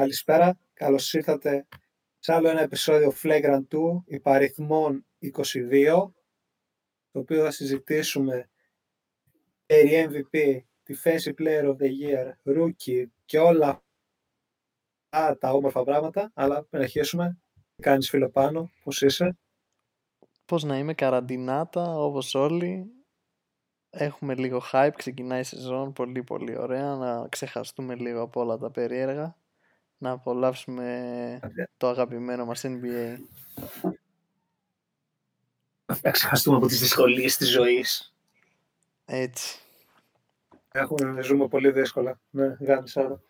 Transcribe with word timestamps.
Καλησπέρα, 0.00 0.58
καλώς 0.72 1.12
ήρθατε 1.12 1.66
σε 2.18 2.32
άλλο 2.32 2.48
ένα 2.48 2.60
επεισόδιο 2.60 3.12
Flagrant 3.22 3.62
2 3.70 4.02
υπαριθμών 4.04 5.06
22 5.20 6.10
το 7.10 7.18
οποίο 7.18 7.44
θα 7.44 7.50
συζητήσουμε 7.50 8.50
περί 9.66 10.08
MVP, 10.10 10.58
Defensive 10.88 11.34
Player 11.38 11.64
of 11.64 11.76
the 11.76 11.90
Year, 12.02 12.32
Rookie 12.44 13.04
και 13.24 13.38
όλα 13.38 13.84
αυτά 15.08 15.38
τα 15.38 15.50
όμορφα 15.50 15.84
πράγματα. 15.84 16.30
Αλλά 16.34 16.64
πριν 16.64 16.82
αρχίσουμε, 16.82 17.38
τι 17.76 17.82
κάνεις 17.82 18.08
φίλο 18.08 18.30
πάνω, 18.30 18.70
πώς 18.82 19.02
είσαι; 19.02 19.38
Πώς 20.44 20.64
να 20.64 20.78
είμαι 20.78 20.94
καραντινάτα 20.94 21.98
όπως 21.98 22.34
όλοι. 22.34 22.86
Έχουμε 23.90 24.34
λίγο 24.34 24.62
hype, 24.72 24.92
ξεκινάει 24.96 25.40
η 25.40 25.44
σεζόν, 25.44 25.92
πολύ 25.92 26.22
πολύ 26.22 26.58
ωραία, 26.58 26.94
να 26.94 27.28
ξεχαστούμε 27.28 27.94
λίγο 27.94 28.22
από 28.22 28.40
όλα 28.40 28.58
τα 28.58 28.70
περίεργα, 28.70 29.36
να 29.98 30.10
απολαύσουμε 30.10 31.38
το 31.76 31.88
αγαπημένο 31.88 32.44
μας 32.44 32.64
NBA. 32.64 33.16
Να 36.02 36.10
ξεχαστούμε 36.10 36.56
από 36.56 36.66
τις 36.66 36.80
δυσκολίες 36.80 37.36
της 37.36 37.50
ζωής. 37.50 38.14
Έτσι. 39.04 39.60
Έχουμε, 40.72 41.22
ζούμε 41.22 41.48
πολύ 41.48 41.70
δύσκολα. 41.70 42.20
Ναι, 42.30 42.56
γάμισα. 42.60 43.00
Λοιπόν, 43.02 43.20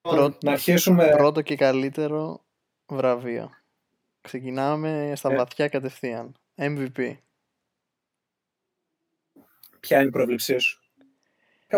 πρώτο, 0.00 0.38
να 0.42 0.52
αρχίσουμε... 0.52 1.08
Πρώτο 1.08 1.42
και 1.42 1.56
καλύτερο 1.56 2.44
βραβείο. 2.86 3.50
Ξεκινάμε 4.20 5.12
στα 5.16 5.32
ε. 5.32 5.36
βαθιά 5.36 5.68
κατευθείαν. 5.68 6.34
MVP. 6.54 7.16
Ποια 9.80 9.98
είναι 9.98 10.08
η 10.08 10.10
πρόβλεψή 10.10 10.58
σου; 10.58 10.80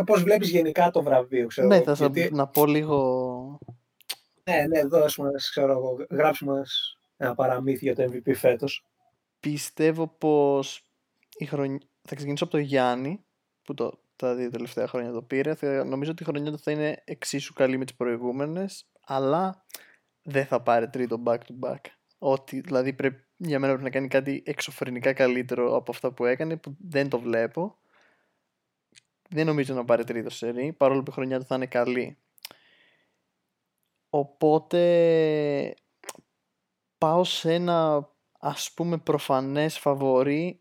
Πώ 0.06 0.14
βλέπεις 0.14 0.48
γενικά 0.48 0.90
το 0.90 1.02
βραβείο, 1.02 1.46
ξέρω 1.46 1.66
Ναι, 1.66 1.82
θα 1.82 1.92
γιατί... 1.92 2.30
να 2.32 2.46
πω 2.46 2.66
λίγο. 2.66 3.58
Ναι, 4.50 4.66
ναι, 4.66 4.84
δώσ' 4.84 5.16
μας, 5.16 5.50
ξέρω 5.50 5.72
εγώ, 5.72 6.06
γράψου 6.10 6.44
μας 6.44 6.98
ένα 7.16 7.34
παραμύθι 7.34 7.84
για 7.84 7.94
το 7.94 8.02
MVP 8.02 8.34
φέτος. 8.34 8.84
Πιστεύω 9.40 10.08
πως 10.08 10.86
η 11.36 11.44
χρονιά... 11.44 11.78
θα 12.02 12.14
ξεκινήσω 12.14 12.44
από 12.44 12.52
το 12.52 12.58
Γιάννη, 12.58 13.24
που 13.62 13.74
το, 13.74 14.02
τα 14.16 14.34
δύο 14.34 14.50
τελευταία 14.50 14.86
χρόνια 14.86 15.12
το 15.12 15.22
πήρε. 15.22 15.54
νομίζω 15.84 16.10
ότι 16.10 16.22
η 16.22 16.26
χρονιά 16.26 16.50
του 16.50 16.58
θα 16.58 16.70
είναι 16.70 17.02
εξίσου 17.04 17.52
καλή 17.52 17.76
με 17.76 17.84
τις 17.84 17.94
προηγούμενες, 17.94 18.86
αλλά 19.06 19.64
δεν 20.22 20.46
θα 20.46 20.62
πάρει 20.62 20.88
τρίτο 20.88 21.22
back 21.26 21.38
to 21.38 21.68
back. 21.68 21.80
Ότι 22.18 22.60
δηλαδή 22.60 22.92
πρέπει, 22.92 23.24
για 23.36 23.58
μένα 23.58 23.72
πρέπει 23.72 23.84
να 23.84 23.90
κάνει 23.90 24.08
κάτι 24.08 24.42
εξωφρενικά 24.46 25.12
καλύτερο 25.12 25.76
από 25.76 25.90
αυτά 25.90 26.12
που 26.12 26.24
έκανε, 26.24 26.56
που 26.56 26.76
δεν 26.78 27.08
το 27.08 27.18
βλέπω 27.18 27.78
δεν 29.32 29.46
νομίζω 29.46 29.74
να 29.74 29.84
πάρει 29.84 30.04
τρίτο 30.04 30.30
σερί, 30.30 30.72
παρόλο 30.72 31.02
που 31.02 31.10
η 31.10 31.14
χρονιά 31.14 31.38
του 31.38 31.44
θα 31.44 31.54
είναι 31.54 31.66
καλή. 31.66 32.18
Οπότε 34.10 35.74
πάω 36.98 37.24
σε 37.24 37.54
ένα 37.54 38.08
ας 38.40 38.72
πούμε 38.72 38.98
προφανές 38.98 39.78
φαβορή 39.78 40.60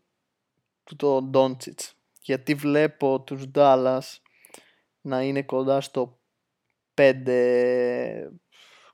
του 0.84 0.96
το 0.96 1.22
Ντόντσιτς. 1.22 1.94
Γιατί 2.22 2.54
βλέπω 2.54 3.20
τους 3.20 3.44
Dallas 3.54 4.00
να 5.00 5.22
είναι 5.22 5.42
κοντά 5.42 5.80
στο 5.80 6.18
5, 6.94 8.30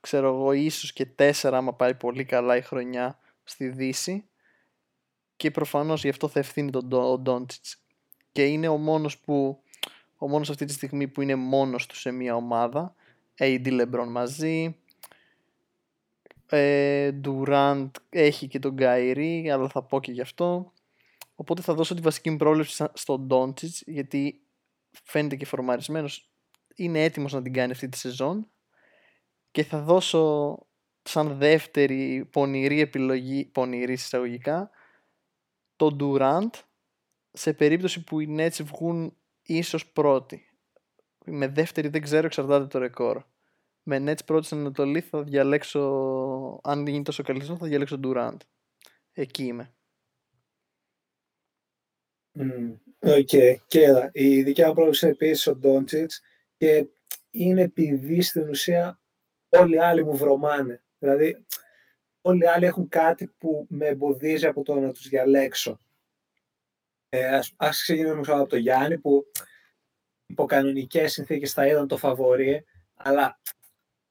ξέρω 0.01 0.29
εγώ, 0.29 0.53
ίσως 0.53 0.93
και 0.93 1.07
4 1.19 1.33
άμα 1.53 1.75
πάει 1.75 1.95
πολύ 1.95 2.25
καλά 2.25 2.57
η 2.57 2.63
χρονιά 2.63 3.19
στη 3.45 3.69
Δύση. 3.69 4.29
Και 5.37 5.51
προφανώς 5.51 6.03
γι' 6.03 6.09
αυτό 6.09 6.29
θα 6.29 6.39
ευθύνει 6.39 6.71
τον 6.71 6.89
Ντόντσιτς. 7.23 7.83
Και 8.33 8.47
είναι 8.47 8.69
ο 8.69 8.77
μόνος 8.77 9.19
που 9.19 9.63
ο 10.17 10.29
μόνος 10.29 10.51
αυτή 10.51 10.65
τη 10.65 10.73
στιγμή 10.73 11.09
που 11.09 11.23
είναι 11.23 11.35
μόνος 11.35 11.87
του 11.87 11.97
σε 11.97 12.11
μια 12.11 12.35
ομάδα. 12.35 12.95
AD 13.39 13.81
LeBron 13.81 14.07
μαζί. 14.09 14.77
Ε, 16.49 17.11
Durant 17.25 17.91
έχει 18.09 18.49
και 18.49 18.59
τον 18.59 18.77
Kyrie, 18.79 19.49
αλλά 19.53 19.69
θα 19.69 19.83
πω 19.83 20.01
και 20.01 20.13
γι' 20.13 20.21
αυτό. 20.21 20.73
Οπότε 21.35 21.63
θα 21.63 21.75
δώσω 21.75 21.95
τη 21.95 22.01
βασική 22.01 22.31
μου 22.31 22.37
πρόβλεψη 22.37 22.85
στον 22.93 23.29
Doncic, 23.31 23.83
γιατί 23.87 24.41
φαίνεται 25.05 25.37
και 25.37 25.47
φορμαρισμένος. 25.47 26.31
Είναι 26.75 27.03
έτοιμος 27.03 27.33
να 27.33 27.43
την 27.43 27.53
κάνει 27.53 27.73
αυτή 27.73 27.89
τη 27.89 27.97
σεζόν. 27.97 28.51
Και 29.51 29.65
θα 29.65 29.81
δώσω 29.81 30.59
σαν 31.03 31.37
δεύτερη 31.39 32.29
πονηρή 32.33 32.81
επιλογή, 32.81 33.45
πονηρή 33.45 33.93
εισαγωγικά, 33.93 34.71
τον 35.77 35.99
Durant 36.01 36.51
σε 37.33 37.53
περίπτωση 37.53 38.05
που 38.05 38.21
οι 38.21 38.35
Nets 38.39 38.63
βγουν 38.65 39.17
ίσως 39.43 39.87
πρώτη. 39.87 40.51
Με 41.27 41.49
δεύτερη 41.49 41.89
δεν 41.89 42.03
ξέρω, 42.03 42.27
εξαρτάται 42.27 42.67
το 42.67 42.79
ρεκόρ. 42.79 43.23
Με 43.83 44.05
Nets 44.07 44.25
πρώτη 44.25 44.47
στην 44.47 44.59
Ανατολή 44.59 45.01
θα 45.01 45.23
διαλέξω, 45.23 45.81
αν 46.63 46.87
γίνει 46.87 47.03
τόσο 47.03 47.23
καλή 47.23 47.45
θα 47.45 47.57
διαλέξω 47.67 48.01
Durant. 48.03 48.37
Εκεί 49.13 49.45
είμαι. 49.45 49.75
OK. 52.99 53.29
Okay. 53.33 53.57
Και 53.67 54.11
η 54.13 54.43
δικιά 54.43 54.69
μου 54.69 54.75
πρόβλεψη 54.75 55.05
είναι 55.05 55.15
επίσης 55.15 55.47
ο 55.47 55.57
Ντόντσιτς 55.57 56.11
και 56.57 56.87
είναι 57.31 57.63
επειδή 57.63 58.23
στην 58.23 58.49
ουσία 58.49 59.01
όλοι 59.49 59.75
οι 59.75 59.79
άλλοι 59.79 60.05
μου 60.05 60.17
βρωμάνε. 60.17 60.85
Δηλαδή, 60.99 61.47
όλοι 62.21 62.45
οι 62.45 62.47
άλλοι 62.47 62.67
έχουν 62.67 62.89
κάτι 62.89 63.27
που 63.39 63.67
με 63.69 63.87
εμποδίζει 63.87 64.47
από 64.47 64.63
το 64.63 64.75
να 64.75 64.93
τους 64.93 65.09
διαλέξω. 65.09 65.79
Ε, 67.09 67.27
ας, 67.27 67.55
ας 67.57 67.83
ξεκινήσουμε 67.83 68.41
από 68.41 68.49
το 68.49 68.57
Γιάννη 68.57 68.99
που 68.99 69.25
υπό 70.27 70.47
κανονικές 70.47 71.13
συνθήκες 71.13 71.53
θα 71.53 71.67
ήταν 71.67 71.89
το 71.89 71.97
φαβορή, 71.97 72.65
αλλά 72.95 73.41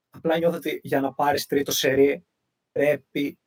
απλά 0.09 0.38
νιώθω 0.38 0.58
ότι 0.58 0.80
για 0.84 1.02
να 1.02 1.14
πάρεις 1.14 1.46
τρίτο 1.46 1.72
σερί 1.72 2.26
πρέπει 2.72 3.40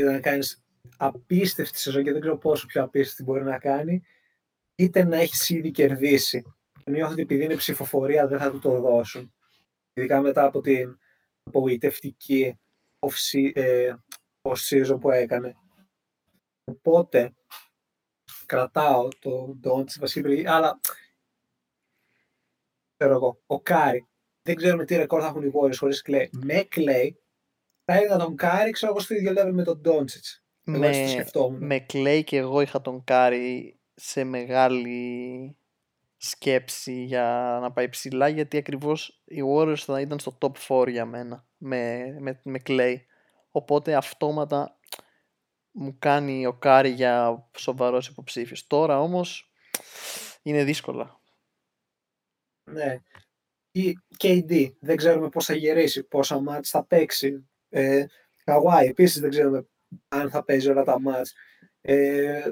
να 0.00 0.20
κάνεις 0.20 0.62
απίστευτη 0.96 1.78
σεζόν 1.78 2.04
και 2.04 2.12
δεν 2.12 2.20
ξέρω 2.20 2.38
πόσο 2.38 2.66
πιο 2.66 2.82
απίστευτη 2.82 3.22
μπορεί 3.22 3.44
να 3.44 3.58
κάνει, 3.58 4.02
είτε 4.74 5.04
να 5.04 5.16
έχεις 5.16 5.48
ήδη 5.48 5.70
κερδίσει. 5.70 6.54
Νιώθω 6.84 7.12
ότι 7.12 7.22
επειδή 7.22 7.44
είναι 7.44 7.56
ψηφοφορία 7.56 8.26
δεν 8.26 8.38
θα 8.38 8.50
του 8.50 8.58
το 8.58 8.80
δώσουν. 8.80 9.34
Ειδικά 9.92 10.20
μετά 10.20 10.44
από 10.44 10.60
την 10.60 10.98
απογοητευτική 11.42 12.58
ε, 13.52 13.94
off-season 14.48 15.00
που 15.00 15.10
έκανε. 15.10 15.56
Οπότε, 16.64 17.34
κρατάω 18.46 19.08
το 19.20 19.56
Ντόντσιτς 19.60 19.98
Βασίλη, 19.98 20.48
αλλά 20.48 20.80
ξέρω 23.02 23.14
εγώ, 23.14 23.40
ο 23.46 23.60
Κάρι. 23.60 24.06
Δεν 24.42 24.54
ξέρουμε 24.54 24.84
τι 24.84 24.96
ρεκόρ 24.96 25.20
θα 25.22 25.26
έχουν 25.26 25.42
οι 25.42 25.50
Warriors 25.54 25.76
χωρίς 25.76 26.04
Klay. 26.06 26.26
Με 26.30 26.68
Klay 26.76 27.10
θα 27.84 27.94
έδινα 27.94 28.18
τον 28.18 28.36
Κάρι, 28.36 28.70
ξέρω 28.70 28.92
εγώ, 28.92 29.00
στο 29.00 29.14
ίδιο 29.14 29.32
level 29.36 29.50
με 29.52 29.62
τον 29.62 29.80
Ντόντσιτς. 29.80 30.44
Με, 30.64 30.90
με 31.58 31.86
Klay 31.92 32.22
και 32.24 32.36
εγώ 32.36 32.60
είχα 32.60 32.80
τον 32.80 33.04
Κάρι 33.04 33.78
σε 33.94 34.24
μεγάλη 34.24 35.56
σκέψη 36.16 37.04
για 37.04 37.58
να 37.60 37.72
πάει 37.72 37.88
ψηλά 37.88 38.28
γιατί 38.28 38.56
ακριβώς 38.56 39.22
οι 39.24 39.40
Warriors 39.54 39.76
θα 39.76 40.00
ήταν 40.00 40.18
στο 40.18 40.38
top 40.40 40.82
4 40.82 40.88
για 40.88 41.04
μένα 41.04 41.46
με, 41.56 42.04
με, 42.20 42.40
με 42.42 42.62
Klay. 42.66 42.96
Οπότε 43.50 43.94
αυτόματα 43.94 44.78
μου 45.70 45.96
κάνει 45.98 46.46
ο 46.46 46.52
Κάρι 46.52 46.90
για 46.90 47.46
σοβαρός 47.56 48.08
υποψήφιος. 48.08 48.66
Τώρα 48.66 49.00
όμως 49.00 49.52
είναι 50.42 50.64
δύσκολα. 50.64 51.20
Ναι. 52.72 52.98
Ο 53.70 53.98
KD 54.18 54.72
δεν 54.80 54.96
ξέρουμε 54.96 55.28
πώς 55.28 55.44
θα 55.44 55.54
γυρίσει, 55.54 56.02
πόσα 56.02 56.40
ματς 56.40 56.70
θα 56.70 56.84
παίξει. 56.84 57.48
Ε, 57.68 58.04
Καουάι 58.44 58.86
επίσης 58.86 59.20
δεν 59.20 59.30
ξέρουμε 59.30 59.66
αν 60.08 60.30
θα 60.30 60.44
παίζει 60.44 60.70
όλα 60.70 60.84
τα 60.84 61.00
μάτς. 61.00 61.34
Ε, 61.80 62.42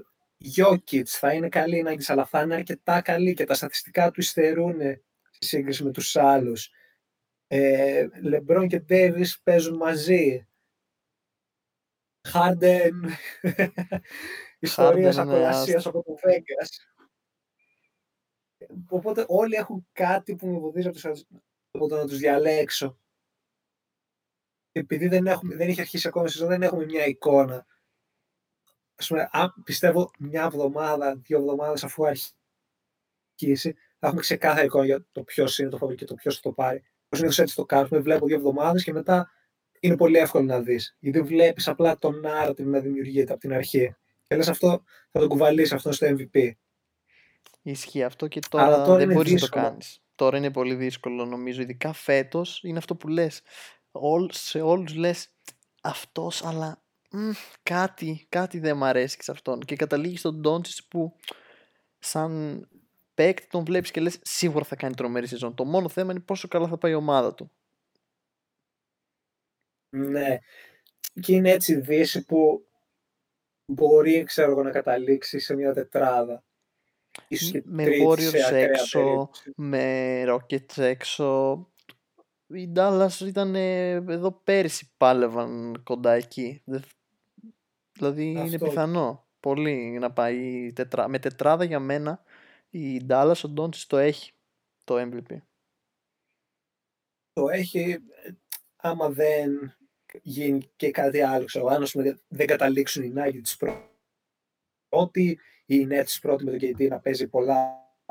θα 1.05 1.33
είναι 1.33 1.49
καλή 1.49 1.79
η 1.79 1.85
αλλά 2.07 2.27
θα 2.27 2.43
είναι 2.43 2.55
αρκετά 2.55 3.01
καλή 3.01 3.35
και 3.35 3.45
τα 3.45 3.55
στατιστικά 3.55 4.11
του 4.11 4.21
υστερούν 4.21 4.81
σε 4.81 5.39
σύγκριση 5.39 5.85
με 5.85 5.91
τους 5.91 6.17
άλλους. 6.17 6.71
Ε, 7.47 8.09
Λεμπρόν 8.23 8.69
και 8.69 8.78
Ντέβις 8.78 9.41
παίζουν 9.43 9.77
μαζί. 9.77 10.47
Χάρντεν, 12.28 13.05
ιστορίες 14.59 15.19
ακολασίας 15.19 15.87
από 15.87 16.03
το 16.03 16.15
Vegas. 16.23 16.69
Οπότε 18.89 19.25
όλοι 19.28 19.55
έχουν 19.55 19.87
κάτι 19.93 20.37
που 20.37 20.47
με 20.47 20.57
εμποδίζει 20.57 20.89
από, 21.71 21.89
το 21.89 21.97
να 21.97 22.07
τους 22.07 22.19
διαλέξω. 22.19 22.99
Επειδή 24.72 25.09
δεν, 25.09 25.27
έχουμε, 25.27 25.57
δεν 25.57 25.69
έχει 25.69 25.81
αρχίσει 25.81 26.09
ακόμα 26.09 26.25
η 26.25 26.28
σεζόν, 26.28 26.49
δεν 26.49 26.63
έχουμε 26.63 26.84
μια 26.84 27.07
εικόνα. 27.07 27.67
Ας 28.95 29.07
πούμε, 29.07 29.28
αν 29.33 29.55
πιστεύω 29.65 30.11
μια 30.19 30.45
εβδομάδα, 30.45 31.17
δύο 31.17 31.39
εβδομάδες 31.39 31.84
αφού 31.84 32.07
αρχίσει, 32.07 33.72
θα 33.99 34.07
έχουμε 34.07 34.21
ξεκάθαρη 34.21 34.67
εικόνα 34.67 34.84
για 34.84 35.07
το 35.13 35.23
ποιος 35.23 35.59
είναι 35.59 35.69
το 35.69 35.77
φαβορή 35.77 35.97
και 35.97 36.05
το 36.05 36.15
ποιος 36.15 36.34
θα 36.34 36.41
το 36.41 36.53
πάρει. 36.53 36.83
Πώς 37.09 37.19
είναι 37.19 37.28
έτσι 37.37 37.55
το 37.55 37.65
κάνουμε, 37.65 37.99
βλέπω 37.99 38.27
δύο 38.27 38.37
εβδομάδες 38.37 38.84
και 38.84 38.93
μετά 38.93 39.31
είναι 39.81 39.97
πολύ 39.97 40.19
εύκολο 40.19 40.45
να 40.45 40.61
δεις. 40.61 40.97
Γιατί 40.99 41.21
βλέπεις 41.21 41.69
απλά 41.69 41.99
τον 41.99 42.23
narrative 42.25 42.65
να 42.65 42.81
δημιουργείται 42.81 43.33
από 43.33 43.41
την 43.41 43.53
αρχή. 43.53 43.95
Και 44.27 44.37
λες 44.37 44.49
αυτό 44.49 44.84
θα 45.11 45.21
το 45.21 45.27
κουβαλήσει 45.27 45.75
αυτό 45.75 45.93
στο 45.93 46.07
MVP. 46.07 46.51
Ισχύει 47.62 48.03
αυτό 48.03 48.28
και 48.28 48.41
τώρα, 48.48 48.83
τώρα 48.83 48.97
δεν 48.97 49.04
είναι 49.04 49.15
μπορείς 49.15 49.33
να 49.33 49.39
το 49.39 49.45
δύσκολο. 49.45 49.65
κάνεις. 49.65 50.03
Τώρα 50.15 50.36
είναι 50.36 50.51
πολύ 50.51 50.74
δύσκολο 50.74 51.24
νομίζω, 51.24 51.62
ειδικά 51.62 51.92
φέτος 51.92 52.60
είναι 52.62 52.78
αυτό 52.78 52.97
που 52.97 53.09
λες. 53.09 53.42
Όλ, 53.91 54.28
σε 54.30 54.60
όλους 54.60 54.95
λες 54.95 55.28
αυτός, 55.83 56.45
αλλά 56.45 56.83
μ, 57.10 57.30
κάτι, 57.62 58.27
κάτι 58.28 58.59
δεν 58.59 58.77
μ' 58.77 58.84
αρέσει 58.84 59.16
σε 59.21 59.30
αυτόν. 59.30 59.60
Και 59.60 59.77
καταλήγεις 59.77 60.21
στον 60.21 60.41
Ντόντσιτς 60.41 60.84
που 60.84 61.16
σαν 61.98 62.65
παίκτη 63.15 63.47
τον 63.47 63.65
βλέπεις 63.65 63.91
και 63.91 64.01
λες 64.01 64.18
σίγουρα 64.22 64.65
θα 64.65 64.77
κάνει 64.77 64.95
τρομερή 64.95 65.27
σεζόν. 65.27 65.54
Το 65.54 65.65
μόνο 65.65 65.89
θέμα 65.89 66.10
είναι 66.13 66.21
πόσο 66.21 66.48
καλά 66.48 66.68
θα 66.68 66.78
πάει 66.78 66.92
η 66.92 66.95
ομάδα 66.95 67.34
του. 67.34 67.51
Ναι. 69.91 70.39
Και 71.21 71.33
είναι 71.33 71.51
έτσι 71.51 71.72
η 71.72 71.80
Δύση 71.80 72.24
που 72.24 72.68
μπορεί, 73.65 74.24
ξέρω 74.24 74.51
εγώ, 74.51 74.63
να 74.63 74.71
καταλήξει 74.71 75.39
σε 75.39 75.54
μια 75.54 75.72
τετράδα. 75.72 76.45
Ίσως 77.32 77.50
και 77.50 77.62
με 77.65 77.84
τρίτη 77.84 78.04
Warriors 78.09 78.21
σε 78.21 78.44
ακραία 78.44 78.60
έξω, 78.65 79.00
περίπτωση. 79.00 79.53
με 79.56 80.24
Rockets 80.28 80.77
έξω. 80.78 81.65
Οι 82.47 82.72
Dallas 82.77 83.21
ήταν 83.27 83.54
ε, 83.54 83.91
εδώ 83.91 84.32
πέρυσι 84.32 84.91
πάλευαν 84.97 85.80
κοντά 85.84 86.12
εκεί. 86.12 86.62
Δεν- 86.65 86.82
Δηλαδή 87.92 88.24
είναι 88.30 88.41
Αυτό. 88.41 88.59
πιθανό 88.66 89.28
πολύ 89.41 89.98
να 89.98 90.12
πάει 90.12 90.72
τετρά... 90.72 91.09
με 91.09 91.18
τετράδα 91.18 91.65
για 91.65 91.80
μένα 91.80 92.22
η 92.71 93.00
Dallas 93.09 93.41
ο 93.48 93.53
Doncic 93.56 93.84
το 93.86 93.97
έχει 93.97 94.32
το 94.84 94.97
MVP. 95.00 95.36
Το 97.32 97.48
έχει, 97.48 97.78
ε, 98.24 98.30
άμα 98.77 99.09
δεν 99.10 99.77
γίνει 100.22 100.71
και 100.77 100.91
κάτι 100.91 101.21
άλλο, 101.21 101.44
ξέρω, 101.44 101.66
αν 101.66 101.82
ας 101.82 101.91
πούμε, 101.92 102.21
δεν 102.28 102.47
καταλήξουν 102.47 103.03
οι 103.03 103.12
Nuggets 103.16 103.54
πρω- 103.59 103.91
πρώτοι, 104.88 105.38
οι 105.75 105.87
Nets 105.91 106.19
πρώτοι 106.21 106.45
με 106.45 106.51
τον 106.51 106.61
KD 106.61 106.89
να 106.89 106.99
παίζει 107.01 107.28
πολλά 107.28 107.55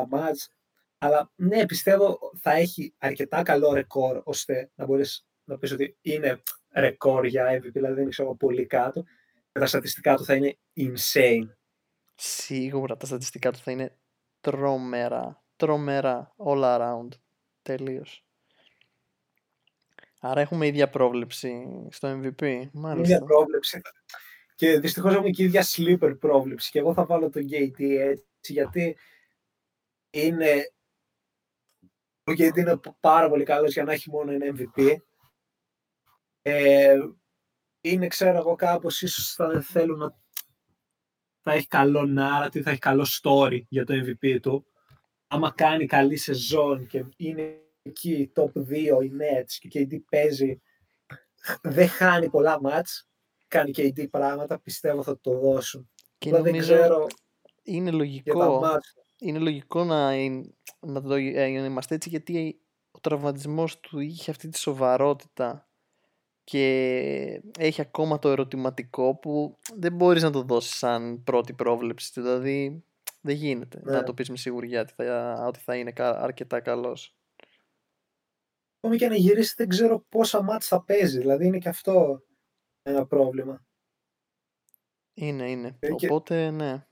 μάτς, 0.09 0.53
αλλά 0.97 1.31
ναι, 1.35 1.65
πιστεύω 1.65 2.19
θα 2.41 2.51
έχει 2.51 2.93
αρκετά 2.97 3.43
καλό 3.43 3.73
ρεκόρ 3.73 4.21
ώστε 4.23 4.71
να 4.75 4.85
μπορείς 4.85 5.27
να 5.43 5.57
πεις 5.57 5.71
ότι 5.71 5.97
είναι 6.01 6.41
ρεκόρ 6.75 7.25
για 7.25 7.57
MVP, 7.57 7.69
δηλαδή 7.71 7.93
δεν 7.93 8.01
είναι 8.01 8.09
ξέρω, 8.11 8.35
πολύ 8.35 8.65
κάτω. 8.65 9.03
Και 9.51 9.59
τα 9.59 9.65
στατιστικά 9.65 10.15
του 10.15 10.23
θα 10.25 10.35
είναι 10.35 10.57
insane. 10.75 11.49
Σίγουρα 12.15 12.97
τα 12.97 13.05
στατιστικά 13.05 13.51
του 13.51 13.57
θα 13.57 13.71
είναι 13.71 13.97
τρομερά, 14.41 15.43
τρομερά, 15.55 16.35
all 16.37 16.63
around, 16.63 17.07
τελείως. 17.61 18.23
Άρα 20.21 20.41
έχουμε 20.41 20.67
ίδια 20.67 20.89
πρόβλεψη 20.89 21.67
στο 21.89 22.19
MVP, 22.21 22.41
Είναι 22.41 22.69
μάλιστα. 22.73 23.17
μια 23.17 23.25
πρόβλεψη. 23.25 23.81
Και 24.59 24.79
δυστυχώς 24.79 25.13
έχουμε 25.13 25.29
και 25.29 25.43
ίδια 25.43 25.63
sleeper 25.65 26.15
πρόβλεψη. 26.19 26.71
Και 26.71 26.79
εγώ 26.79 26.93
θα 26.93 27.05
βάλω 27.05 27.29
τον 27.29 27.47
KD 27.49 27.79
έτσι, 27.79 28.53
γιατί 28.53 28.97
είναι... 30.09 30.71
Ο 32.23 32.31
KD 32.31 32.57
είναι 32.57 32.79
πάρα 32.99 33.29
πολύ 33.29 33.43
καλός 33.43 33.73
για 33.73 33.83
να 33.83 33.91
έχει 33.91 34.09
μόνο 34.09 34.31
ένα 34.31 34.55
MVP. 34.55 34.95
Ε, 36.41 36.97
είναι, 37.81 38.07
ξέρω 38.07 38.37
εγώ, 38.37 38.55
κάπως 38.55 39.01
ίσως 39.01 39.33
θα 39.33 39.61
θέλουν 39.61 39.97
να 39.97 40.17
θα 41.41 41.53
έχει 41.53 41.67
καλό 41.67 42.01
narrative, 42.17 42.61
θα 42.61 42.69
έχει 42.69 42.79
καλό 42.79 43.07
story 43.21 43.61
για 43.67 43.85
το 43.85 43.93
MVP 43.93 44.39
του. 44.41 44.65
Άμα 45.27 45.53
κάνει 45.55 45.85
καλή 45.85 46.17
σεζόν 46.17 46.87
και 46.87 47.05
είναι 47.17 47.61
εκεί 47.81 48.31
top 48.35 48.51
2 48.57 48.73
οι 49.03 49.11
Nets 49.19 49.51
και 49.59 49.79
ο 49.79 49.81
KD 49.81 49.99
παίζει, 50.09 50.61
δεν 51.61 51.87
χάνει 51.87 52.29
πολλά 52.29 52.61
μάτς, 52.61 53.08
κάνει 53.49 53.71
KD 53.75 54.09
πράγματα, 54.09 54.59
πιστεύω 54.59 55.03
θα 55.03 55.19
το 55.19 55.39
δώσουν. 55.39 55.89
Και 56.17 56.29
Αλλά 56.29 56.41
δεν 56.41 56.51
νομίζω 56.51 56.73
ξέρω 56.73 57.07
είναι 57.63 57.81
για 57.89 57.91
τα 57.91 57.97
λογικό, 57.97 58.59
μάτς. 58.59 58.95
είναι 59.19 59.39
λογικό 59.39 59.83
να, 59.83 60.13
είναι- 60.15 60.49
να 60.79 61.01
το 61.01 61.13
ε, 61.13 61.47
να 61.59 61.65
είμαστε 61.65 61.95
έτσι 61.95 62.09
γιατί 62.09 62.59
ο 62.91 62.99
τραυματισμός 62.99 63.79
του 63.79 63.99
είχε 63.99 64.31
αυτή 64.31 64.49
τη 64.49 64.57
σοβαρότητα 64.59 65.69
και 66.43 67.41
έχει 67.59 67.81
ακόμα 67.81 68.19
το 68.19 68.29
ερωτηματικό 68.29 69.15
που 69.15 69.57
δεν 69.75 69.93
μπορείς 69.93 70.23
να 70.23 70.31
το 70.31 70.41
δώσεις 70.41 70.75
σαν 70.77 71.23
πρώτη 71.23 71.53
πρόβλεψη. 71.53 72.21
Δηλαδή 72.21 72.83
δεν 73.21 73.35
γίνεται 73.35 73.79
να 73.83 73.91
Ναι. 73.91 74.03
το 74.03 74.13
πεις 74.13 74.29
με 74.29 74.37
σιγουριά 74.37 74.81
ότι 74.81 74.93
θα, 74.95 75.33
ότι 75.47 75.59
θα 75.59 75.75
είναι 75.75 75.91
κα- 75.91 76.19
αρκετά 76.21 76.59
καλός. 76.59 77.15
Ακόμη 78.81 78.97
και 78.97 79.07
να 79.07 79.15
γυρίσεις 79.15 79.53
δεν 79.57 79.67
ξέρω 79.67 80.05
πόσα 80.09 80.41
μάτς 80.41 80.67
θα 80.67 80.83
παίζει, 80.83 81.17
δηλαδή 81.17 81.45
είναι 81.45 81.57
και 81.57 81.69
αυτό 81.69 82.21
ένα 82.89 83.05
πρόβλημα. 83.05 83.65
Είναι, 85.13 85.49
είναι. 85.49 85.75
Ε, 85.79 85.91
και- 85.93 86.05
Οπότε, 86.05 86.49
ναι. 86.49 86.83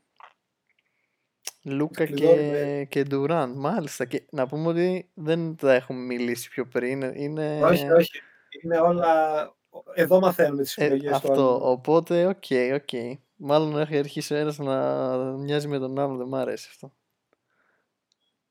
Λούκα 1.64 2.06
και, 2.06 2.14
κλειδώνουμε. 2.14 2.88
και 2.90 3.04
Ντουράντ, 3.04 3.56
μάλιστα. 3.56 4.06
Και 4.06 4.24
να 4.32 4.48
πούμε 4.48 4.68
ότι 4.68 5.10
δεν 5.14 5.56
τα 5.56 5.74
έχουμε 5.74 6.00
μιλήσει 6.00 6.50
πιο 6.50 6.66
πριν. 6.68 7.02
Είναι... 7.02 7.64
Όχι, 7.64 7.92
όχι. 7.92 8.20
Είναι 8.64 8.78
όλα... 8.80 9.52
Εδώ 9.94 10.20
μαθαίνουμε 10.20 10.64
τις 10.64 10.78
Ε, 10.78 10.86
επιλογές 10.86 11.10
του 11.10 11.16
αυτό. 11.16 11.32
άλλου. 11.56 11.60
Οπότε, 11.66 12.26
OK, 12.26 12.44
OK. 12.74 13.18
Μάλλον 13.36 13.80
έχει 13.80 13.98
αρχίσει 13.98 14.34
ο 14.34 14.38
ένας 14.38 14.58
να 14.58 15.18
μοιάζει 15.38 15.68
με 15.68 15.78
τον 15.80 16.00
άλλο. 16.00 16.18
Δεν 16.18 16.28
μ' 16.28 16.36
αρέσει 16.36 16.68
αυτό. 16.70 16.94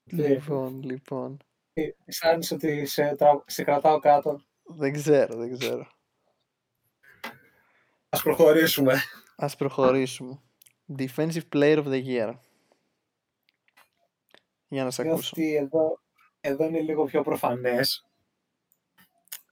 Ναι. 0.05 0.29
Λοιπόν, 0.29 0.83
λοιπόν. 0.83 1.37
Ε, 1.73 1.89
Αισθάνεσαι 2.05 2.55
ότι 2.55 2.87
σε, 2.87 3.15
τρα- 3.17 3.45
σε 3.47 3.65
κρατάω 3.65 3.99
κάτω. 3.99 4.41
Δεν 4.63 4.93
ξέρω, 4.93 5.37
δεν 5.37 5.59
ξέρω. 5.59 5.87
Ας 8.09 8.23
προχωρήσουμε. 8.23 9.03
Ας 9.37 9.57
προχωρήσουμε. 9.57 10.41
Defensive 10.99 11.49
Player 11.53 11.85
of 11.85 11.87
the 11.87 12.05
Year. 12.05 12.35
Για 14.69 14.85
να 14.85 14.91
σε 14.91 15.03
Νιώθω 15.03 15.19
ακούσω. 15.19 15.33
ότι 15.37 15.55
εδώ, 15.55 16.01
εδώ 16.41 16.65
είναι 16.65 16.81
λίγο 16.81 17.05
πιο 17.05 17.23
προφανές. 17.23 18.07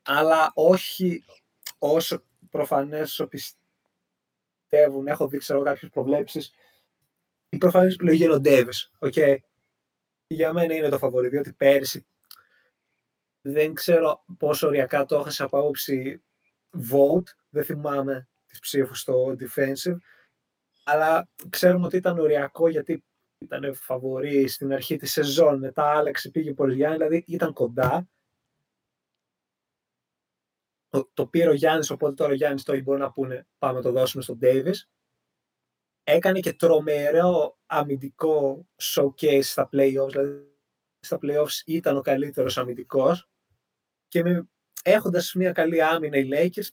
Αλλά 0.03 0.51
όχι 0.55 1.25
όσο 1.79 2.23
προφανές 2.51 3.11
όσο 3.11 3.27
πιστεύουν. 3.27 5.07
Έχω 5.07 5.29
δει 5.29 5.39
ξέρω 5.39 5.63
κάποιες 5.63 5.91
προβλέψεις. 5.91 6.53
Η 7.49 7.57
προφανής 7.57 7.95
επιλογή 7.95 8.25
είναι 8.25 8.35
ο 8.35 8.41
Ντέβις. 8.41 8.91
Okay. 8.99 9.37
Για 10.27 10.53
μένα 10.53 10.75
είναι 10.75 10.89
το 10.89 10.99
φαβορί, 10.99 11.29
διότι 11.29 11.53
πέρυσι 11.53 12.07
δεν 13.41 13.75
ξέρω 13.75 14.25
πόσο 14.39 14.67
οριακά 14.67 15.05
το 15.05 15.19
έχασα 15.19 15.45
από 15.45 15.59
άποψη 15.59 16.23
vote. 16.93 17.29
Δεν 17.49 17.65
θυμάμαι 17.65 18.29
τις 18.55 18.63
ψήφους 18.63 19.01
στο 19.01 19.37
defensive. 19.39 19.97
Αλλά 20.85 21.29
ξέρουμε 21.51 21.87
ότι 21.87 21.97
ήταν 21.97 22.19
οριακό 22.19 22.69
γιατί 22.69 23.05
ήταν 23.39 23.75
φαβορή 23.75 24.49
στην 24.49 24.73
αρχή 24.73 24.97
της 24.97 25.13
σεζόν, 25.13 25.59
μετά 25.59 25.85
άλλαξε, 25.85 26.31
πήγε 26.31 26.55
πολύ 26.55 26.75
Γιάννη, 26.75 26.97
δηλαδή 26.97 27.25
ήταν 27.27 27.53
κοντά. 27.53 28.09
Το, 30.89 31.11
το 31.15 31.27
πήρε 31.27 31.49
ο 31.49 31.53
Γιάννης, 31.53 31.91
οπότε 31.91 32.15
τώρα 32.15 32.33
ο 32.33 32.35
Γιάννης 32.35 32.63
το 32.63 32.81
μπορεί 32.81 33.01
να 33.01 33.13
πούνε 33.13 33.47
πάμε 33.59 33.81
το 33.81 33.93
δώσουμε 33.93 34.23
στον 34.23 34.39
Davis. 34.43 34.75
Έκανε 36.03 36.41
και 36.41 36.53
τρομερό 36.53 37.59
αμυντικό 37.67 38.67
showcase 38.83 39.43
στα 39.43 39.69
playoffs, 39.73 40.09
δηλαδή 40.09 40.57
στα 41.01 41.19
playoffs 41.23 41.63
ήταν 41.67 41.97
ο 41.97 42.01
καλύτερος 42.01 42.59
αμυντικός 42.59 43.29
και 44.09 44.23
με, 44.23 44.49
έχοντας 44.83 45.33
μια 45.35 45.53
καλή 45.53 45.83
άμυνα 45.83 46.17
οι 46.17 46.29
Lakers 46.33 46.69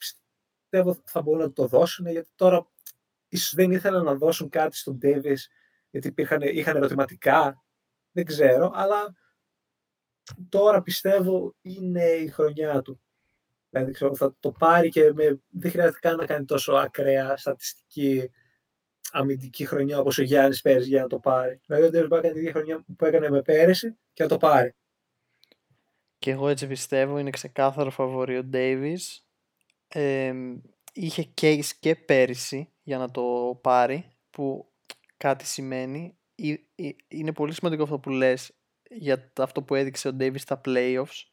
πιστεύω 0.71 1.01
θα 1.05 1.21
μπορούν 1.21 1.41
να 1.41 1.51
το 1.51 1.67
δώσουν 1.67 2.07
γιατί 2.07 2.29
τώρα 2.35 2.67
ίσως 3.27 3.53
δεν 3.53 3.71
ήθελαν 3.71 4.03
να 4.03 4.15
δώσουν 4.15 4.49
κάτι 4.49 4.77
στον 4.77 4.99
Davis 5.01 5.37
γιατί 5.89 6.07
υπήρχαν, 6.07 6.41
είχαν 6.41 6.75
ερωτηματικά, 6.75 7.63
δεν 8.11 8.25
ξέρω, 8.25 8.71
αλλά 8.73 9.15
τώρα 10.49 10.81
πιστεύω 10.81 11.55
είναι 11.61 12.03
η 12.03 12.27
χρονιά 12.27 12.81
του. 12.81 13.01
Δηλαδή 13.69 13.91
ξέρω, 13.91 14.15
θα 14.15 14.35
το 14.39 14.51
πάρει 14.51 14.89
και 14.89 15.13
με, 15.13 15.41
δεν 15.49 15.71
χρειάζεται 15.71 15.99
καν 15.99 16.15
να 16.15 16.25
κάνει 16.25 16.45
τόσο 16.45 16.73
ακραία 16.73 17.37
στατιστική 17.37 18.31
αμυντική 19.11 19.65
χρονιά 19.65 19.99
όπως 19.99 20.17
ο 20.17 20.23
Γιάννης 20.23 20.61
πέρυσι 20.61 20.89
για 20.89 21.01
να 21.01 21.07
το 21.07 21.19
πάρει. 21.19 21.61
Δηλαδή 21.65 21.85
ο 21.85 21.87
Davis 21.87 22.07
μπορεί 22.07 22.09
να 22.09 22.21
κάνει 22.21 22.33
τη 22.33 22.39
ίδια 22.39 22.51
χρονιά 22.51 22.85
που 22.97 23.05
έκανε 23.05 23.29
με 23.29 23.41
πέρυσι 23.41 23.97
και 24.13 24.23
να 24.23 24.29
το 24.29 24.37
πάρει. 24.37 24.75
Και 26.17 26.31
εγώ 26.31 26.47
έτσι 26.47 26.67
πιστεύω, 26.67 27.17
είναι 27.17 27.29
ξεκάθαρο 27.29 27.89
φαβορή 27.89 28.37
ο 28.37 28.49
Davis. 28.53 29.21
Ε, 29.93 30.33
είχε 30.93 31.33
case 31.41 31.69
και 31.79 31.95
πέρυσι 31.95 32.69
για 32.83 32.97
να 32.97 33.11
το 33.11 33.59
πάρει, 33.61 34.05
που 34.29 34.71
κάτι 35.17 35.45
σημαίνει. 35.45 36.17
Ε, 36.35 36.53
ε, 36.75 36.89
Είναι 37.07 37.33
πολύ 37.33 37.53
σημαντικό 37.53 37.83
αυτό 37.83 37.99
που 37.99 38.09
λες 38.09 38.53
για 38.89 39.31
αυτό 39.37 39.63
που 39.63 39.75
έδειξε 39.75 40.07
ο 40.07 40.15
Davis 40.19 40.39
στα 40.39 40.61
playoffs. 40.65 41.23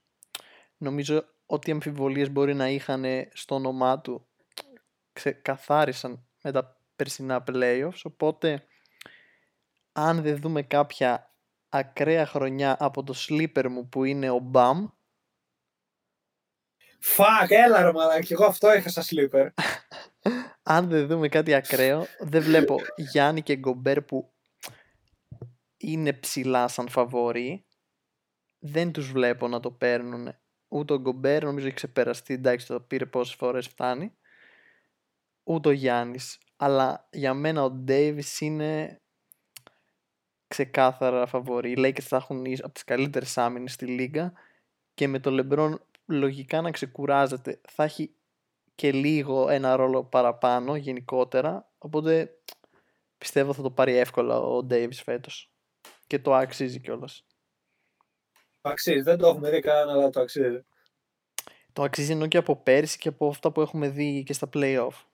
Νομίζω 0.77 1.25
ότι 1.47 1.71
οι 1.71 1.73
αμφιβολίες 1.73 2.31
μπορεί 2.31 2.55
να 2.55 2.69
είχαν 2.69 3.05
στο 3.33 3.55
όνομά 3.55 4.01
του 4.01 4.27
ξεκαθάρισαν 5.13 6.27
με 6.43 6.53
τα 6.53 6.81
περσινά 6.97 7.45
playoffs, 7.47 8.01
οπότε 8.03 8.65
αν 9.93 10.23
δεν 10.23 10.37
δούμε 10.37 10.63
κάποια 10.63 11.33
ακραία 11.69 12.27
χρονιά 12.27 12.77
από 12.79 13.03
το 13.03 13.15
sleeper 13.17 13.69
μου 13.69 13.89
που 13.89 14.05
είναι 14.05 14.31
ο 14.31 14.39
Μπαμ, 14.39 14.89
Φακ, 16.99 17.51
έλα 17.51 17.83
ρε 17.83 17.93
μαλάκα, 17.93 18.21
και 18.21 18.35
εγώ 18.35 18.45
αυτό 18.45 18.75
είχα 18.75 18.89
στα 18.89 19.03
sleeper. 19.03 19.49
αν 20.63 20.89
δεν 20.89 21.07
δούμε 21.07 21.29
κάτι 21.29 21.55
ακραίο, 21.55 22.07
δεν 22.19 22.43
βλέπω 22.43 22.77
Γιάννη 22.97 23.43
και 23.43 23.57
Γκομπέρ 23.57 24.03
που 24.03 24.33
είναι 25.77 26.13
ψηλά 26.13 26.69
σαν 26.69 26.89
φαβόροι. 26.89 27.65
Δεν 28.59 28.93
τους 28.93 29.13
βλέπω 29.13 29.49
να 29.49 29.61
το 29.61 29.71
παίρνουν. 29.71 30.35
Ούτε 30.69 30.93
ο 30.93 31.01
Γκομπέρ 31.01 31.45
νομίζω 31.45 31.67
έχει 31.67 31.75
ξεπεραστεί. 31.75 32.35
Εντάξει, 32.35 32.67
το 32.67 32.81
πήρε 32.81 33.07
πόσες 33.07 33.35
φορές 33.35 33.69
φτάνει. 33.69 34.13
Ούτε 35.43 35.69
ο 35.69 35.73
Γιάννης. 35.73 36.39
Αλλά 36.57 37.09
για 37.11 37.35
μένα 37.35 37.65
ο 37.65 37.71
Ντέιβις 37.71 38.41
είναι 38.41 39.01
ξεκάθαρα 40.49 41.27
φαβορή. 41.27 41.71
Οι 41.71 41.75
Lakers 41.79 42.01
θα 42.01 42.17
έχουν 42.17 42.47
από 42.63 42.73
τις 42.73 42.85
καλύτερες 42.85 43.39
άμυνες 43.39 43.73
στη 43.73 43.87
λίγα 43.87 44.33
και 44.95 45.09
με 45.09 45.19
το 45.19 45.31
LeBron 45.41 45.75
λογικά 46.09 46.61
να 46.61 46.71
ξεκουράζεται 46.71 47.61
θα 47.69 47.85
έχει 47.85 48.15
και 48.75 48.93
λίγο 48.93 49.49
ένα 49.49 49.77
ρόλο 49.77 50.05
παραπάνω 50.05 50.77
γενικότερα 50.77 51.73
οπότε 51.79 52.31
πιστεύω 53.19 53.53
θα 53.53 53.63
το 53.63 53.71
πάρει 53.71 53.97
εύκολα 53.97 54.41
ο 54.41 54.67
Davis 54.71 54.95
φέτος 54.95 55.53
και 56.07 56.19
το 56.19 56.35
αξίζει 56.35 56.81
κιόλας. 56.81 57.27
Αξίζει, 58.61 59.01
δεν 59.01 59.19
το 59.19 59.29
έχουμε 59.29 59.51
δει 59.51 59.61
καν 59.61 59.89
αλλά 59.89 60.11
το 60.11 60.21
αξίζει. 60.21 60.65
Το 61.73 61.83
αξίζει 61.83 62.13
ενώ 62.13 62.27
και 62.27 62.37
από 62.37 62.57
πέρυσι 62.57 62.99
και 62.99 63.09
από 63.09 63.29
αυτά 63.29 63.53
που 63.53 63.61
έχουμε 63.61 63.89
δει 63.89 64.23
και 64.23 64.33
στα 64.33 64.49
play-off. 64.53 65.05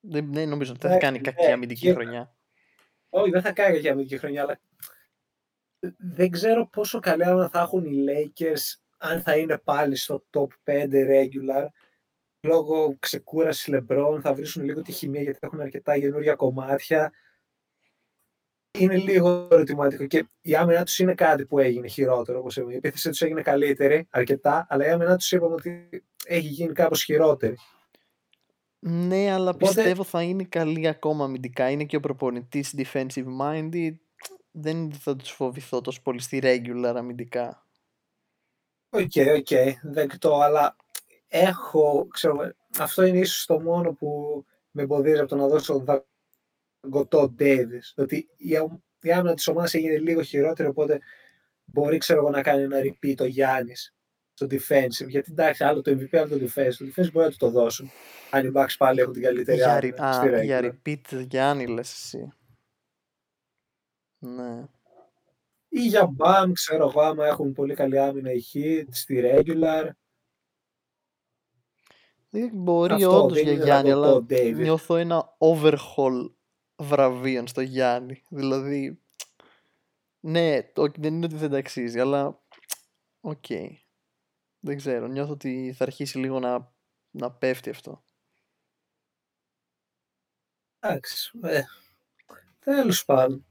Δεν, 0.00 0.32
δεν 0.32 0.48
νομίζω 0.48 0.72
ότι 0.72 0.86
θα, 0.86 0.96
κάνει 0.96 1.20
κακή 1.20 1.44
ναι, 1.46 1.52
αμυντική 1.52 1.92
χρονιά. 1.92 2.34
Όχι, 3.08 3.30
δεν 3.30 3.42
θα 3.42 3.52
κάνει 3.52 3.74
κακή 3.74 3.88
αμυντική 3.88 4.18
χρονιά, 4.18 4.42
αλλά 4.42 4.60
δεν 5.98 6.30
ξέρω 6.30 6.66
πόσο 6.66 7.00
καλή 7.00 7.24
θα 7.24 7.60
έχουν 7.60 7.84
οι 7.84 8.04
Lakers 8.08 8.81
αν 9.02 9.22
θα 9.22 9.36
είναι 9.36 9.58
πάλι 9.58 9.96
στο 9.96 10.24
top 10.30 10.46
5 10.64 10.88
regular. 10.90 11.66
Λόγω 12.46 12.96
ξεκούρασης 12.98 13.68
LeBron 13.72 14.18
θα 14.20 14.34
βρίσκουν 14.34 14.64
λίγο 14.64 14.82
τη 14.82 14.92
χημία 14.92 15.22
γιατί 15.22 15.38
έχουν 15.40 15.60
αρκετά 15.60 15.98
καινούργια 15.98 16.34
κομμάτια. 16.34 17.12
Είναι 18.78 18.96
λίγο 18.96 19.48
ερωτηματικό 19.50 20.06
και 20.06 20.26
η 20.40 20.54
άμυνα 20.54 20.84
τους 20.84 20.98
είναι 20.98 21.14
κάτι 21.14 21.46
που 21.46 21.58
έγινε 21.58 21.88
χειρότερο. 21.88 22.38
Όπως 22.38 22.56
η 22.56 22.60
επίθεση 22.70 23.08
τους 23.08 23.22
έγινε 23.22 23.42
καλύτερη 23.42 24.06
αρκετά, 24.10 24.66
αλλά 24.68 24.86
η 24.86 24.90
άμυνα 24.90 25.16
τους 25.16 25.32
είπαμε 25.32 25.54
ότι 25.54 26.04
έχει 26.26 26.46
γίνει 26.46 26.72
κάπως 26.72 27.02
χειρότερη. 27.02 27.56
Ναι, 28.78 29.32
αλλά 29.32 29.50
Οπότε... 29.50 29.74
πιστεύω 29.74 30.04
θα 30.04 30.22
είναι 30.22 30.44
καλή 30.44 30.88
ακόμα 30.88 31.24
αμυντικά. 31.24 31.70
Είναι 31.70 31.84
και 31.84 31.96
ο 31.96 32.00
προπονητής 32.00 32.74
defensive 32.76 33.26
minded. 33.40 33.94
Δεν 34.50 34.92
θα 34.92 35.16
τους 35.16 35.30
φοβηθώ 35.30 35.80
τόσο 35.80 36.00
πολύ 36.02 36.20
στη 36.20 36.40
regular 36.42 36.94
αμυντικά. 36.96 37.61
OK, 38.94 39.10
okay, 39.14 39.36
OK, 39.38 39.46
okay, 39.50 39.72
δεκτό, 39.82 40.34
αλλά 40.34 40.76
έχω, 41.28 42.06
ξέρω, 42.10 42.52
αυτό 42.78 43.02
είναι 43.02 43.18
ίσως 43.18 43.46
το 43.46 43.60
μόνο 43.60 43.92
που 43.92 44.44
με 44.70 44.82
εμποδίζει 44.82 45.18
από 45.18 45.28
το 45.28 45.36
να 45.36 45.46
δώσω 45.46 45.84
δαγκωτό 46.82 47.28
Ντέιβις. 47.28 47.94
Ότι 47.96 48.28
η 49.00 49.12
άμυνα 49.12 49.34
της 49.34 49.48
ομάδας 49.48 49.74
έγινε 49.74 49.98
λίγο 49.98 50.22
χειρότερη, 50.22 50.68
οπότε 50.68 51.00
μπορεί 51.64 51.98
ξέρω, 51.98 52.30
να 52.30 52.42
κάνει 52.42 52.62
ένα 52.62 52.78
repeat 52.80 53.20
ο 53.20 53.24
Γιάννης 53.24 53.94
στο 54.32 54.46
defensive. 54.50 55.08
Γιατί 55.08 55.30
εντάξει, 55.30 55.64
άλλο 55.64 55.82
το 55.82 55.90
MVP, 55.90 56.16
άλλο 56.16 56.38
το 56.38 56.44
defense. 56.44 56.74
Το 56.78 56.84
defense 56.84 57.12
μπορεί 57.12 57.26
να 57.26 57.30
του 57.30 57.36
το 57.36 57.50
δώσουν. 57.50 57.90
Αν 58.30 58.46
οι 58.46 58.50
Bucks 58.54 58.74
πάλι 58.78 59.00
έχουν 59.00 59.12
την 59.12 59.22
καλύτερη 59.22 59.62
άμυνα. 59.62 60.08
Α, 60.08 60.42
για 60.42 60.60
repeat 60.84 61.26
Γιάννη 61.28 61.66
λες 61.66 61.92
εσύ. 61.92 62.32
Ναι 64.18 64.64
ή 65.74 65.86
για 65.86 66.06
Bam, 66.06 66.52
ξέρω 66.52 66.88
εγώ, 66.88 67.00
άμα 67.00 67.26
έχουν 67.26 67.52
πολύ 67.52 67.74
καλή 67.74 67.98
άμυνα 67.98 68.32
οι 68.32 68.42
Heat, 68.52 68.84
στη 68.90 69.22
regular. 69.24 69.90
Δεν 72.30 72.50
μπορεί 72.52 73.04
όντως 73.04 73.38
για 73.38 73.52
Γιάννη, 73.52 73.90
αλλά 73.90 74.24
νιώθω 74.54 74.96
ένα 74.96 75.36
overhaul 75.38 76.30
βραβείων 76.76 77.46
στο 77.46 77.60
Γιάννη. 77.60 78.22
Δηλαδή, 78.28 79.00
ναι, 80.20 80.62
το, 80.62 80.88
δεν 80.96 81.14
είναι 81.14 81.24
ότι 81.24 81.36
δεν 81.36 81.50
τα 81.50 81.58
αξίζει, 81.58 82.00
αλλά 82.00 82.42
OK. 83.20 83.44
Okay. 83.48 83.68
Δεν 84.60 84.76
ξέρω, 84.76 85.06
νιώθω 85.06 85.32
ότι 85.32 85.74
θα 85.76 85.84
αρχίσει 85.84 86.18
λίγο 86.18 86.38
να, 86.38 86.72
να 87.10 87.32
πέφτει 87.32 87.70
αυτό. 87.70 88.04
Εντάξει, 90.78 91.30
ε, 91.42 91.62
τέλος 92.58 93.04
πάντων. 93.04 93.46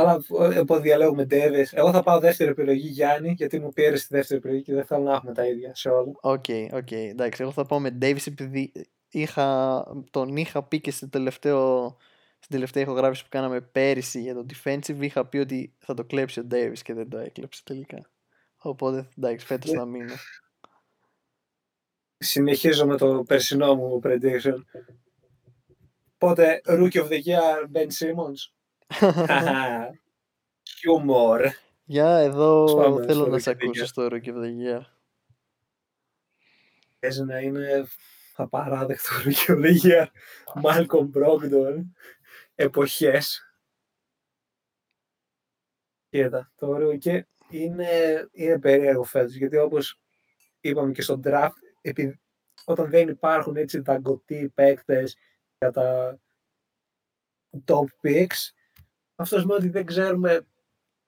Αλλά 0.00 0.24
από 0.58 0.78
διαλέγουμε 0.78 1.24
Ντέιβις. 1.24 1.72
Εγώ 1.72 1.92
θα 1.92 2.02
πάω 2.02 2.18
δεύτερη 2.18 2.50
επιλογή 2.50 2.88
Γιάννη, 2.88 3.32
γιατί 3.36 3.60
μου 3.60 3.72
πήρε 3.72 3.92
τη 3.92 4.06
δεύτερη 4.08 4.38
επιλογή 4.38 4.62
και 4.62 4.74
δεν 4.74 4.84
θέλω 4.84 5.02
να 5.02 5.14
έχουμε 5.14 5.34
τα 5.34 5.46
ίδια 5.46 5.74
σε 5.74 5.88
όλα. 5.88 6.12
OK, 6.20 6.44
okay, 6.48 6.68
OK. 6.72 6.86
Okay. 6.90 7.08
Εντάξει, 7.10 7.42
εγώ 7.42 7.52
θα 7.52 7.64
πάω 7.64 7.80
με 7.80 7.90
Ντέιβις 7.90 8.26
επειδή 8.26 8.72
είχα, 9.08 9.84
τον 10.10 10.36
είχα 10.36 10.62
πει 10.62 10.80
και 10.80 10.90
στο 10.90 11.08
τελευταίο, 11.08 11.96
στην 12.38 12.54
τελευταία 12.54 12.82
ηχογράφηση 12.82 13.22
που 13.22 13.28
κάναμε 13.30 13.60
πέρυσι 13.60 14.20
για 14.20 14.34
το 14.34 14.46
defensive. 14.54 14.96
Είχα 15.00 15.26
πει 15.26 15.38
ότι 15.38 15.74
θα 15.78 15.94
το 15.94 16.04
κλέψει 16.04 16.40
ο 16.40 16.44
Ντέιβις 16.44 16.82
και 16.82 16.94
δεν 16.94 17.08
το 17.08 17.18
έκλεψε 17.18 17.62
τελικά. 17.64 18.10
Οπότε 18.56 19.08
εντάξει, 19.18 19.46
φέτος 19.46 19.70
θα 19.70 19.84
μείνω. 19.84 20.14
Συνεχίζω 22.18 22.86
με 22.86 22.96
το 22.96 23.24
περσινό 23.26 23.74
μου 23.74 24.00
prediction. 24.04 24.56
Πότε 26.18 26.60
Rookie 26.64 27.02
of 27.02 27.08
the 27.08 27.22
Year 27.22 27.66
Ben 27.72 27.86
Simmons. 27.86 28.59
Χιούμορ. 30.78 31.40
Για 31.84 32.16
εδώ 32.16 32.66
θέλω 33.04 33.26
να 33.26 33.38
σε 33.38 33.50
ακούσω 33.50 33.86
στο 33.86 34.06
Rookie 34.10 34.28
of 34.28 34.42
the 34.42 34.50
Year. 34.64 34.80
Παίζει 36.98 37.24
να 37.24 37.38
είναι 37.38 37.86
απαράδεκτο 38.34 39.08
Rookie 39.24 39.50
of 39.50 39.64
the 39.64 39.80
Year. 39.80 40.06
Malcolm 40.62 41.10
Brogdon. 41.14 41.84
Εποχές. 42.54 43.54
Κοίτα, 46.10 46.52
το 46.56 46.76
Rookie 46.76 47.20
είναι, 47.50 47.88
είναι 48.32 48.58
περίεργο 48.58 49.02
φέτος, 49.02 49.34
γιατί 49.34 49.56
όπως 49.56 50.00
είπαμε 50.60 50.92
και 50.92 51.02
στο 51.02 51.20
draft, 51.24 51.50
επειδή, 51.80 52.20
όταν 52.64 52.90
δεν 52.90 53.08
υπάρχουν 53.08 53.56
έτσι 53.56 53.80
δαγκωτοί 53.80 54.48
παίκτες 54.54 55.16
για 55.58 55.70
τα 55.70 56.18
top 57.64 57.86
picks, 58.02 58.50
αυτό 59.20 59.40
σημαίνει 59.40 59.60
ότι 59.60 59.68
δεν 59.68 59.84
ξέρουμε 59.84 60.46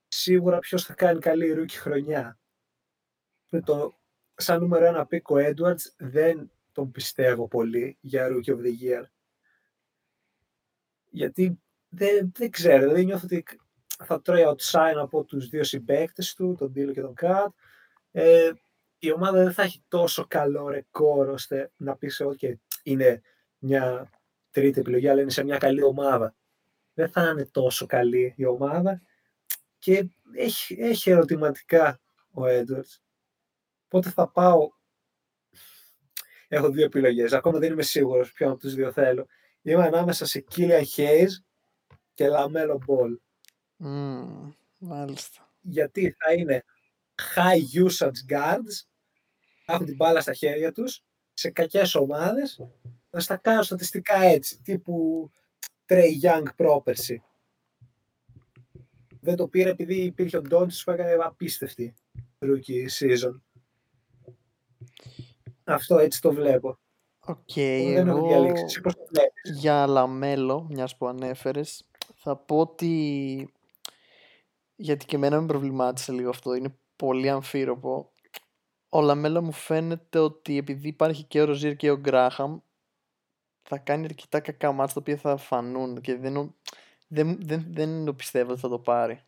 σίγουρα 0.08 0.58
ποιος 0.58 0.84
θα 0.84 0.94
κάνει 0.94 1.18
καλή 1.18 1.52
rookie 1.52 1.76
χρονιά. 1.76 2.38
Με 3.48 3.60
το, 3.60 4.00
σαν 4.34 4.60
νούμερο 4.60 4.84
ένα 4.84 5.06
pick 5.06 5.29
ο 5.29 5.34
Edwards 5.38 5.92
δεν 5.96 6.50
τον 6.72 6.90
πιστεύω 6.90 7.48
πολύ 7.48 7.96
για 8.00 8.28
Rookie 8.28 8.50
of 8.50 8.58
the 8.58 8.72
Year. 8.82 9.04
Γιατί 11.10 11.60
δεν, 11.88 12.32
δεν 12.34 12.50
ξέρω, 12.50 12.92
δεν 12.92 13.04
νιώθω 13.04 13.24
ότι 13.24 13.44
θα 14.04 14.22
τρώει 14.22 14.44
outside 14.46 14.96
από 14.96 15.24
τους 15.24 15.48
δύο 15.48 15.64
συμπαίκτες 15.64 16.34
του, 16.34 16.54
τον 16.58 16.72
Dilo 16.76 16.92
και 16.92 17.00
τον 17.00 17.14
Kat. 17.20 17.48
Ε, 18.10 18.50
η 18.98 19.12
ομάδα 19.12 19.42
δεν 19.42 19.52
θα 19.52 19.62
έχει 19.62 19.84
τόσο 19.88 20.26
καλό 20.26 20.68
ρεκόρ 20.68 21.28
ώστε 21.28 21.72
να 21.76 21.96
πεις 21.96 22.20
ότι 22.20 22.60
είναι 22.82 23.20
μια 23.58 24.10
τρίτη 24.50 24.80
επιλογή, 24.80 25.08
αλλά 25.08 25.20
είναι 25.20 25.30
σε 25.30 25.44
μια 25.44 25.58
καλή 25.58 25.82
ομάδα 25.82 26.34
δεν 26.94 27.08
θα 27.08 27.28
είναι 27.30 27.46
τόσο 27.46 27.86
καλή 27.86 28.34
η 28.36 28.44
ομάδα 28.44 29.02
και 29.78 30.08
έχει, 30.34 30.76
έχει 30.78 31.10
ερωτηματικά 31.10 32.00
ο 32.30 32.46
Έντουαρτς. 32.46 33.02
Οπότε 33.84 34.10
θα 34.10 34.28
πάω... 34.28 34.70
Έχω 36.48 36.70
δύο 36.70 36.84
επιλογές. 36.84 37.32
Ακόμα 37.32 37.58
δεν 37.58 37.72
είμαι 37.72 37.82
σίγουρος 37.82 38.32
ποιον 38.32 38.50
από 38.50 38.60
τους 38.60 38.74
δύο 38.74 38.92
θέλω. 38.92 39.26
Είμαι 39.62 39.84
ανάμεσα 39.84 40.26
σε 40.26 40.44
Killian 40.54 40.84
Hayes 40.96 41.30
και 42.14 42.28
Lamelo 42.28 42.78
Ball. 42.86 43.16
Mm, 43.84 44.52
μάλιστα. 44.78 45.54
Γιατί 45.60 46.16
θα 46.18 46.32
είναι 46.32 46.64
high 47.34 47.84
usage 47.84 48.32
guards, 48.32 48.86
έχουν 49.66 49.86
την 49.86 49.96
μπάλα 49.96 50.20
στα 50.20 50.34
χέρια 50.34 50.72
τους, 50.72 51.04
σε 51.32 51.50
κακές 51.50 51.94
ομάδες, 51.94 52.60
να 53.10 53.20
στα 53.20 53.36
κάνουν 53.36 53.62
στατιστικά 53.62 54.22
έτσι, 54.22 54.62
τύπου 54.62 55.30
Trey 55.86 56.10
Young 56.22 56.44
πρόπερση. 56.56 57.22
Δεν 59.20 59.36
το 59.36 59.48
πήρε 59.48 59.70
επειδή 59.70 59.94
υπήρχε 59.94 60.36
ο 60.36 60.42
Ντόντς 60.42 60.84
που 60.84 60.90
έκανε 60.90 61.24
απίστευτη 61.24 61.94
rookie 62.38 62.88
season. 62.98 63.40
Αυτό 65.64 65.98
έτσι 65.98 66.20
το 66.20 66.32
βλέπω. 66.32 66.78
OK, 67.24 67.38
okay, 67.54 67.92
δεν 67.94 68.08
έχω 68.08 68.26
διαλέξει. 68.26 68.80
Πώς 68.80 68.94
το 68.94 69.06
βλέπεις. 69.12 69.60
Για 69.60 69.86
Λαμέλο, 69.86 70.66
μιας 70.70 70.96
που 70.96 71.06
ανέφερες, 71.06 71.90
θα 72.14 72.36
πω 72.36 72.58
ότι 72.58 73.52
γιατί 74.76 75.04
και 75.04 75.16
εμένα 75.16 75.40
με 75.40 75.46
προβλημάτισε 75.46 76.12
λίγο 76.12 76.28
αυτό, 76.28 76.54
είναι 76.54 76.76
πολύ 76.96 77.28
αμφίρροπο. 77.28 78.12
Ο 78.88 79.00
Λαμέλο 79.00 79.42
μου 79.42 79.52
φαίνεται 79.52 80.18
ότι 80.18 80.56
επειδή 80.56 80.88
υπάρχει 80.88 81.24
και 81.24 81.40
ο 81.40 81.44
Ροζίρ 81.44 81.76
και 81.76 81.90
ο 81.90 81.98
Γκράχαμ, 81.98 82.58
θα 83.62 83.78
κάνει 83.78 84.04
αρκετά 84.04 84.40
κακά 84.40 84.72
ματς 84.72 84.94
τα 84.94 85.00
οποία 85.00 85.16
θα 85.16 85.36
φανούν 85.36 86.00
και 86.00 86.16
δεν, 86.16 86.54
δεν, 87.08 87.38
δεν, 87.40 87.64
δεν 87.68 88.04
το 88.04 88.14
πιστεύω 88.14 88.50
ότι 88.50 88.60
θα 88.60 88.68
το 88.68 88.78
πάρει. 88.78 89.22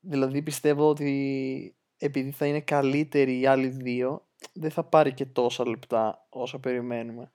Δηλαδή 0.00 0.42
πιστεύω 0.42 0.88
ότι 0.88 1.76
επειδή 1.96 2.30
θα 2.30 2.46
είναι 2.46 2.60
καλύτεροι 2.60 3.40
οι 3.40 3.46
άλλοι 3.46 3.68
δύο, 3.68 4.28
δεν 4.52 4.70
θα 4.70 4.84
πάρει 4.84 5.14
και 5.14 5.26
τόσα 5.26 5.68
λεπτά 5.68 6.26
όσο 6.28 6.58
περιμένουμε. 6.58 7.32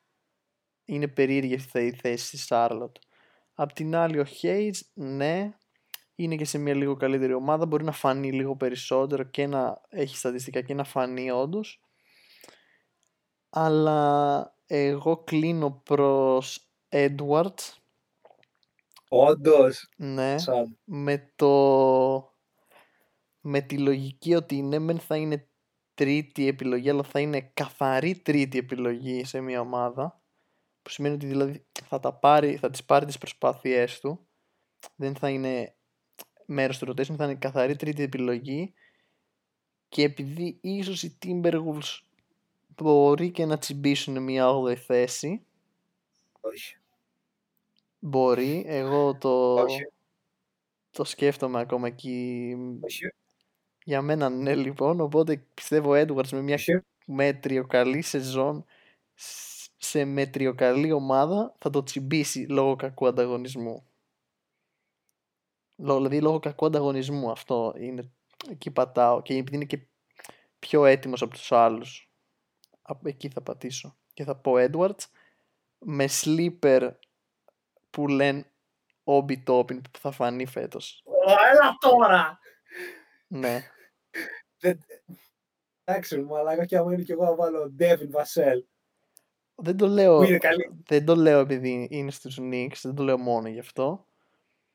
Είναι 0.86 1.08
περίεργη 1.08 1.56
αυτή 1.56 1.80
η 1.80 1.92
θέση 1.92 2.26
στη 2.26 2.38
Σάρλοτ. 2.38 2.96
Απ' 3.54 3.74
την 3.74 3.96
άλλη 3.96 4.20
ο 4.20 4.26
Hayes, 4.42 4.80
ναι, 4.94 5.54
είναι 6.16 6.36
και 6.36 6.46
σε 6.46 6.58
μια 6.58 6.74
λίγο 6.74 6.96
καλύτερη 6.96 7.34
ομάδα, 7.34 7.66
μπορεί 7.66 7.84
να 7.84 7.92
φανεί 7.92 8.32
λίγο 8.32 8.56
περισσότερο 8.56 9.24
και 9.24 9.48
να 9.48 9.82
έχει 9.90 10.18
στατιστικά 10.18 10.62
και 10.62 10.74
να 10.74 10.84
φανεί 10.84 11.32
όντως. 11.32 11.84
Αλλά 13.50 14.55
εγώ 14.68 15.18
κλείνω 15.18 15.82
προς 15.84 16.70
Edwards. 16.90 17.74
Όντως. 19.10 19.90
Ναι. 19.98 20.38
Σαν. 20.38 20.78
Με 20.84 21.32
το... 21.36 22.34
Με 23.40 23.62
τη 23.62 23.78
λογική 23.78 24.36
ότι 24.36 24.62
ναι 24.62 24.80
μεν 24.80 25.00
θα 25.00 25.16
είναι 25.16 25.48
τρίτη 25.94 26.48
επιλογή 26.48 26.90
αλλά 26.90 27.04
θα 27.04 27.20
είναι 27.20 27.42
καθαρή 27.54 28.16
τρίτη 28.16 28.58
επιλογή 28.58 29.24
σε 29.26 29.42
μια 29.42 29.60
ομάδα 29.60 30.22
που 30.82 30.90
σημαίνει 30.90 31.16
ότι 31.16 31.26
δηλαδή 31.26 31.66
θα, 31.84 32.00
τα 32.00 32.14
πάρει, 32.14 32.58
θα 32.58 32.70
τις 32.70 32.84
πάρει 32.84 33.06
τις 33.06 33.18
προσπάθειές 33.18 34.00
του 34.00 34.28
δεν 34.96 35.16
θα 35.16 35.30
είναι 35.30 35.76
μέρος 36.46 36.78
του 36.78 36.88
rotation 36.90 37.16
θα 37.16 37.24
είναι 37.24 37.36
καθαρή 37.36 37.76
τρίτη 37.76 38.04
επιλογή 38.04 38.74
και 39.88 40.04
επειδή 40.04 40.60
ίσως 40.62 41.04
οι 41.04 41.18
Timberwolves 41.26 42.00
μπορεί 42.78 43.32
και 43.32 43.46
να 43.46 43.58
τσιμπήσουν 43.58 44.24
μια 44.24 44.48
8η 44.50 44.76
θέση 44.76 45.46
Όχι. 46.42 46.78
μπορεί 48.00 48.64
εγώ 48.68 49.16
το, 49.18 49.54
Όχι. 49.54 49.88
το 50.92 51.04
σκέφτομαι 51.04 51.60
ακόμα 51.60 51.88
εκεί 51.88 52.56
Όχι. 52.82 53.14
για 53.84 54.02
μένα 54.02 54.30
ναι 54.30 54.56
λοιπόν 54.56 55.00
οπότε 55.00 55.46
πιστεύω 55.54 55.92
ο 55.98 56.02
Edwards 56.02 56.30
με 56.32 56.42
μια 56.42 56.56
Όχι. 56.56 56.80
μέτριο 57.06 57.66
καλή 57.68 58.02
σεζόν 58.02 58.66
σ- 59.14 59.72
σε 59.78 60.06
μέτριο 60.06 60.56
καλή 60.56 60.92
ομάδα 60.92 61.54
θα 61.58 61.70
το 61.70 61.84
τσιμπήσει 61.84 62.40
λόγω 62.50 62.76
κακού 62.76 63.08
ανταγωνισμού. 63.08 63.86
Λόγω, 65.78 65.98
δηλαδή 65.98 66.22
λόγω 66.22 66.40
κακού 66.40 66.66
ανταγωνισμού 66.66 67.32
αυτό 67.32 67.74
είναι 67.78 68.12
εκεί 68.50 68.72
πατάω 68.72 69.22
και 69.22 69.34
επειδή 69.34 69.56
είναι 69.56 69.66
και 69.66 69.88
πιο 70.60 70.86
έτοιμος 70.86 71.22
από 71.22 71.32
τους 71.34 71.52
άλλους 71.52 72.10
απ' 72.10 72.15
εκεί 73.04 73.30
θα 73.30 73.42
πατήσω 73.42 73.98
και 74.14 74.24
θα 74.24 74.36
πω 74.36 74.54
Edwards 74.56 75.04
με 75.80 76.06
sleeper 76.10 76.92
που 77.90 78.08
λένε 78.08 78.46
Obi 79.04 79.44
Toppin 79.48 79.82
που 79.92 80.00
θα 80.00 80.12
φανεί 80.12 80.46
φέτος. 80.46 81.04
Ω, 81.06 81.32
Έλα 81.52 81.78
τώρα! 81.80 82.40
Ναι. 83.28 83.60
Εντάξει, 85.84 86.22
μαλάκα 86.22 86.66
και 86.66 86.78
άμα 86.78 86.94
είναι 86.94 87.04
και 87.04 87.14
εγώ 87.14 87.24
να 87.24 87.36
βάλω 87.36 87.76
Devin 87.80 88.10
Vassell. 88.12 88.64
Δεν 89.56 89.78
το 89.78 89.88
λέω, 89.88 90.18
Που 90.18 90.24
είναι 90.24 90.38
καλή. 90.38 90.84
δεν 90.88 91.06
το 91.06 91.16
λέω 91.16 91.40
επειδή 91.40 91.88
είναι 91.92 92.12
στους 92.12 92.38
Knicks, 92.42 92.80
δεν 92.82 92.96
το 92.96 93.04
λέω 93.04 93.18
μόνο 93.18 93.48
γι' 93.48 93.60
αυτό. 93.60 94.08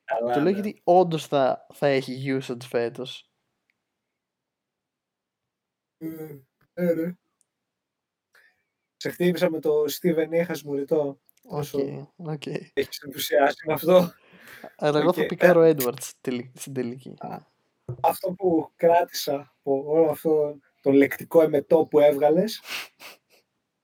Καλά, 0.05 0.33
το 0.33 0.41
λέω 0.41 0.53
ναι. 0.53 0.61
γιατί 0.61 0.81
όντως 0.85 1.27
θα, 1.27 1.67
θα 1.73 1.87
έχει 1.87 2.39
usage 2.41 2.63
φέτος. 2.63 3.31
Ε, 5.99 6.39
ε, 6.75 6.95
ναι. 6.95 7.13
Σε 9.03 9.11
χτύπησα 9.11 9.51
με 9.51 9.61
το 9.61 9.85
Steven 10.01 10.29
Έχας 10.31 10.63
μου 10.63 10.75
ρητό. 10.75 11.21
Οκ, 11.43 11.59
Όσο 11.59 11.79
οκ. 12.17 12.47
έχεις 12.73 13.01
ενθουσιάσει 13.01 13.67
με 13.67 13.73
αυτό. 13.73 14.13
Αλλά 14.77 14.99
εγώ 14.99 15.13
θα 15.13 15.21
Οκ. 15.23 15.27
πικάρω 15.29 15.61
Edwards 15.71 16.11
τελι- 16.21 16.59
στην 16.59 16.73
τελική. 16.73 17.15
Αυτό 18.01 18.33
που 18.33 18.71
κράτησα 18.77 19.55
από 19.59 19.85
όλο 19.87 20.11
αυτό 20.11 20.59
το 20.83 20.91
λεκτικό 20.91 21.43
εμετό 21.43 21.87
που 21.87 22.01
έβγαλες 22.01 22.63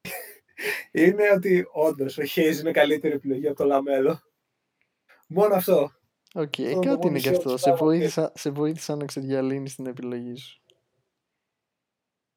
είναι 0.92 1.30
ότι 1.34 1.66
όντως 1.72 2.18
ο 2.18 2.22
Hayes 2.34 2.56
είναι 2.60 2.70
καλύτερη 2.72 3.14
επιλογή 3.14 3.46
από 3.48 3.56
το 3.56 3.64
Λαμέλο. 3.64 4.20
Μόνο 5.28 5.54
αυτό. 5.54 5.90
Οκ, 6.34 6.54
Αυτό 6.58 6.62
το 6.62 6.78
κάτι 6.80 6.86
μόνος 6.86 7.04
είναι 7.04 7.18
και 7.18 7.28
ισχύο 7.28 7.36
αυτό. 7.36 7.52
της 7.54 7.62
Σε 7.62 7.68
Λαμέλο. 7.70 7.86
βοήθησα, 7.86 8.32
σε 8.34 8.50
βοήθησα 8.50 8.96
να 8.96 9.04
ξεδιαλύνεις 9.04 9.74
την 9.74 9.86
επιλογή 9.86 10.36
σου. 10.36 10.60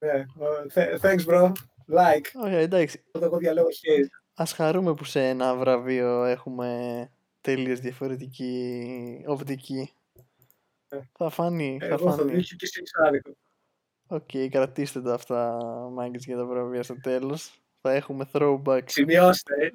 Ναι, 0.05 0.11
ε, 0.11 0.25
th- 0.73 0.99
thanks 1.01 1.25
bro. 1.25 1.51
Like. 1.91 2.25
Ωραία, 2.43 2.59
εντάξει. 2.59 3.03
Όταν 3.11 3.23
εγώ 3.29 3.37
διαλέγω 3.37 3.67
Hayes. 3.67 4.07
Ας 4.33 4.51
χαρούμε 4.53 4.93
που 4.93 5.03
σε 5.03 5.27
ένα 5.27 5.55
βραβείο 5.55 6.23
έχουμε 6.23 7.09
τελείως 7.41 7.79
διαφορετική 7.79 9.23
οπτική. 9.27 9.93
Ε. 10.89 10.99
Θα 11.17 11.29
φανεί, 11.29 11.77
θα 11.81 11.85
Εγώ 11.85 12.11
θα 12.11 12.17
φανεί. 12.17 12.31
δείξω 12.31 12.55
και 12.55 12.65
εσύ 12.65 12.81
άδικο. 13.05 13.31
Οκ, 14.07 14.29
κρατήστε 14.49 15.01
τα 15.01 15.13
αυτά, 15.13 15.57
μάγκες, 15.91 16.25
για 16.25 16.35
τα 16.37 16.45
βραβεία 16.45 16.83
στο 16.83 16.99
τέλος. 17.01 17.61
Θα 17.81 17.91
έχουμε 17.93 18.29
throwback. 18.33 18.81
Σημειώστε. 18.85 19.53
ε. 19.65 19.69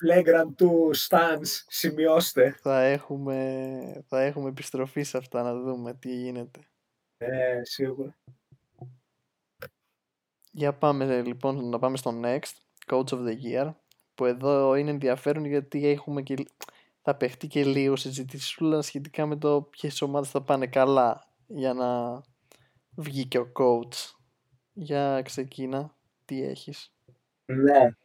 Flagrant 0.00 0.54
Two 0.56 0.90
stans. 0.94 1.64
Σημειώστε. 1.68 2.56
Θα 2.60 2.80
έχουμε, 2.82 4.04
θα 4.08 4.20
έχουμε 4.20 4.48
επιστροφή 4.48 5.02
σε 5.02 5.16
αυτά 5.16 5.42
να 5.42 5.54
δούμε 5.54 5.94
τι 5.94 6.14
γίνεται. 6.14 6.60
Ε, 7.18 7.60
σίγουρα. 7.64 8.16
Για 10.54 10.72
πάμε 10.74 11.22
λοιπόν 11.22 11.68
να 11.68 11.78
πάμε 11.78 11.96
στο 11.96 12.20
next, 12.24 12.52
Coach 12.86 13.08
of 13.08 13.26
the 13.26 13.34
Year, 13.44 13.74
που 14.14 14.24
εδώ 14.24 14.74
είναι 14.74 14.90
ενδιαφέρον 14.90 15.44
γιατί 15.44 15.86
έχουμε 15.86 16.22
και, 16.22 16.46
θα 17.02 17.16
παιχτεί 17.16 17.46
και 17.46 17.64
λίγο 17.64 17.96
συζητησούλα 17.96 18.82
σχετικά 18.82 19.26
με 19.26 19.36
το 19.36 19.62
ποιες 19.62 20.02
ομάδες 20.02 20.30
θα 20.30 20.42
πάνε 20.42 20.66
καλά 20.66 21.28
για 21.46 21.72
να 21.74 22.20
βγει 22.96 23.26
και 23.26 23.38
ο 23.38 23.52
coach. 23.58 24.14
Για 24.72 25.22
ξεκίνα, 25.22 25.96
τι 26.24 26.42
έχεις; 26.42 26.92
Ναι. 27.46 27.96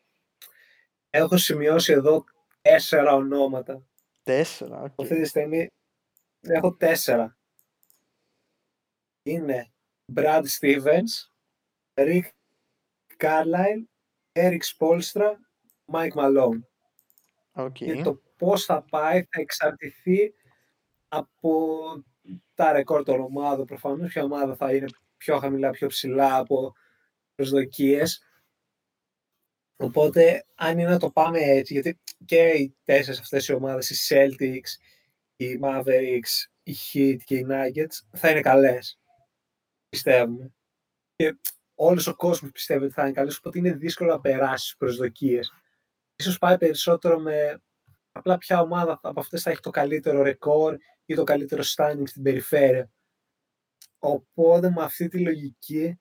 Έχω 1.10 1.38
σημειώσει 1.38 1.92
εδώ 1.94 2.24
τέσσερα 2.62 3.14
ονόματα. 3.14 3.82
Τέσσερα, 4.24 4.82
οκ. 4.82 4.92
Αυτή 5.02 5.22
τη 5.22 5.26
στιγμή 5.26 5.68
έχω 6.42 6.76
τέσσερα. 6.76 7.38
Είναι 9.24 9.72
Brad 10.16 10.44
Stevens, 10.60 11.30
Rick 11.94 12.22
Carlisle, 13.20 13.84
Erik 14.32 14.62
Spoelstra, 14.78 15.32
Mike 15.92 16.14
Malone. 16.14 16.62
Οκ. 17.52 17.74
Και 17.74 18.02
το 18.02 18.22
πώς 18.38 18.66
θα 18.66 18.84
πάει 18.90 19.22
θα 19.22 19.42
εξαρτηθεί 19.42 20.34
από 21.08 21.80
τα 22.54 22.72
ρεκόρ 22.72 23.04
των 23.04 23.20
ομάδων 23.20 23.66
προφανώς. 23.66 24.10
Ποια 24.10 24.24
ομάδα 24.24 24.56
θα 24.56 24.74
είναι 24.74 24.88
πιο 25.18 25.40
χαμηλά, 25.40 25.70
πιο 25.70 25.88
ψηλά 25.88 26.38
από 26.38 26.74
προσδοκίες. 27.36 28.22
Οπότε, 29.76 30.46
αν 30.56 30.80
είναι 30.80 30.90
να 30.90 31.00
το 31.00 31.12
πάμε 31.12 31.40
έτσι, 31.40 31.74
γιατί 31.74 32.00
και 32.26 32.48
οι 32.48 32.76
τέσσερις 32.84 33.20
αυτές 33.20 33.48
οι 33.48 33.54
ομάδες, 33.54 33.90
οι 33.90 34.16
Celtics, 34.16 34.80
οι 35.36 35.60
Mavericks, 35.62 36.50
οι 36.64 36.76
Heat 36.94 37.18
και 37.24 37.36
οι 37.36 37.46
Nuggets, 37.50 38.18
θα 38.18 38.30
είναι 38.30 38.42
καλές. 38.42 39.00
Πιστεύουμε. 39.90 40.52
Και 41.16 41.38
όλος 41.80 42.08
ο 42.08 42.16
κόσμος 42.16 42.52
πιστεύει 42.52 42.84
ότι 42.84 42.94
θα 42.94 43.02
είναι 43.02 43.12
καλές, 43.12 43.38
οπότε 43.38 43.58
είναι 43.58 43.72
δύσκολο 43.72 44.12
να 44.12 44.20
περάσεις 44.20 44.68
τις 44.68 44.78
προσδοκίες. 44.78 45.54
Ίσως 46.16 46.38
πάει 46.38 46.58
περισσότερο 46.58 47.20
με 47.20 47.62
απλά 48.12 48.38
ποια 48.38 48.62
ομάδα 48.62 49.00
από 49.04 49.20
αυτές 49.20 49.42
θα 49.42 49.50
έχει 49.50 49.60
το 49.60 49.70
καλύτερο 49.70 50.22
ρεκόρ 50.22 50.78
ή 51.06 51.16
το 51.16 51.24
καλύτερο 51.24 51.64
standing 51.76 52.04
στην 52.06 52.24
περιφέρεια. 52.24 52.92
Οπότε 54.00 54.70
με 54.70 54.84
αυτή 54.84 55.08
τη 55.08 55.20
λογική 55.20 56.00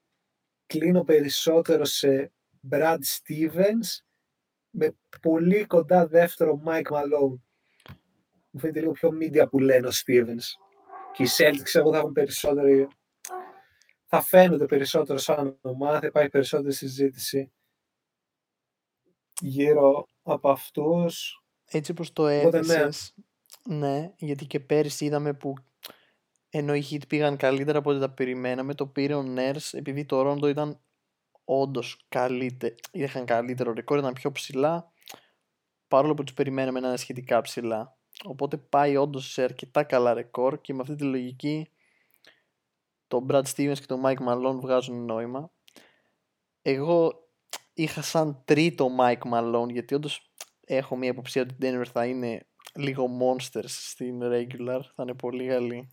κλείνω 0.66 1.04
περισσότερο 1.04 1.84
σε 1.84 2.32
Brad 2.70 2.98
Stevens 2.98 3.98
με 4.70 4.96
πολύ 5.22 5.66
κοντά 5.66 6.06
δεύτερο 6.06 6.62
Mike 6.66 6.90
Malone. 6.90 7.38
Μου 8.50 8.60
φαίνεται 8.60 8.80
λίγο 8.80 8.92
πιο 8.92 9.10
media 9.20 9.46
που 9.50 9.58
λένε 9.58 9.86
ο 9.86 9.90
Stevens. 9.90 10.44
Και 11.12 11.22
οι 11.22 11.28
Celtics 11.36 11.74
εγώ 11.74 11.92
θα 11.92 11.98
έχουν 11.98 12.12
περισσότερο 12.12 12.88
θα 14.16 14.22
φαίνονται 14.22 14.66
περισσότερο 14.66 15.18
σαν 15.18 15.58
ομάδα, 15.60 16.00
θα 16.00 16.06
υπάρχει 16.06 16.30
περισσότερη 16.30 16.74
συζήτηση 16.74 17.52
γύρω 19.40 20.08
από 20.22 20.50
αυτούς. 20.50 21.42
Έτσι 21.64 21.90
όπως 21.90 22.12
το 22.12 22.22
Οπότε, 22.22 22.60
ναι. 22.60 22.74
έθεσες, 22.74 23.14
ναι, 23.64 24.12
γιατί 24.16 24.46
και 24.46 24.60
πέρυσι 24.60 25.04
είδαμε 25.04 25.34
που 25.34 25.54
ενώ 26.48 26.74
οι 26.74 26.84
Heat 26.90 27.08
πήγαν 27.08 27.36
καλύτερα 27.36 27.78
από 27.78 27.90
ό,τι 27.90 28.00
τα 28.00 28.10
περιμέναμε, 28.10 28.74
το 28.74 28.86
πήρε 28.86 29.14
ο 29.14 29.24
Nurse 29.36 29.68
επειδή 29.72 30.04
το 30.04 30.22
Ρόντο 30.22 30.48
ήταν 30.48 30.80
όντως 31.44 32.04
καλύτερο, 32.08 32.74
είχαν 32.92 33.24
καλύτερο 33.24 33.72
ρεκόρ, 33.72 33.98
ήταν 33.98 34.12
πιο 34.12 34.32
ψηλά, 34.32 34.92
παρόλο 35.88 36.14
που 36.14 36.24
τους 36.24 36.34
περιμέναμε 36.34 36.80
να 36.80 36.88
είναι 36.88 36.96
σχετικά 36.96 37.40
ψηλά. 37.40 37.96
Οπότε 38.24 38.56
πάει 38.56 38.96
όντως 38.96 39.32
σε 39.32 39.42
αρκετά 39.42 39.82
καλά 39.82 40.14
ρεκόρ 40.14 40.60
και 40.60 40.74
με 40.74 40.80
αυτή 40.80 40.94
τη 40.94 41.04
λογική 41.04 41.70
το 43.06 43.26
Brad 43.28 43.42
Stevens 43.42 43.78
και 43.78 43.86
το 43.86 44.00
Mike 44.04 44.28
Malone 44.28 44.58
βγάζουν 44.60 45.04
νόημα. 45.04 45.50
Εγώ 46.62 47.12
είχα 47.74 48.02
σαν 48.02 48.42
τρίτο 48.44 48.88
Mike 49.00 49.32
Malone 49.32 49.68
γιατί 49.70 49.94
όντως 49.94 50.32
έχω 50.60 50.96
μια 50.96 51.08
υποψία 51.08 51.42
ότι 51.42 51.54
η 51.54 51.56
Denver 51.60 51.86
θα 51.92 52.06
είναι 52.06 52.46
λίγο 52.74 53.06
monsters 53.20 53.64
στην 53.66 54.20
regular, 54.22 54.80
θα 54.94 55.02
είναι 55.02 55.14
πολύ 55.14 55.46
καλή. 55.46 55.90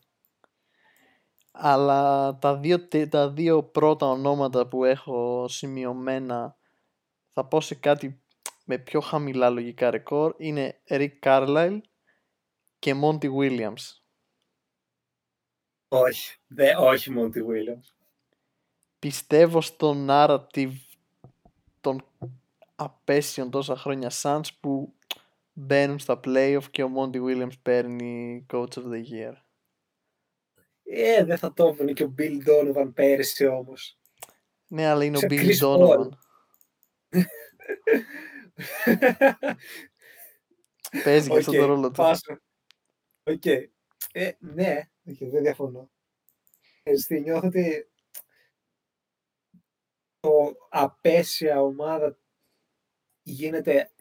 Αλλά 1.51 2.37
τα 2.37 2.57
δύο, 2.57 2.87
τε- 2.87 3.09
τα 3.09 3.29
δύο 3.29 3.63
πρώτα 3.63 4.05
ονόματα 4.09 4.67
που 4.67 4.83
έχω 4.83 5.47
σημειωμένα 5.47 6.57
θα 7.29 7.45
πω 7.45 7.61
σε 7.61 7.75
κάτι 7.75 8.23
με 8.65 8.77
πιο 8.77 8.99
χαμηλά 8.99 9.49
λογικά 9.49 9.89
ρεκόρ 9.89 10.33
είναι 10.37 10.81
Rick 10.89 11.19
Carlisle 11.21 11.79
και 12.79 12.95
Monty 13.03 13.31
Williams. 13.39 14.02
Όχι, 15.95 16.37
δε, 16.47 16.75
όχι 16.75 17.13
Monty 17.17 17.37
Williams. 17.37 17.93
Πιστεύω 18.99 19.61
στο 19.61 20.05
narrative 20.07 20.73
των 21.81 22.05
απαίσιων 22.75 23.51
τόσα 23.51 23.75
χρόνια 23.75 24.11
Suns 24.21 24.47
που 24.59 24.93
μπαίνουν 25.53 25.99
στα 25.99 26.19
playoff 26.23 26.63
και 26.71 26.83
ο 26.83 26.89
Monty 26.97 27.15
Williams 27.15 27.59
παίρνει 27.61 28.45
Coach 28.53 28.73
of 28.73 28.83
the 28.83 29.03
Year. 29.11 29.33
Ε, 30.83 31.23
δεν 31.23 31.37
θα 31.37 31.53
το 31.53 31.67
έπαιρνε 31.67 31.93
και 31.93 32.03
ο 32.03 32.13
Billy 32.17 32.37
Donovan 32.47 32.91
πέρυσι 32.93 33.45
όμως. 33.45 33.99
Ναι, 34.67 34.85
αλλά 34.85 35.03
είναι 35.03 35.17
Σε 35.17 35.25
ο 35.25 35.27
Bill 35.31 35.45
Chris 35.45 35.59
Donovan. 35.59 36.09
Παίζει 41.03 41.29
και 41.29 41.37
αυτόν 41.37 41.55
τον 41.55 41.65
ρόλο 41.65 41.87
του. 41.87 41.93
Πάσο. 41.93 42.37
Οκ. 43.23 43.45
Ε, 43.45 43.69
ναι, 44.39 44.79
okay, 44.79 44.92
δεν 45.03 45.41
διαφωνώ. 45.41 45.89
Έτσι, 46.83 47.19
νιώθω 47.19 47.47
ότι 47.47 47.91
το 50.19 50.57
απέσια 50.69 51.61
ομάδα 51.61 52.17
γίνεται 53.23 53.91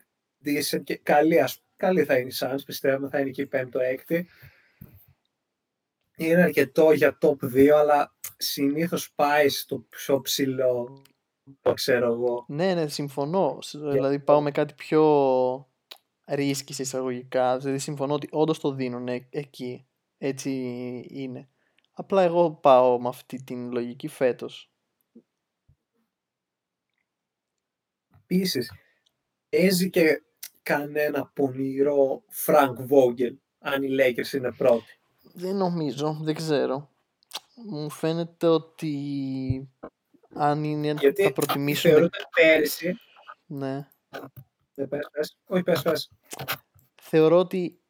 decent 0.44 0.82
και 0.84 0.96
καλή, 0.96 1.40
ας, 1.40 1.64
καλή 1.76 2.04
θα 2.04 2.18
είναι 2.18 2.28
η 2.28 2.34
Suns, 2.38 2.58
πιστεύουμε 2.66 3.08
θα 3.08 3.20
είναι 3.20 3.30
και 3.30 3.42
η 3.42 3.46
πέμπτο 3.46 3.78
έκτη. 3.78 4.28
Είναι 6.16 6.42
αρκετό 6.42 6.92
για 6.92 7.18
top 7.20 7.36
2, 7.44 7.68
αλλά 7.68 8.16
συνήθως 8.36 9.12
πάει 9.14 9.48
στο 9.48 9.78
πιο 9.78 10.20
ψηλό, 10.20 11.02
το 11.60 11.74
ξέρω 11.74 12.12
εγώ. 12.12 12.44
Ναι, 12.48 12.74
ναι, 12.74 12.88
συμφωνώ. 12.88 13.58
Δηλαδή 13.72 14.20
πάω 14.20 14.40
με 14.40 14.50
κάτι 14.50 14.74
πιο 14.74 15.02
ρίσκι 16.26 16.72
σε 16.72 16.82
εισαγωγικά. 16.82 17.58
Δηλαδή 17.58 17.78
συμφωνώ 17.78 18.14
ότι 18.14 18.28
όντως 18.30 18.58
το 18.60 18.72
δίνουν 18.72 19.08
ε- 19.08 19.28
εκεί. 19.30 19.86
Έτσι 20.24 20.50
είναι. 21.08 21.48
Απλά 21.92 22.22
εγώ 22.22 22.50
πάω 22.50 23.00
με 23.00 23.08
αυτή 23.08 23.42
την 23.42 23.72
λογική 23.72 24.08
φέτος. 24.08 24.72
Επίσης, 28.22 28.72
παίζει 29.48 29.90
και 29.90 30.22
κανένα 30.62 31.26
πονηρό 31.26 32.22
Frank 32.46 32.74
Vogel, 32.88 33.34
αν 33.58 33.82
οι 33.82 33.88
Lakers 33.90 34.32
είναι 34.32 34.52
πρώτοι. 34.52 34.98
Δεν 35.34 35.56
νομίζω, 35.56 36.18
δεν 36.22 36.34
ξέρω. 36.34 36.90
Μου 37.54 37.90
φαίνεται 37.90 38.46
ότι 38.46 39.70
αν 40.34 40.64
είναι 40.64 40.94
Γιατί 40.98 41.22
θα 41.22 41.32
προτιμήσουμε... 41.32 41.92
θεωρούνται 41.92 42.18
πέρυσι, 42.34 42.94
Ναι. 43.46 43.88
δεν 44.74 44.88
πες, 44.88 45.08
πες, 45.12 45.36
όχι 45.44 45.62
πες, 45.62 45.82
πες, 45.82 46.10
Θεωρώ 47.00 47.38
ότι 47.38 47.81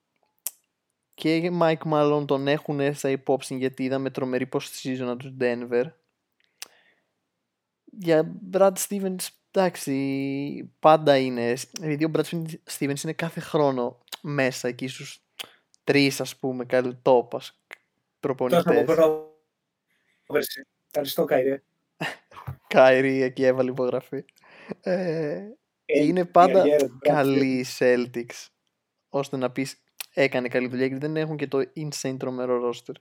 και 1.15 1.51
Mike 1.61 1.93
Malone 1.93 2.25
τον 2.27 2.49
έχουν 2.49 2.95
στα 2.95 3.11
υπόψη 3.11 3.57
γιατί 3.57 3.85
είδαμε 3.85 4.11
τρομερή 4.11 4.49
post-season 4.53 5.07
από 5.07 5.17
τους 5.17 5.33
Denver. 5.41 5.85
Για 7.85 8.33
Brad 8.53 8.73
Stevens, 8.89 9.27
εντάξει, 9.51 10.73
πάντα 10.79 11.17
είναι. 11.19 11.55
Επειδή 11.81 12.05
ο 12.05 12.11
Brad 12.15 12.25
Stevens 12.79 13.03
είναι 13.03 13.13
κάθε 13.13 13.41
χρόνο 13.41 13.99
μέσα 14.23 14.69
εκεί 14.69 14.89
στους 14.89 15.25
τρεις 15.85 16.21
ας 16.21 16.37
πούμε 16.37 16.65
καλή 16.65 16.95
τόπας 17.03 17.47
Τόσο 18.21 18.35
από 18.35 18.45
προπονητές. 18.49 18.85
πρόβερση. 20.27 20.67
Ευχαριστώ, 20.87 21.25
Καϊρέ. 21.25 21.63
Κάιρι 22.67 23.23
εκεί 23.23 23.45
έβαλε 23.45 23.71
υπογραφή. 23.71 24.25
Ε, 24.81 25.43
Ε, 25.85 26.05
είναι 26.05 26.25
πάντα 26.25 26.53
καριέρα 26.53 26.87
του 26.87 26.99
Brad 27.05 27.09
καλή 27.15 27.59
οι 27.59 27.67
Celtics 27.79 28.47
ώστε 29.09 29.37
να 29.37 29.51
πεις 29.51 29.82
έκανε 30.15 30.49
καλή 30.49 30.69
δουλειά 30.69 30.87
γιατί 30.87 31.07
δεν 31.07 31.17
έχουν 31.17 31.37
και 31.37 31.47
το 31.49 31.63
insane 31.77 32.17
τρομερό 32.19 32.71
roster. 32.71 32.95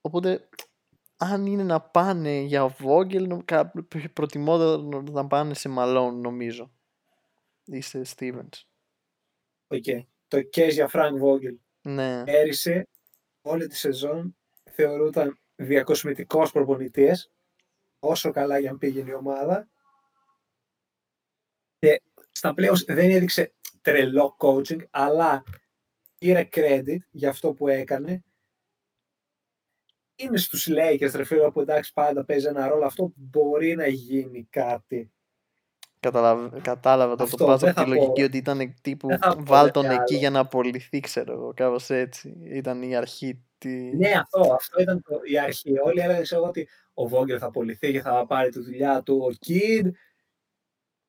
Οπότε 0.00 0.48
αν 1.16 1.46
είναι 1.46 1.62
να 1.62 1.80
πάνε 1.80 2.38
για 2.38 2.76
Vogel 2.82 3.26
νο- 3.26 3.42
κα- 3.44 3.72
προτιμώ 4.12 4.76
να 5.02 5.26
πάνε 5.26 5.54
σε 5.54 5.74
Malone 5.78 6.12
νομίζω 6.12 6.72
ή 7.64 7.80
σε 7.80 8.02
Stevens. 8.16 8.62
Οκ. 9.66 9.84
Το 10.28 10.38
case 10.38 10.70
για 10.70 10.90
Frank 10.92 11.12
Vogel. 11.22 11.56
Ναι, 11.82 12.24
Πέρυσι, 12.24 12.82
όλη 13.40 13.66
τη 13.66 13.76
σεζόν, 13.76 14.36
θεωρούταν 14.70 15.38
διακοσμητικός 15.56 16.52
προπονητής, 16.52 17.32
όσο 17.98 18.30
καλά 18.30 18.58
για 18.58 18.72
να 18.72 18.78
πήγαινε 18.78 19.10
η 19.10 19.14
ομάδα. 19.14 19.68
Και 21.78 22.02
στα 22.32 22.54
playoffs 22.56 22.84
δεν 22.86 23.10
έδειξε 23.10 23.54
τρελό 23.90 24.36
coaching, 24.38 24.80
αλλά 24.90 25.44
πήρε 26.18 26.48
credit 26.52 26.98
για 27.10 27.28
αυτό 27.28 27.52
που 27.52 27.68
έκανε. 27.68 28.22
Είναι 30.16 30.36
στους 30.36 30.68
Lakers, 30.70 31.10
ρε 31.14 31.24
φίλε, 31.24 31.50
που 31.50 31.60
εντάξει 31.60 31.92
πάντα 31.92 32.24
παίζει 32.24 32.46
ένα 32.46 32.68
ρόλο. 32.68 32.84
Αυτό 32.84 33.12
μπορεί 33.14 33.74
να 33.74 33.86
γίνει 33.86 34.46
κάτι. 34.50 35.12
Καταλαβα... 36.00 36.60
κατάλαβα 36.60 37.16
το, 37.16 37.22
Αυτό, 37.22 37.36
το 37.36 37.46
πας 37.46 37.60
δεν 37.60 37.70
από 37.70 37.78
τη 37.78 37.84
θα 37.84 37.94
πω- 37.94 38.00
λογική 38.02 38.22
ότι 38.22 38.36
ήταν 38.36 38.74
τύπου 38.82 39.08
δεν 39.08 39.18
θα 39.18 39.36
πω 39.36 39.42
βάλ 39.44 39.60
κάτι 39.60 39.72
τον 39.72 39.84
εκεί 39.84 39.94
άλλο. 39.94 40.18
για 40.18 40.30
να 40.30 40.38
απολυθεί 40.38 41.00
ξέρω 41.00 41.32
εγώ 41.32 41.52
κάπως 41.54 41.90
έτσι. 41.90 42.36
Ήταν 42.44 42.82
η 42.82 42.96
αρχή 42.96 43.44
τη... 43.58 43.96
Ναι, 43.96 44.10
αυτό, 44.10 44.52
αυτό 44.54 44.82
ήταν 44.82 45.02
το, 45.02 45.20
η 45.24 45.38
αρχή. 45.38 45.78
Όλοι 45.84 46.00
έλεγαν 46.00 46.22
ξέρω, 46.22 46.40
εγώ, 46.40 46.50
ότι 46.50 46.68
ο 46.94 47.08
Βόγκερ 47.08 47.36
θα 47.40 47.46
απολυθεί 47.46 47.92
και 47.92 48.00
θα 48.00 48.26
πάρει 48.26 48.50
τη 48.50 48.60
δουλειά 48.60 49.02
του 49.02 49.28
ο 49.30 49.36
Kid. 49.46 49.90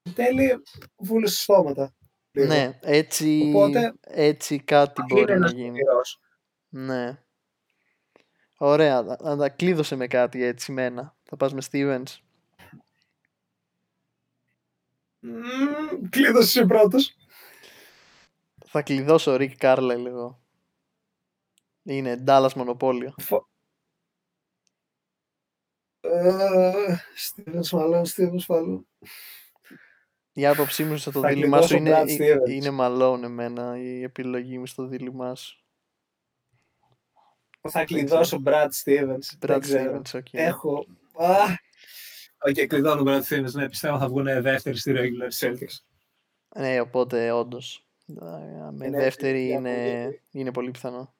Εν 0.01 0.13
τέλει, 0.13 0.61
βούλωσε 0.97 1.41
στόματα. 1.41 1.93
Λίγο. 2.31 2.47
Ναι, 2.47 2.79
έτσι, 2.81 3.51
Οπότε, 3.55 3.93
έτσι 4.01 4.59
κάτι 4.59 5.01
Είναι 5.01 5.13
μπορεί 5.13 5.25
να 5.31 5.33
ένας 5.37 5.51
γίνει. 5.51 5.69
πονηρός. 5.69 6.19
Ναι. 6.69 7.23
Ωραία, 8.57 9.01
να- 9.01 9.17
να 9.21 9.37
τα 9.37 9.49
κλείδωσε 9.49 9.95
με 9.95 10.07
κάτι 10.07 10.43
έτσι 10.43 10.71
μένα. 10.71 11.17
Θα 11.23 11.37
πας 11.37 11.53
με 11.53 11.61
Stevens. 11.71 12.17
Μμμ, 15.19 16.09
Κλείδωσες 16.09 16.55
εσύ 16.55 16.65
πρώτος. 16.65 17.15
Θα 18.65 18.81
κλειδώσω 18.81 19.35
Rick 19.39 19.53
Carlisle 19.57 19.95
λίγο. 19.97 20.41
Είναι 21.83 22.23
Dallas 22.27 22.51
μονοπώλιο. 22.55 23.13
Φο- 23.17 23.49
Ε, 26.01 26.95
Stevens 27.15 27.71
μάλλον, 27.71 28.05
Stevens 28.05 28.45
μάλλον. 28.47 28.87
Η 30.39 30.45
άποψή 30.45 30.83
μου 30.83 30.97
στο 30.97 31.11
Θα 31.11 31.27
δίλημά 31.27 31.61
σου 31.61 31.67
κλειδώσω 31.77 32.05
είναι, 32.05 32.21
Brad 32.21 32.37
Stevens. 32.43 32.49
είναι 32.49 32.69
Malone 32.69 33.23
εμένα 33.23 33.77
η 33.77 34.03
επιλογή 34.03 34.57
μου 34.57 34.65
στο 34.65 34.85
δίλημά 34.85 35.35
σου. 35.35 35.63
Θα 37.69 37.85
κλειδώσω 37.85 38.41
Brad 38.45 38.67
Stevens. 38.83 39.17
Brad 39.39 39.47
Δεν 39.47 39.59
ξέρω. 39.59 40.01
Stevens, 40.01 40.13
οκ. 40.19 40.27
Έχω. 40.31 40.85
Α, 41.13 41.35
Οκ, 42.41 42.53
κλειδώνω 42.67 43.03
Brad 43.05 43.21
Stevens. 43.23 43.51
Ναι, 43.51 43.69
πιστεύω 43.69 43.97
θα 43.97 44.07
βγουν 44.07 44.41
δεύτεροι 44.41 44.77
στη 44.77 44.93
regular 44.95 45.31
Celtics. 45.39 45.77
Ναι, 46.55 46.79
οπότε 46.79 47.31
όντως. 47.31 47.85
Με 48.71 48.85
Είναι 48.85 48.97
δεύτερη 48.97 49.45
μια 49.45 49.57
είναι, 49.57 50.03
πολύ- 50.03 50.21
είναι 50.31 50.51
πολύ 50.51 50.71
πιθανό. 50.71 51.13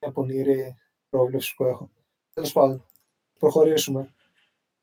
Μια 0.00 0.12
πονηρή 0.12 0.76
πρόβλεψη 1.10 1.54
που 1.54 1.64
έχω. 1.64 1.90
Τέλος 2.34 2.52
πάντων, 2.52 2.86
προχωρήσουμε. 3.38 4.14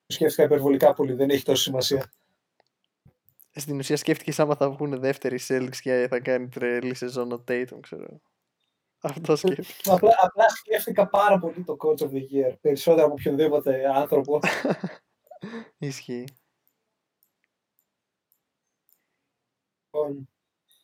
Σκέφτηκα 0.07 0.43
υπερβολικά 0.43 0.93
πολύ, 0.93 1.13
δεν 1.13 1.29
έχει 1.29 1.43
τόση 1.43 1.63
σημασία. 1.63 2.11
Στην 3.51 3.79
ουσία 3.79 3.97
σκέφτηκες 3.97 4.39
άμα 4.39 4.55
θα 4.55 4.69
βγουν 4.69 4.99
δεύτερη 4.99 5.39
Celtics 5.47 5.77
και 5.81 6.07
θα 6.09 6.19
κάνει 6.19 6.47
τρελή 6.47 6.93
σεζόν 6.93 7.31
ο 7.31 7.43
Tatum, 7.47 7.79
ξέρω. 7.81 8.21
Αυτό 9.01 9.35
σκέφτηκα. 9.35 9.93
Απλά, 9.93 10.15
απλά 10.21 10.49
σκέφτηκα 10.49 11.07
πάρα 11.07 11.39
πολύ 11.39 11.63
το 11.63 11.77
Coach 11.79 12.01
of 12.01 12.09
the 12.09 12.21
Year. 12.33 12.55
Περισσότερο 12.61 13.05
από 13.05 13.13
οποιονδήποτε 13.13 13.89
άνθρωπο. 13.95 14.39
Ισχύει. 15.77 16.27
Λοιπόν, 19.91 20.29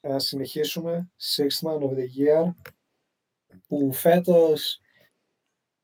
θα 0.02 0.20
συνεχίσουμε. 0.20 1.12
Sixth 1.36 1.68
Man 1.68 1.80
of 1.80 1.90
the 1.90 2.08
Year. 2.18 2.54
Που 3.68 3.94
φέτος, 3.94 4.82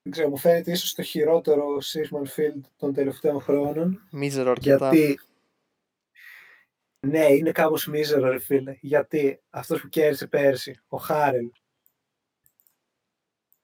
δεν 0.01 0.11
ξέρω, 0.11 0.29
μου 0.29 0.37
φαίνεται 0.37 0.71
ίσως 0.71 0.93
το 0.93 1.01
χειρότερο 1.01 1.77
Sixth 1.81 2.17
Man 2.17 2.39
Field 2.39 2.61
των 2.77 2.93
τελευταίων 2.93 3.41
χρόνων. 3.41 4.07
Μίζερο 4.11 4.51
αρκετά. 4.51 4.95
Γιατί, 4.95 5.19
ναι, 7.07 7.25
είναι 7.25 7.51
κάπως 7.51 7.85
μίζερο 7.85 8.29
ρε 8.29 8.39
φίλε. 8.39 8.77
Γιατί 8.81 9.41
αυτός 9.49 9.81
που 9.81 9.87
κέρδισε 9.87 10.27
πέρσι, 10.27 10.81
ο 10.87 10.97
Χάρελ, 10.97 11.51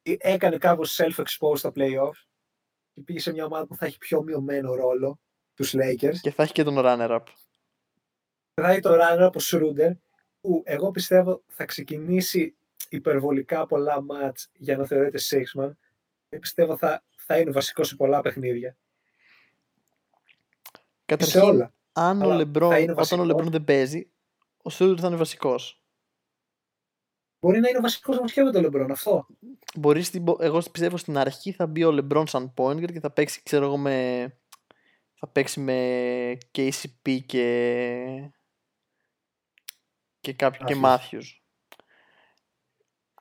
ε, 0.01 0.15
έκανε 0.17 0.57
κάπως 0.57 0.99
self-exposed 1.01 1.57
στα 1.57 1.71
playoffs 1.75 2.27
και 2.93 3.01
πήγε 3.01 3.19
σε 3.19 3.31
μια 3.31 3.45
ομάδα 3.45 3.65
που 3.65 3.75
θα 3.75 3.85
έχει 3.85 3.97
πιο 3.97 4.21
μειωμένο 4.23 4.75
ρόλο, 4.75 5.19
τους 5.53 5.73
Lakers. 5.75 6.17
Και 6.21 6.31
θα 6.31 6.43
έχει 6.43 6.51
και 6.51 6.63
τον 6.63 6.75
runner-up. 6.77 7.23
Θα 8.53 8.69
έχει 8.69 8.79
το 8.79 8.93
runner 8.93 9.19
από 9.19 9.39
Schroeder, 9.41 9.91
που 10.41 10.61
εγώ 10.65 10.91
πιστεύω 10.91 11.43
θα 11.47 11.65
ξεκινήσει 11.65 12.57
υπερβολικά 12.89 13.65
πολλά 13.65 14.01
μάτς 14.01 14.49
για 14.53 14.77
να 14.77 14.85
θεωρείται 14.85 15.19
six-man. 15.29 15.71
Και 16.29 16.39
πιστεύω 16.39 16.77
θα, 16.77 17.03
θα 17.17 17.39
είναι 17.39 17.51
βασικός 17.51 17.87
σε 17.87 17.95
πολλά 17.95 18.21
παιχνίδια. 18.21 18.77
Σε 20.71 20.79
Καταρχήν, 21.05 21.41
όλα. 21.41 21.73
Αν 21.99 22.21
ο 22.21 22.23
Αλλά 22.23 22.31
θα 22.31 22.37
Λεμπρόν, 22.37 22.71
είναι 22.71 22.81
όταν 22.81 22.91
ο 22.91 22.95
βασικός. 22.95 23.25
Λεμπρόν 23.25 23.51
δεν 23.51 23.63
παίζει, 23.63 24.11
ο 24.61 24.69
Σρούντερ 24.69 24.97
θα 24.99 25.07
είναι 25.07 25.15
βασικός. 25.15 25.81
Μπορεί 27.39 27.59
να 27.59 27.69
είναι 27.69 27.77
ο 27.77 27.81
βασικός 27.81 28.17
μου 28.17 28.25
και 28.25 28.43
με 28.43 28.51
τον 28.51 28.61
Λεμπρόν 28.61 28.91
αυτό. 28.91 29.27
Μπορεί 29.75 30.01
στην, 30.01 30.25
εγώ 30.39 30.61
πιστεύω 30.71 30.97
στην 30.97 31.17
αρχή 31.17 31.51
θα 31.51 31.67
μπει 31.67 31.83
ο 31.83 31.91
Λεμπρόν 31.91 32.27
σαν 32.27 32.53
point 32.57 32.75
guard 32.75 32.91
και 32.91 32.99
θα 32.99 33.11
παίξει, 33.11 33.43
ξέρω 33.43 33.65
εγώ, 33.65 33.77
με. 33.77 34.37
Θα 35.19 35.27
παίξει 35.27 35.59
με 35.59 36.37
KCP 36.55 37.19
και. 37.25 38.31
και 40.19 40.33
κάποιο 40.33 40.65
και 40.65 40.75
Μάθιους. 40.75 41.41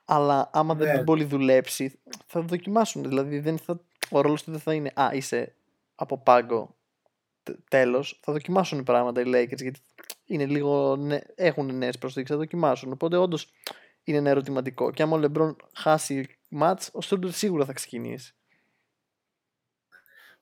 Αλλά 0.05 0.49
άμα 0.53 0.75
δεν 0.75 0.95
ναι. 0.95 1.03
πολύ 1.03 1.23
δουλέψει, 1.23 1.99
θα 2.25 2.41
δοκιμάσουν. 2.41 3.03
Δηλαδή 3.03 3.39
δεν 3.39 3.57
θα, 3.57 3.85
ο 4.09 4.21
ρόλος 4.21 4.43
του 4.43 4.51
δεν 4.51 4.59
θα 4.59 4.73
είναι 4.73 4.91
«Α, 4.95 5.09
είσαι 5.13 5.55
από 5.95 6.17
πάγκο, 6.17 6.76
τέλος». 7.69 8.19
Θα 8.23 8.33
δοκιμάσουν 8.33 8.83
πράγματα 8.83 9.21
οι 9.21 9.25
Lakers, 9.27 9.61
γιατί 9.61 9.79
είναι 10.25 10.45
λίγο, 10.45 10.97
έχουν 11.35 11.77
νέες 11.77 11.97
προσθήκες, 11.97 12.29
θα 12.29 12.37
δοκιμάσουν. 12.37 12.91
Οπότε 12.91 13.17
όντως 13.17 13.51
είναι 14.03 14.17
ένα 14.17 14.29
ερωτηματικό. 14.29 14.91
Και 14.91 15.03
άμα 15.03 15.15
ο 15.15 15.19
Λεμπρόν 15.19 15.55
χάσει 15.73 16.37
μάτς, 16.49 16.89
ο 16.93 17.01
Στρούντερ 17.01 17.31
σίγουρα 17.31 17.65
θα 17.65 17.73
ξεκινήσει. 17.73 18.35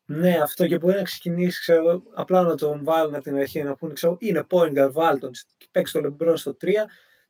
Ναι, 0.08 0.38
αυτό 0.42 0.68
και 0.68 0.78
μπορεί 0.78 0.96
να 0.96 1.04
ξεκινήσει, 1.04 1.60
ξέρω, 1.60 2.04
απλά 2.14 2.42
να 2.42 2.56
τον 2.56 2.84
βάλουν 2.84 3.16
από 3.16 3.24
την 3.24 3.36
αρχή 3.36 3.64
να 3.64 3.76
πούνε, 3.76 3.94
ξέρω, 3.94 4.18
είναι 4.20 4.44
point 4.50 4.78
guard, 4.78 4.92
βάλ 4.92 5.20
τον, 5.20 5.32
παίξει 5.72 5.94
το 5.94 6.02
Λεμπρόν 6.02 6.38
στο 6.38 6.58
3, 6.62 6.70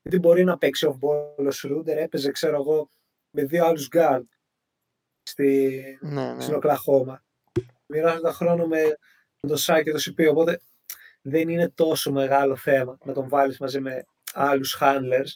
γιατί 0.02 0.20
μπορεί 0.20 0.44
να 0.44 0.58
παίξει 0.58 0.88
off-ball 0.90 1.46
ο 1.46 1.52
Σρούντερ, 1.52 1.98
έπαιζε, 1.98 2.32
ξέρω 2.32 2.56
εγώ, 2.56 2.90
με 3.30 3.44
δύο 3.44 3.66
άλλους 3.66 3.88
guard 3.92 4.24
στη, 5.24 5.82
ναι, 6.02 6.34
ναι. 6.34 6.42
στην 6.42 6.54
Οκλαχώμα. 6.54 7.24
Μοιράζοντα 7.86 8.32
χρόνο 8.32 8.68
με, 8.68 8.98
με 9.46 9.52
τον 9.52 9.60
Σάι 9.60 9.84
και 9.84 9.92
τον 9.92 10.00
Σιπί, 10.00 10.28
οπότε 10.28 10.62
δεν 11.22 11.50
είναι 11.50 11.70
τόσο 11.70 12.12
μεγάλο 12.12 12.56
θέμα 12.56 12.98
να 13.04 13.14
τον 13.14 13.30
βάλεις 13.30 13.60
μαζί 13.60 13.80
με 13.80 14.06
άλλους 14.34 14.78
handlers. 14.82 15.34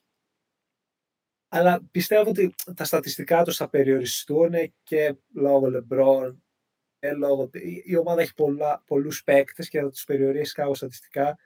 Αλλά 1.47 1.81
πιστεύω 1.91 2.29
ότι 2.29 2.55
τα 2.75 2.83
στατιστικά 2.83 3.43
τους 3.43 3.55
θα 3.55 3.69
περιοριστούν 3.69 4.73
και 4.83 5.15
λόγω 5.33 5.67
LeBron 5.67 6.35
και 6.99 7.11
λόγω... 7.11 7.49
Η 7.83 7.95
ομάδα 7.95 8.21
έχει 8.21 8.33
πολλά, 8.33 8.83
πολλούς 8.85 9.23
παίκτες 9.23 9.69
και 9.69 9.79
θα 9.79 9.89
τους 9.89 10.03
περιορίσει 10.03 10.53
κάπου 10.53 10.75
στατιστικά. 10.75 11.37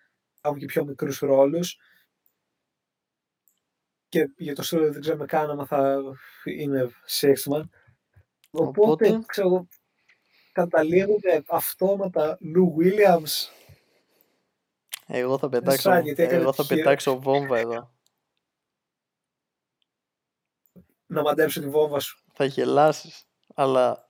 Έχουν 0.42 0.60
και 0.60 0.66
πιο 0.66 0.86
μικρούς 0.86 1.20
ρόλους. 1.20 1.80
Και 4.10 4.30
για 4.38 4.56
το 4.56 4.64
στόλο 4.64 4.92
δεν 4.92 5.02
ξέρουμε 5.02 5.26
καν 5.26 5.50
αν 5.50 5.68
θα 5.68 6.02
είναι 6.44 6.90
sixth 7.22 7.64
Οπότε, 8.56 8.80
Οπότε... 8.80 9.20
ξέρω, 9.26 9.68
καταλήγουμε 10.54 11.44
αυτόματα 11.48 12.38
Λου 12.42 12.76
Williams; 12.80 13.50
Εγώ 15.08 15.38
θα 15.38 15.50
πετάξω, 15.50 15.92
εγώ 16.16 16.54
θα 16.54 16.66
πετάξω 16.66 17.20
βόμβα 17.20 17.58
εδώ. 17.58 17.92
Να 21.06 21.22
μαντέψω 21.22 21.62
τη 21.62 21.70
βόμβα 21.70 22.00
σου. 22.00 22.22
Θα 22.34 22.46
γελάσεις, 22.46 23.28
αλλά... 23.56 24.10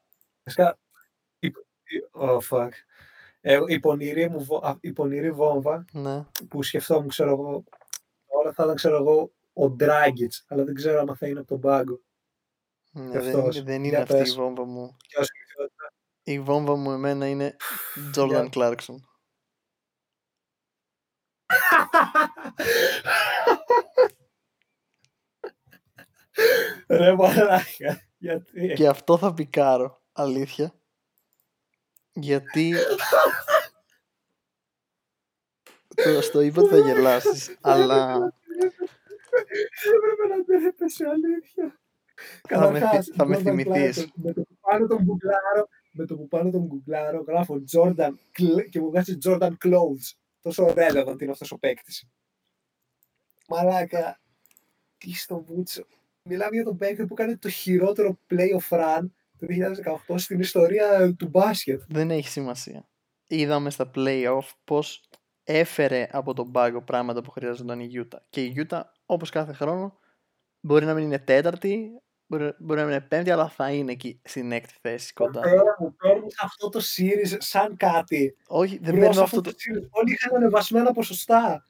Oh, 2.12 2.40
fuck. 2.50 2.70
Ε, 3.42 3.60
η, 3.68 3.80
πονηρή 3.80 4.30
μου, 4.30 4.48
η 4.80 4.94
πονηρή 4.94 5.32
βόμβα 5.32 5.86
ναι. 5.92 6.26
που 6.50 6.64
σκεφτόμουν, 6.64 7.08
ξέρω 7.08 7.32
εγώ, 7.32 7.64
όλα 8.26 8.54
θα 8.54 8.64
ήταν, 8.64 8.76
ξέρω 8.76 8.98
εγώ, 8.98 9.32
ο 9.54 9.70
Ντράγκητς, 9.70 10.46
αλλά 10.48 10.64
δεν 10.64 10.74
ξέρω 10.74 11.00
αν 11.00 11.16
θα 11.16 11.28
είναι 11.28 11.40
από 11.40 11.48
τον 11.48 11.60
πάγκο. 11.60 12.00
Ναι, 12.92 13.20
δεν, 13.20 13.64
δεν 13.64 13.84
είναι 13.84 13.98
αυτή 13.98 14.18
η 14.18 14.34
βόμβα 14.34 14.66
μου. 14.66 14.98
Η 16.24 16.40
βόμβα 16.40 16.76
μου 16.76 16.92
εμένα 16.92 17.28
είναι 17.28 17.56
Jordan 18.16 18.50
Clarkson. 18.50 18.96
Ρε 26.88 27.16
μαλάκα. 27.16 28.02
Γιατί; 28.18 28.74
Και 28.74 28.88
αυτό 28.88 29.18
θα 29.18 29.34
πικάρω. 29.34 30.02
Αλήθεια. 30.12 30.74
Γιατί. 32.14 32.76
Τώρα 35.96 36.22
στο 36.22 36.42
είπα 36.42 36.62
ότι 36.62 36.70
θα 36.70 36.78
γελάσεις, 36.78 37.58
αλλά... 37.62 38.12
Έπρεπε 39.96 40.36
να 40.36 40.44
το 40.46 40.68
έπεσε 40.68 41.06
αλήθεια. 41.06 41.80
Θα 42.48 42.72
με, 42.72 43.02
θα 43.16 43.26
με 43.26 43.38
θυμηθείς. 43.38 44.12
Με 44.16 44.34
το 44.34 44.42
που 44.42 44.58
πάνω 44.62 44.88
τον 44.88 45.04
γκουγκλάρω, 45.04 45.68
με 45.94 46.06
το 46.06 46.16
που 46.16 46.28
πάνω 46.28 46.50
τον 46.50 46.66
γκουγκλάρω, 46.66 47.24
γράφω 47.28 47.64
Jordan 47.72 48.14
και 48.70 48.80
μου 48.80 48.90
βγάζει 48.90 49.18
Jordan 49.24 49.52
Clothes. 49.66 50.12
Τόσο 50.42 50.74
relevant 50.76 51.22
είναι 51.22 51.32
αυτός 51.32 51.52
ο 51.52 51.58
παίκτης. 51.58 52.08
Μαλάκα, 53.48 54.20
τι 54.98 55.14
στο 55.14 55.40
βούτσο. 55.42 55.84
Μιλάμε 56.24 56.56
για 56.56 56.64
τον 56.64 56.78
παίκτη 56.78 57.06
που 57.06 57.14
κάνει 57.14 57.38
το 57.38 57.50
χειρότερο 57.50 58.18
playoff 58.30 58.70
run 58.70 59.06
το 59.38 59.48
2018 60.08 60.16
στην 60.18 60.40
ιστορία 60.40 61.16
του 61.16 61.28
μπάσκετ. 61.28 61.82
Δεν 61.88 62.12
έχει 62.12 62.28
σημασία. 62.28 62.88
Είδαμε 63.28 63.70
στα 63.70 63.92
playoff 63.96 64.48
πως 64.64 65.04
έφερε 65.44 66.08
από 66.12 66.34
τον 66.34 66.52
πάγκο 66.52 66.82
πράγματα 66.82 67.22
που 67.22 67.32
χρειάζονταν 67.32 67.80
η 67.80 67.90
Utah. 67.94 68.20
Και 68.30 68.44
η 68.44 68.54
Utah, 68.58 68.82
όπως 69.06 69.30
κάθε 69.30 69.54
χρόνο, 69.54 70.00
μπορεί 70.60 70.86
να 70.86 70.94
μην 70.94 71.04
είναι 71.04 71.20
τέταρτη, 71.20 72.02
μπορεί, 72.38 72.54
μπορεί 72.60 72.80
να 72.80 72.86
μην 72.86 72.96
είναι 72.96 73.06
πέμπτη, 73.08 73.32
αλλά 73.32 73.50
θα 73.50 73.72
είναι 73.72 73.92
εκεί 73.92 74.20
στην 74.24 74.52
έκτη 74.52 74.74
θέση 74.82 75.14
κοντά. 75.14 75.42
Τώρα 75.42 75.76
μου 75.80 75.96
παίρνεις 75.96 76.36
αυτό 76.42 76.70
το 76.70 76.80
series 76.80 77.36
σαν 77.38 77.78
κάτι. 77.78 78.36
Όχι, 78.48 78.80
δεν 78.82 79.00
παίρνω 79.00 79.22
αυτό 79.22 79.42
το... 79.42 79.52
Όλοι 79.90 80.12
είχαν 80.12 80.36
ανεβασμένα 80.36 80.92
ποσοστά 80.92 81.66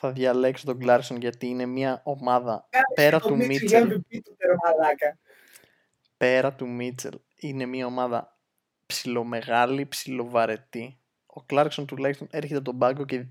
θα 0.00 0.12
διαλέξω 0.12 0.66
τον 0.66 0.78
Κλάρσον 0.78 1.16
γιατί 1.16 1.46
είναι 1.46 1.66
μια 1.66 2.00
ομάδα 2.04 2.68
πέρα 2.94 3.20
του 3.20 3.36
Μίτσελ. 3.36 4.00
Πέρα 6.16 6.54
του 6.54 6.68
Μίτσελ 6.68 7.18
είναι 7.36 7.66
μια 7.66 7.86
ομάδα 7.86 8.38
ψιλομεγάλη, 8.86 9.86
ψιλοβαρετή. 9.86 10.98
Ο 11.26 11.42
Κλάρκσον 11.42 11.86
τουλάχιστον 11.86 12.28
έρχεται 12.30 12.56
από 12.56 12.64
τον 12.64 12.78
πάγκο 12.78 13.04
και 13.04 13.26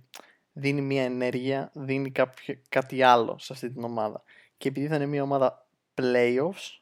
δίνει 0.51 0.82
μια 0.82 1.03
ενέργεια, 1.03 1.71
δίνει 1.73 2.12
κάποιο, 2.12 2.62
κάτι 2.69 3.03
άλλο 3.03 3.38
σε 3.39 3.53
αυτή 3.53 3.71
την 3.71 3.84
ομάδα. 3.84 4.23
Και 4.58 4.67
επειδή 4.67 4.88
θα 4.88 4.95
είναι 4.95 5.06
μια 5.06 5.23
ομάδα 5.23 5.66
playoffs 6.01 6.79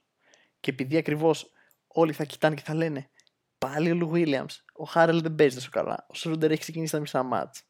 και 0.59 0.71
επειδή 0.71 0.97
ακριβώς 0.97 1.51
όλοι 1.87 2.13
θα 2.13 2.23
κοιτάνε 2.23 2.55
και 2.55 2.61
θα 2.65 2.73
λένε 2.73 3.09
πάλι 3.57 3.91
ο 3.91 3.95
Λου 3.95 4.11
Williams, 4.13 4.55
ο 4.73 4.83
Χάρελ 4.83 5.21
δεν 5.21 5.35
παίζει 5.35 5.55
τόσο 5.55 5.69
καλά, 5.69 6.05
ο 6.09 6.13
Σρούντερ 6.13 6.51
έχει 6.51 6.61
ξεκινήσει 6.61 6.91
τα 6.91 6.99
μισά 6.99 7.23
μάτς. 7.23 7.63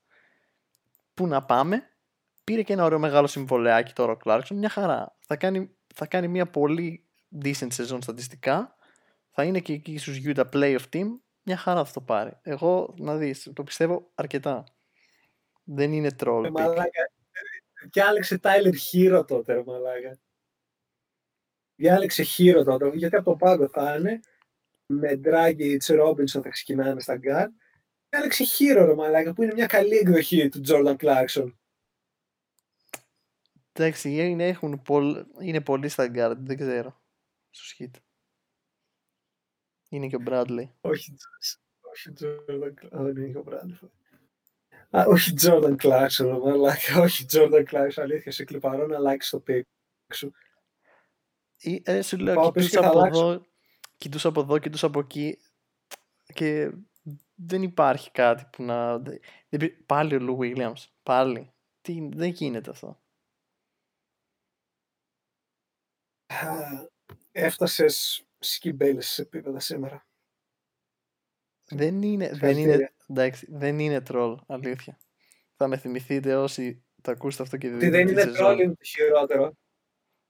Πού 1.14 1.28
να 1.28 1.46
πάμε, 1.46 1.90
Πήρε 2.46 2.62
και 2.62 2.74
ένα 2.74 2.84
ωραίο 2.84 3.00
μεγάλο 3.00 3.28
συμβολεάκι 3.28 3.94
τώρα 3.94 4.12
ο 4.12 4.16
Κλάρκσον, 4.16 4.58
μια 4.58 4.70
χαρά. 4.70 5.16
Θα 5.20 5.36
κάνει, 5.36 5.76
θα 5.96 6.06
κάνει 6.06 6.28
μια 6.28 6.46
πολύ 6.46 7.06
decent 7.44 7.68
σεζόν 7.70 8.02
στατιστικά. 8.02 8.76
Θα 9.32 9.44
είναι 9.44 9.60
και 9.60 9.74
εκεί 9.74 9.98
στους 9.98 10.20
Utah 10.26 10.46
Playoff 10.54 10.84
Team. 10.94 11.06
Μια 11.44 11.58
χαρά 11.58 11.86
θα 11.86 11.94
το 11.94 12.02
πάρει. 12.02 12.38
Εγώ, 12.42 12.94
να 12.98 13.16
δεις, 13.16 13.52
το 13.54 13.64
πιστεύω 13.64 14.12
αρκετά. 14.16 14.64
Δεν 15.64 15.94
είναι 15.94 16.10
troll. 16.24 16.44
Ε, 16.44 16.50
Διάλεξε 17.92 18.40
Tyler 18.44 18.74
Herro 18.92 19.28
τότε, 19.28 19.54
ρε 19.54 19.64
μαλάκα. 19.66 20.18
Διάλεξε 21.76 22.24
Herro 22.38 22.64
τότε, 22.66 22.90
γιατί 22.94 23.16
από 23.16 23.32
το 23.32 23.38
πάγκο 23.38 23.68
θα 23.68 23.96
είναι. 23.96 24.20
Με 24.86 25.20
Dragic, 25.24 25.78
Robinson 25.78 26.42
θα 26.42 26.50
ξεκινάνε 26.50 27.00
στα 27.00 27.18
γκάρ. 27.18 27.50
Διάλεξε 28.10 28.44
Herro, 28.44 28.86
ρε 28.86 28.96
μαλάκα, 28.96 29.34
που 29.34 29.44
είναι 29.44 29.54
μια 29.54 29.66
καλή 29.66 29.98
εκδοχή 29.98 30.50
του 30.50 30.62
Jordan 30.68 30.96
Clarkson. 30.96 31.54
Εντάξει, 33.72 34.16
είναι, 34.16 34.48
έχουν 34.48 34.82
πολλ... 34.82 35.26
είναι 35.40 35.62
πολλοί 35.62 35.90
στα 35.90 36.12
guard, 36.14 36.38
δεν 36.38 36.58
ξέρω. 36.58 37.02
Στο 37.50 37.66
σχήτη. 37.66 38.00
Είναι 39.90 40.08
και 40.08 40.16
ο 40.16 40.24
Bradley. 40.26 40.70
Όχι, 40.82 41.16
όχι 41.82 42.14
Jordan 42.20 42.74
Clarkson. 42.82 43.14
Δεν 43.14 43.26
είναι 43.26 43.40
ο 43.40 43.44
Bradley. 43.48 43.90
Α, 44.98 45.06
όχι 45.08 45.34
Jordan 45.42 45.76
Clarkson, 45.76 46.40
μαλάκα. 46.44 47.00
Όχι 47.00 47.26
Jordan 47.30 47.64
Clarkson. 47.72 48.02
Αλήθεια, 48.02 48.32
σε 48.32 48.44
εκλιπαρώ 48.44 48.88
να 48.88 48.96
αλλάξει 48.96 49.32
το 49.32 49.40
pick 49.40 49.66
σου. 50.14 50.34
Ή, 51.58 51.82
ε, 51.86 52.02
σου 52.02 52.18
λέω, 52.18 52.52
κοιτούσα 52.52 52.88
από 52.88 53.06
εδώ, 53.06 53.46
κοιτούσα 53.98 54.28
από 54.28 54.42
εδώ, 54.42 54.60
κοιτούσα 54.60 54.88
από 54.88 55.00
εκεί 55.00 55.40
και 56.34 56.72
δεν 57.36 57.64
υπάρχει 57.64 58.12
κάτι 58.12 58.46
που 58.52 58.64
να... 58.64 59.02
Πάλι 59.86 60.16
ο 60.16 60.20
Λου 60.20 60.38
Williams, 60.42 60.86
πάλι. 61.04 61.54
Τι, 61.82 62.10
δεν 62.14 62.30
γίνεται 62.30 62.70
αυτό. 62.70 63.00
έφτασες 67.32 68.26
σκυμπέλες 68.40 69.20
επίπεδα 69.20 69.60
σήμερα. 69.60 70.08
Δεν 71.68 72.02
είναι, 72.02 72.30
δεν 72.34 72.58
είναι, 72.58 72.94
εντάξει, 73.08 73.48
δεν 73.50 73.80
είναι 73.80 74.02
τρόλ, 74.02 74.40
αλήθεια. 74.48 74.98
Θα 75.56 75.68
με 75.68 75.78
θυμηθείτε 75.78 76.36
όσοι 76.36 76.84
τα 77.02 77.12
ακούσετε 77.12 77.44
αυτό 77.44 77.58
και 77.58 77.70
δεν 77.70 77.92
Δεν 77.92 78.08
είναι 78.08 78.26
τρόλ, 78.26 78.60
είναι 78.60 78.76
το 78.76 78.84
χειρότερο. 78.84 79.54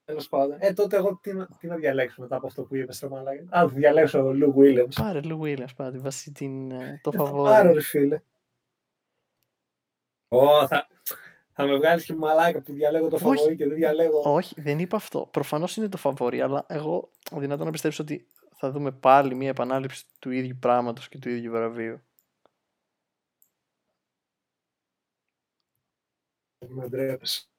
Τέλος 0.06 0.30
πάντων. 0.30 0.58
Ε, 0.60 0.74
τότε 0.74 0.96
εγώ 0.96 1.20
τι, 1.22 1.34
να, 1.34 1.48
τι 1.60 1.68
να 1.68 1.76
διαλέξω 1.76 2.22
μετά 2.22 2.36
από 2.36 2.48
αυτό 2.48 2.64
που 2.64 2.76
είπες 2.76 2.96
στο 2.96 3.10
μαλάκι. 3.10 3.48
Α, 3.58 3.68
διαλέξω 3.68 4.34
Λου 4.34 4.54
Williams. 4.58 4.94
Πάρε 4.96 5.22
Λου 5.22 5.40
Williams, 5.44 5.76
πάρε 5.76 5.98
βάσει 5.98 6.32
την, 6.32 6.72
ε, 6.72 7.00
το 7.04 7.12
ε, 7.14 7.18
φαβόρι. 7.18 7.50
Πάρε, 7.50 7.72
ρε 7.72 7.82
φίλε. 7.82 8.22
Ω, 10.28 10.68
θα, 10.68 10.88
Θα 11.52 11.66
με 11.66 11.76
βγάλεις 11.76 12.06
και 12.06 12.14
μαλάκα 12.14 12.62
που 12.62 12.74
διαλέγω 12.74 13.08
το 13.08 13.16
Όχι. 13.16 13.24
φαβορή 13.24 13.56
και 13.56 13.68
δεν 13.68 13.76
διαλέγω. 13.76 14.22
Όχι, 14.34 14.62
δεν 14.62 14.80
είπα 14.80 14.96
αυτό. 14.96 15.28
Προφανώς 15.32 15.78
είναι 15.78 15.90
το 15.90 15.98
φαβόρι, 15.98 16.42
αλλά 16.42 16.66
εγώ 16.68 17.12
δυνατόν 17.32 17.66
να 17.66 17.72
πιστέψω 17.72 18.04
ότι 18.04 18.28
θα 18.56 18.72
δούμε 18.72 18.92
πάλι 18.92 19.36
μια 19.36 19.50
επανάληψη 19.50 20.06
του 20.20 20.32
ίδιου 20.32 20.58
πράγματος 20.60 21.10
και 21.10 21.20
του 21.20 21.30
ίδιου 21.30 21.52
βραβείου. 21.52 22.02
Με 26.68 26.88
ντρέπεσαι. 26.88 27.50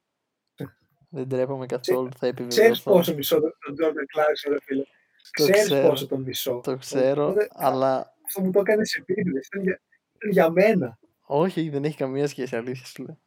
Δεν 1.16 1.29
τρέπομαι 1.29 1.66
καθόλου, 1.66 2.09
θα 2.12 2.16
Ξέρεις 2.33 2.38
επιβεβαιωθώ. 2.40 2.90
πόσο 2.92 3.14
μισό 3.14 3.40
τον 3.40 3.52
τον 3.59 3.74
Jordan 3.79 4.18
Clarkson, 4.18 4.48
ρε 4.52 4.61
φίλε. 4.62 4.83
Το 4.83 5.42
Ξέρεις 5.44 5.62
ξέρω. 5.62 5.88
πόσο 5.88 6.07
τον 6.07 6.22
μισώ. 6.22 6.61
Το 6.64 6.76
ξέρω, 6.76 7.24
Οπότε, 7.29 7.48
αλλά 7.52 8.14
Αυτό 8.26 8.40
μου 8.40 8.50
το 8.50 8.61
έκανες 8.61 8.94
επίτηδες. 8.94 9.38
Ήταν, 9.38 9.62
για- 9.62 9.81
ήταν 10.16 10.31
για 10.31 10.50
μένα. 10.50 10.98
όχι, 11.20 11.68
δεν 11.68 11.85
έχει 11.85 11.96
καμία 11.96 12.26
σχέση, 12.29 12.57
αλήθεια 12.57 12.87
σου 12.87 13.02
λέω. 13.02 13.18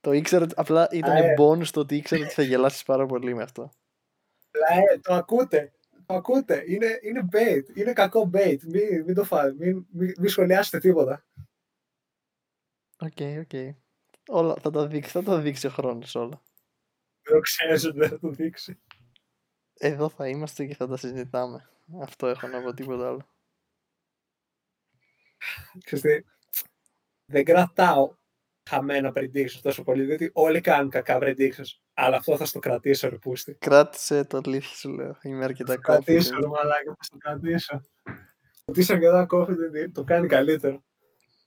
Το 0.00 0.12
ήξερα, 0.12 0.44
ότι- 0.44 0.54
απλά 0.56 0.88
ήταν 0.92 1.10
Α, 1.16 1.18
ε. 1.18 1.34
bonus 1.38 1.66
το 1.66 1.80
ότι 1.80 1.96
ήξερα 1.96 2.24
ότι 2.24 2.32
θα 2.32 2.42
γελάσεις 2.42 2.82
πάρα 2.82 3.06
πολύ 3.06 3.34
με 3.34 3.42
αυτό. 3.42 3.70
Αλλά 4.50 4.82
ε, 4.92 4.98
το 4.98 5.14
ακούτε. 5.14 5.72
Το 6.06 6.14
ακούτε. 6.14 6.64
Είναι, 6.66 6.98
είναι 7.02 7.28
bait. 7.32 7.76
Είναι 7.76 7.92
κακό 7.92 8.30
bait. 8.34 8.56
Μην, 8.66 9.04
μην 9.04 9.14
το 9.14 9.24
φάτε. 9.24 9.54
Μην, 9.58 9.86
μην, 9.90 10.12
μην 10.18 10.28
σχολιάσετε 10.28 10.78
τίποτα. 10.78 11.24
Οκ, 12.98 13.16
οκ. 13.40 13.74
Όλα 14.28 14.54
θα 14.60 14.70
τα 14.70 14.86
δείξει, 14.86 15.10
θα 15.10 15.22
τα 15.22 15.40
δείξει 15.40 15.66
ο 15.66 15.70
χρόνος 15.70 16.14
όλα. 16.14 16.42
Δεν 17.26 17.34
το 17.34 17.40
ξέρεις 17.40 17.84
ότι 17.84 17.98
δεν 17.98 18.08
θα 18.08 18.18
το 18.18 18.28
δείξει. 18.28 18.78
Εδώ 19.74 20.08
θα 20.08 20.28
είμαστε 20.28 20.64
και 20.64 20.74
θα 20.74 20.88
τα 20.88 20.96
συζητάμε. 20.96 21.68
Αυτό 22.02 22.26
έχω 22.26 22.46
να 22.46 22.62
πω, 22.62 22.74
τίποτα 22.74 23.08
άλλο. 23.08 23.28
Ξέρεις 25.84 26.04
τι, 26.04 26.30
δεν 27.24 27.44
κρατάω 27.44 28.16
χαμένα 28.70 29.12
predictions 29.14 29.60
τόσο 29.62 29.82
πολύ, 29.82 30.04
διότι 30.04 30.30
όλοι 30.32 30.60
κάνουν 30.60 30.90
κακά 30.90 31.18
predictions. 31.20 31.80
Αλλά 31.94 32.16
αυτό 32.16 32.36
θα 32.36 32.44
στο 32.44 32.58
κρατήσω, 32.58 33.08
ρε 33.08 33.18
πούστη. 33.18 33.54
Κράτησε 33.54 34.24
το 34.24 34.40
αλήθεια 34.44 34.76
σου 34.76 34.90
λέω. 34.90 35.16
Είμαι 35.22 35.44
αρκετά 35.44 35.72
Θα 35.72 35.80
το 35.80 35.80
κρατήσω, 35.80 36.36
confident. 36.36 36.40
ρε 36.40 36.46
μαλάκα, 36.46 36.96
θα 36.98 37.08
το 37.10 37.16
κρατήσω. 37.18 37.82
Ότι 38.64 38.80
είσαι 38.80 38.92
αρκετά 38.92 39.26
confident, 39.30 39.90
το 39.92 40.04
κάνει 40.04 40.26
καλύτερο. 40.28 40.84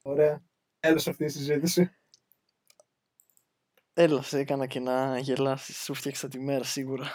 Ωραία. 0.02 0.44
Τέλος 0.80 1.08
αυτής 1.08 1.36
η 1.36 1.38
συζήτησης. 1.38 1.99
Έλα, 4.02 4.22
σε 4.22 4.40
έκανα 4.40 4.68
και 4.68 4.80
να 4.80 5.18
γελάσεις. 5.20 5.78
Σου 5.84 5.94
'φτιαξα 5.94 6.28
τη 6.28 6.40
μέρα 6.40 6.64
σίγουρα. 6.64 7.08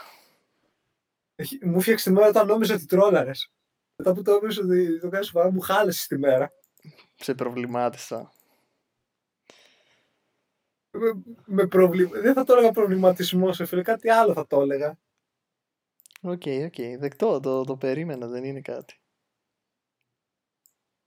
Έχει- 1.34 1.64
Μου 1.66 1.80
'φτιαξες 1.80 2.08
τη 2.08 2.14
μέρα 2.14 2.28
όταν 2.28 2.46
νόμιζα 2.46 2.74
ότι 2.74 2.86
τρόλαρες. 2.86 3.52
Μετά 3.96 4.14
που 4.14 4.22
το 4.22 4.32
νόμιζα 4.32 4.62
ότι 4.62 5.00
το 5.00 5.08
κάνεις 5.08 5.26
σοβαρά, 5.26 5.50
μου 5.52 5.60
χάλεσες 5.60 6.06
τη 6.06 6.18
μέρα. 6.18 6.52
Σε 7.14 7.34
προβλημάτισα. 7.34 8.32
Με, 10.90 11.22
με 11.44 11.66
προβλημα... 11.66 12.20
Δεν 12.20 12.34
θα 12.34 12.44
το 12.44 12.52
έλεγα 12.52 12.70
προβληματισμός, 12.72 13.56
ρε 13.56 13.64
φίλε, 13.66 13.82
κάτι 13.82 14.08
άλλο 14.08 14.32
θα 14.32 14.46
το 14.46 14.60
έλεγα. 14.60 14.98
Οκ, 16.20 16.42
οκ. 16.64 16.98
Δεκτό. 16.98 17.40
Το, 17.40 17.64
το 17.64 17.76
περίμενα. 17.76 18.26
Δεν 18.26 18.44
είναι 18.44 18.60
κάτι. 18.60 19.00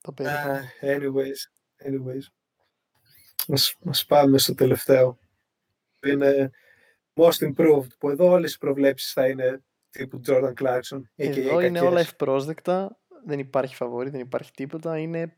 Το 0.02 0.12
περίμενα. 0.14 0.62
Ah, 0.82 0.86
anyways, 0.86 1.40
anyways. 1.86 2.26
Ας, 3.48 3.76
ας 3.86 4.06
πάμε 4.06 4.38
στο 4.38 4.54
τελευταίο. 4.56 5.20
Που 6.00 6.08
Είναι 6.08 6.52
most 7.14 7.54
improved, 7.54 7.88
που 8.00 8.10
εδώ 8.10 8.30
όλες 8.30 8.54
οι 8.54 8.58
προβλέψεις 8.58 9.14
θα 9.14 9.28
είναι 9.28 9.64
τύπου 9.90 10.22
Jordan 10.26 10.54
Clarkson. 10.62 10.98
aka 10.98 11.02
Εδώ 11.16 11.60
είναι 11.60 11.80
όλα 11.80 11.90
κακές. 11.90 12.08
ευπρόσδεκτα. 12.08 13.00
Δεν 13.26 13.40
υπάρχει 13.40 13.76
φαβορή, 13.76 14.10
δεν 14.10 14.20
υπάρχει 14.20 14.52
τίποτα. 14.52 14.98
Είναι 14.98 15.38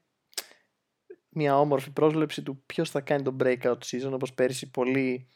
μια 1.29 1.59
όμορφη 1.59 1.91
πρόσληψη 1.91 2.41
του 2.43 2.63
ποιος 2.65 2.89
θα 2.89 3.01
κάνει 3.01 3.23
το 3.23 3.35
breakout 3.39 3.77
season. 3.85 4.11
Όπως 4.13 4.33
πέρυσι 4.33 4.69
πολύ 4.71 5.27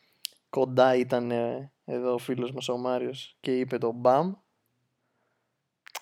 κοντά 0.49 0.95
ήταν 0.95 1.31
ε, 1.31 1.71
εδώ 1.85 2.13
ο 2.13 2.17
φίλος 2.17 2.51
μας 2.51 2.69
ο 2.69 2.77
Μάριος 2.77 3.37
και 3.39 3.59
είπε 3.59 3.77
το 3.77 4.01
BAM. 4.03 4.31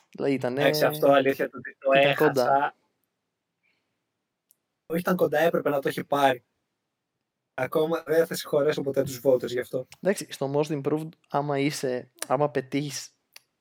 Δηλαδή 0.10 0.34
ήταν. 0.34 0.58
Εντάξει, 0.58 0.86
αυτό 0.86 1.12
αλήθεια 1.12 1.50
το, 1.50 1.58
ότι 1.58 1.78
το 1.80 1.92
ήταν 1.92 2.12
έχασα. 2.12 2.26
κοντά. 2.28 2.76
Όχι 4.86 5.00
ήταν 5.00 5.16
κοντά, 5.16 5.40
έπρεπε 5.40 5.70
να 5.70 5.80
το 5.80 5.88
έχει 5.88 6.04
πάρει. 6.04 6.44
Ακόμα 7.63 8.04
δεν 8.06 8.26
θα 8.26 8.36
συγχωρέσω 8.36 8.82
ποτέ 8.82 9.04
τους 9.04 9.21
voters 9.24 9.47
γι' 9.47 9.60
αυτό. 9.60 9.88
Εντάξει, 10.00 10.28
στο 10.30 10.52
most 10.56 10.82
improved, 10.82 11.10
άμα 11.30 11.60
είσαι, 11.60 12.12
άμα 12.28 12.50
πετύχεις 12.50 13.15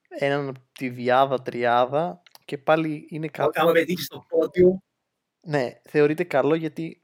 έναν 0.08 0.48
από 0.48 0.58
τη 0.72 0.88
διάδα 0.88 1.42
τριάδα 1.42 2.22
και 2.44 2.58
πάλι 2.58 3.06
είναι 3.10 3.28
καλό. 3.28 3.50
Άμα 3.54 3.72
πετύχεις 3.72 4.06
το 4.08 4.24
πόντιο, 4.28 4.82
Ναι, 5.40 5.80
θεωρείται 5.82 6.24
καλό 6.24 6.54
γιατί 6.54 7.00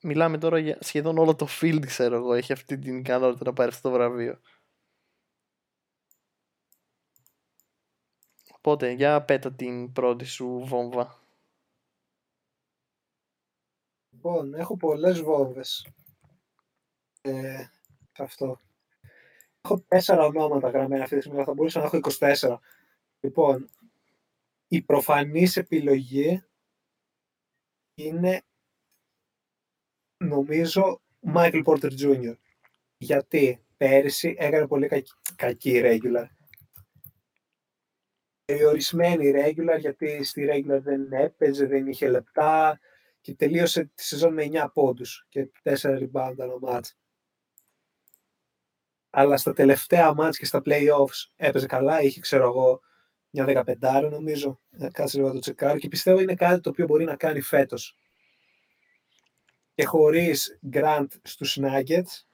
μιλάμε 0.00 0.38
τώρα 0.38 0.58
για 0.58 0.78
σχεδόν 0.80 1.18
όλο 1.18 1.34
το 1.34 1.46
field, 1.60 1.82
ξέρω 1.86 2.16
εγώ, 2.16 2.34
έχει 2.34 2.52
αυτή 2.52 2.78
την 2.78 2.98
ικανότητα 2.98 3.44
να 3.44 3.52
πάρει 3.52 3.70
αυτό 3.70 3.88
το 3.88 3.94
βραβείο. 3.94 4.40
Οπότε, 8.56 8.90
για 8.90 9.22
πέτα 9.24 9.52
την 9.52 9.92
πρώτη 9.92 10.24
σου 10.24 10.64
βόμβα. 10.66 11.22
Λοιπόν, 14.10 14.54
έχω 14.54 14.76
πολλές 14.76 15.20
βόμβες. 15.20 15.86
Ε, 17.26 17.64
σε 18.12 18.22
αυτό. 18.22 18.60
Έχω 19.60 19.80
τέσσερα 19.88 20.24
ονόματα 20.24 20.68
γραμμένα 20.68 21.02
αυτή 21.02 21.16
τη 21.16 21.20
στιγμή, 21.20 21.44
θα 21.44 21.54
μπορούσα 21.54 21.80
να 21.80 21.84
έχω 21.84 22.00
24. 22.18 22.58
Λοιπόν, 23.20 23.68
η 24.68 24.82
προφανής 24.82 25.56
επιλογή 25.56 26.44
είναι, 27.94 28.42
νομίζω, 30.24 31.02
Michael 31.34 31.64
Porter 31.64 31.90
Jr. 31.98 32.36
Γιατί 32.96 33.64
πέρυσι 33.76 34.34
έκανε 34.38 34.66
πολύ 34.66 34.88
κακή, 34.88 35.12
κακή 35.36 35.80
regular. 35.84 36.26
Περιορισμένη 38.44 39.32
regular, 39.36 39.78
γιατί 39.78 40.24
στη 40.24 40.48
regular 40.50 40.80
δεν 40.80 41.12
έπαιζε, 41.12 41.66
δεν 41.66 41.86
είχε 41.86 42.08
λεπτά 42.08 42.80
και 43.20 43.34
τελείωσε 43.34 43.84
τη 43.84 44.04
σεζόν 44.04 44.32
με 44.32 44.48
9 44.52 44.66
πόντους 44.72 45.26
και 45.28 45.50
4 45.62 45.74
rebound 45.82 46.34
ανά 46.38 46.58
μάτς. 46.60 46.98
Αλλά 49.16 49.36
στα 49.36 49.52
τελευταία 49.52 50.14
μάτς 50.14 50.38
και 50.38 50.44
στα 50.44 50.62
playoffs 50.64 51.32
έπαιζε 51.36 51.66
καλά, 51.66 52.00
είχε 52.02 52.20
ξέρω 52.20 52.44
εγώ 52.44 52.80
μια 53.30 53.64
15 53.80 54.08
νομίζω, 54.10 54.60
Ε, 54.70 54.88
κάτσε 54.92 55.16
λίγο 55.16 55.28
να 55.28 55.34
το 55.34 55.40
τσεκάρω 55.40 55.78
και 55.78 55.88
πιστεύω 55.88 56.20
είναι 56.20 56.34
κάτι 56.34 56.60
το 56.60 56.70
οποίο 56.70 56.86
μπορεί 56.86 57.04
να 57.04 57.16
κάνει 57.16 57.40
φέτος. 57.40 57.98
Και 59.74 59.84
χωρίς 59.84 60.58
Grant 60.72 61.06
στους 61.22 61.58
Nuggets 61.60 62.24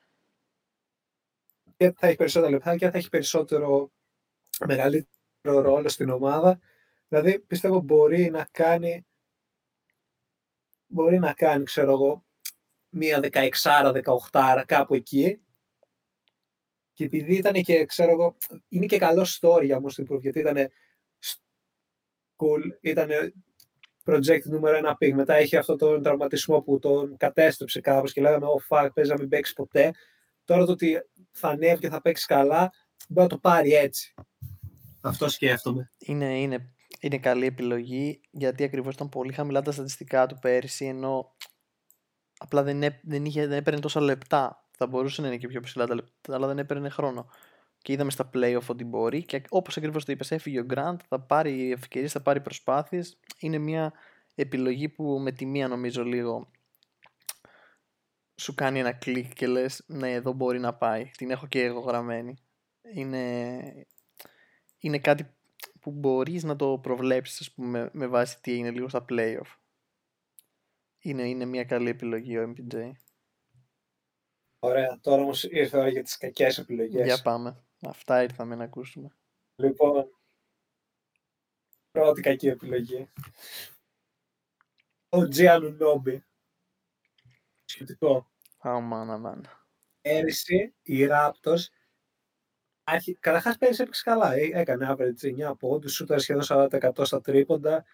και 1.76 1.92
θα 1.96 2.06
έχει 2.06 2.16
περισσότερα 2.16 2.50
λεπτά 2.50 2.76
και 2.76 2.90
θα 2.90 2.98
έχει 2.98 3.08
περισσότερο 3.08 3.92
μεγαλύτερο 4.66 5.60
ρόλο 5.60 5.88
στην 5.88 6.10
ομάδα. 6.10 6.60
Δηλαδή 7.08 7.38
πιστεύω 7.38 7.80
μπορεί 7.80 8.30
να 8.30 8.48
κάνει 8.50 9.06
μπορεί 10.86 11.18
να 11.18 11.32
κάνει, 11.32 11.64
ξέρω 11.64 11.92
εγώ, 11.92 12.24
μία 12.88 13.20
16-18 14.30 14.62
κάπου 14.66 14.94
εκεί. 14.94 15.40
Και 17.00 17.06
επειδή 17.06 17.36
ήταν 17.36 17.52
και, 17.52 17.84
ξέρω 17.84 18.10
εγώ, 18.10 18.36
είναι 18.68 18.86
και 18.86 18.98
καλό 18.98 19.26
story 19.40 19.64
για 19.64 19.76
όμως 19.76 19.94
την 19.94 20.06
Proof, 20.10 20.20
γιατί 20.20 20.38
ήταν 20.38 20.56
cool, 22.36 22.78
ήταν 22.80 23.08
project 24.04 24.42
νούμερο 24.44 24.76
ένα 24.76 24.96
pick. 25.00 25.12
Μετά 25.12 25.40
είχε 25.40 25.56
αυτό 25.56 25.76
τον 25.76 26.02
τραυματισμό 26.02 26.60
που 26.60 26.78
τον 26.78 27.16
κατέστρεψε 27.16 27.80
κάπως 27.80 28.12
και 28.12 28.20
λέγαμε, 28.20 28.46
oh 28.46 28.76
fuck, 28.76 28.88
παίζει 28.94 29.10
να 29.10 29.16
μην 29.18 29.28
παίξει 29.28 29.52
ποτέ. 29.52 29.90
Τώρα 30.44 30.64
το 30.64 30.72
ότι 30.72 30.98
θα 31.30 31.48
ανέβει 31.48 31.80
και 31.80 31.88
θα 31.88 32.00
παίξει 32.00 32.26
καλά, 32.26 32.72
μπορεί 33.08 33.22
να 33.22 33.26
το 33.28 33.38
πάρει 33.38 33.72
έτσι. 33.72 34.14
Αυτό 35.00 35.28
σκέφτομαι. 35.28 35.92
Είναι, 35.98 36.40
είναι, 36.40 36.74
είναι 37.00 37.18
καλή 37.18 37.46
επιλογή 37.46 38.20
γιατί 38.30 38.64
ακριβώς 38.64 38.94
ήταν 38.94 39.08
πολύ 39.08 39.32
χαμηλά 39.32 39.62
τα 39.62 39.72
στατιστικά 39.72 40.26
του 40.26 40.38
πέρυσι 40.40 40.84
ενώ 40.84 41.36
απλά 42.38 42.62
δεν, 42.62 42.82
έ- 42.82 43.00
δεν, 43.02 43.24
είχε, 43.24 43.46
δεν 43.46 43.58
έπαιρνε 43.58 43.80
τόσα 43.80 44.00
λεπτά. 44.00 44.64
Θα 44.82 44.88
μπορούσε 44.88 45.20
να 45.20 45.26
είναι 45.26 45.36
και 45.36 45.48
πιο 45.48 45.60
ψηλά 45.60 45.86
τα 45.86 45.94
λεπτά, 45.94 46.34
αλλά 46.34 46.46
δεν 46.46 46.58
έπαιρνε 46.58 46.88
χρόνο. 46.88 47.26
Και 47.78 47.92
είδαμε 47.92 48.10
στα 48.10 48.30
playoff 48.34 48.66
ότι 48.68 48.84
μπορεί 48.84 49.24
και 49.24 49.42
όπως 49.48 49.76
ακριβώς 49.76 50.04
το 50.04 50.12
είπες 50.12 50.30
έφυγε 50.30 50.60
ο 50.60 50.66
Grant, 50.74 50.96
θα 51.08 51.20
πάρει 51.20 51.72
ευκαιρίες, 51.72 52.12
θα 52.12 52.22
πάρει 52.22 52.40
προσπάθειες. 52.40 53.18
Είναι 53.38 53.58
μια 53.58 53.92
επιλογή 54.34 54.88
που 54.88 55.18
με 55.18 55.32
τη 55.32 55.46
μία 55.46 55.68
νομίζω 55.68 56.04
λίγο 56.04 56.50
σου 58.36 58.54
κάνει 58.54 58.78
ένα 58.78 58.92
κλικ 58.92 59.32
και 59.32 59.46
λες 59.46 59.84
ναι 59.86 60.12
εδώ 60.12 60.32
μπορεί 60.32 60.58
να 60.58 60.74
πάει. 60.74 61.10
Την 61.16 61.30
έχω 61.30 61.46
και 61.46 61.64
εγώ 61.64 61.80
γραμμένη. 61.80 62.36
Είναι, 62.94 63.86
είναι 64.78 64.98
κάτι 64.98 65.26
που 65.80 65.90
μπορείς 65.90 66.44
να 66.44 66.56
το 66.56 66.78
προβλέψεις 66.78 67.40
ας 67.40 67.52
πούμε, 67.52 67.90
με 67.92 68.06
βάση 68.06 68.40
τι 68.40 68.52
έγινε 68.52 68.70
λίγο 68.70 68.88
στα 68.88 69.04
playoff. 69.08 69.56
Είναι, 70.98 71.28
είναι 71.28 71.44
μια 71.44 71.64
καλή 71.64 71.88
επιλογή 71.88 72.38
ο 72.38 72.52
MPJ. 72.52 72.92
Ωραία, 74.62 74.98
τώρα 75.00 75.22
όμως 75.22 75.44
ήρθε 75.44 75.76
η 75.76 75.80
ώρα 75.80 75.88
για 75.88 76.02
τις 76.02 76.16
κακές 76.16 76.58
επιλογές. 76.58 77.04
Για 77.04 77.22
πάμε. 77.22 77.64
Αυτά 77.80 78.22
ήρθαμε 78.22 78.54
να 78.54 78.64
ακούσουμε. 78.64 79.16
Λοιπόν, 79.56 80.10
πρώτη 81.90 82.20
κακή 82.20 82.48
επιλογή. 82.48 83.08
Ο 85.08 85.28
Τζιάνου 85.28 85.70
Νόμπι. 85.70 86.24
Σχετικό. 87.64 88.30
Αμάν, 88.58 89.10
αμάν. 89.10 89.46
Πέρυσι 90.00 90.74
οι 90.82 91.06
Raptors 91.10 91.64
Καταρχάς 93.20 93.56
πέρυσι 93.56 93.82
έπαιξε 93.82 94.02
καλά. 94.04 94.32
Ε, 94.32 94.50
έκανε 94.52 94.86
average 94.90 95.50
9 95.50 95.54
πόντους, 95.58 95.92
σούταρ 95.92 96.20
σχεδόν 96.20 96.42
40% 96.70 97.04
στα 97.04 97.20
τρίποντα. 97.20 97.84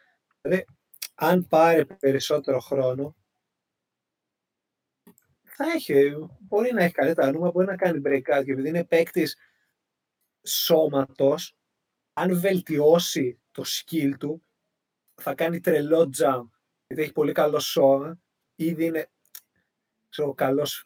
Δηλαδή, 0.41 0.65
αν 1.15 1.47
πάρει 1.47 1.87
περισσότερο 1.87 2.61
χρόνο, 2.61 3.17
θα 5.57 5.65
έχει, 5.75 6.15
μπορεί 6.41 6.73
να 6.73 6.83
έχει 6.83 6.95
καλύτερα 6.95 7.33
νούμερα, 7.33 7.51
μπορεί 7.51 7.67
να 7.67 7.77
κάνει 7.77 8.01
breakout 8.05 8.43
και 8.45 8.53
επειδή 8.53 8.69
είναι 8.69 8.85
παίκτης 8.85 9.37
σώματος, 10.43 11.57
αν 12.13 12.41
βελτιώσει 12.41 13.41
το 13.51 13.65
skill 13.67 14.13
του, 14.19 14.43
θα 15.15 15.35
κάνει 15.35 15.61
τρελό 15.61 16.11
jump. 16.19 16.47
Γιατί 16.87 17.03
έχει 17.03 17.13
πολύ 17.13 17.33
καλό 17.33 17.59
σώμα, 17.59 18.21
ήδη 18.55 18.85
είναι 18.85 19.11
ξέρω, 20.09 20.35
καλός, 20.35 20.85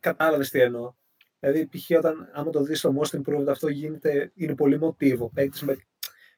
κατάλαβες 0.00 0.50
τι 0.50 0.60
εννοώ. 0.60 0.94
Δηλαδή, 1.38 1.66
π.χ. 1.66 1.90
όταν 1.98 2.30
άμα 2.32 2.50
το 2.50 2.62
δεις 2.62 2.78
στο 2.78 2.94
Most 3.00 3.20
Improved, 3.20 3.46
αυτό 3.48 3.68
γίνεται, 3.68 4.32
είναι 4.34 4.54
πολύ 4.54 4.78
μοτίβο. 4.78 5.30
Παίκτες 5.30 5.62
με 5.62 5.76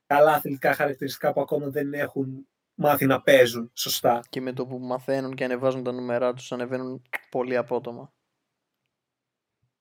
καλά 0.07 0.33
αθλητικά 0.33 0.75
χαρακτηριστικά 0.75 1.33
που 1.33 1.41
ακόμα 1.41 1.69
δεν 1.69 1.95
έχουν 1.95 2.49
μάθει 2.79 3.07
να 3.07 3.23
παίζουν 3.23 3.71
σωστά. 3.75 4.21
Και 4.31 4.41
με 4.41 4.53
το 4.53 4.67
που 4.67 4.79
μαθαίνουν 4.79 5.35
και 5.35 5.45
ανεβάζουν 5.45 5.83
τα 5.83 5.93
νούμερά 5.93 6.35
τους, 6.35 6.53
ανεβαίνουν 6.53 7.03
πολύ 7.31 7.57
απότομα. 7.57 8.13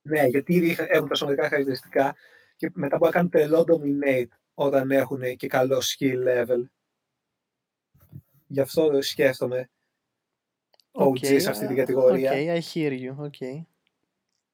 Ναι, 0.02 0.26
γιατί 0.26 0.54
ήδη 0.54 0.76
έχουν 0.78 1.08
τα 1.08 1.14
σωματικά 1.14 1.48
χαρακτηριστικά 1.48 2.16
και 2.56 2.70
μετά 2.74 2.98
που 2.98 3.08
να 3.12 3.28
τρελό 3.28 3.64
dominate 3.68 4.28
όταν 4.54 4.90
έχουν 4.90 5.36
και 5.36 5.46
καλό 5.46 5.82
skill 5.82 6.26
level. 6.26 6.62
Γι' 8.46 8.60
αυτό 8.60 9.02
σκέφτομαι 9.02 9.70
OG 10.92 11.08
okay, 11.08 11.40
σε 11.40 11.50
αυτή 11.50 11.66
την 11.66 11.76
κατηγορία. 11.76 12.32
Okay, 12.34 12.58
I 12.58 12.60
hear 12.74 13.00
you, 13.00 13.16
okay. 13.26 13.64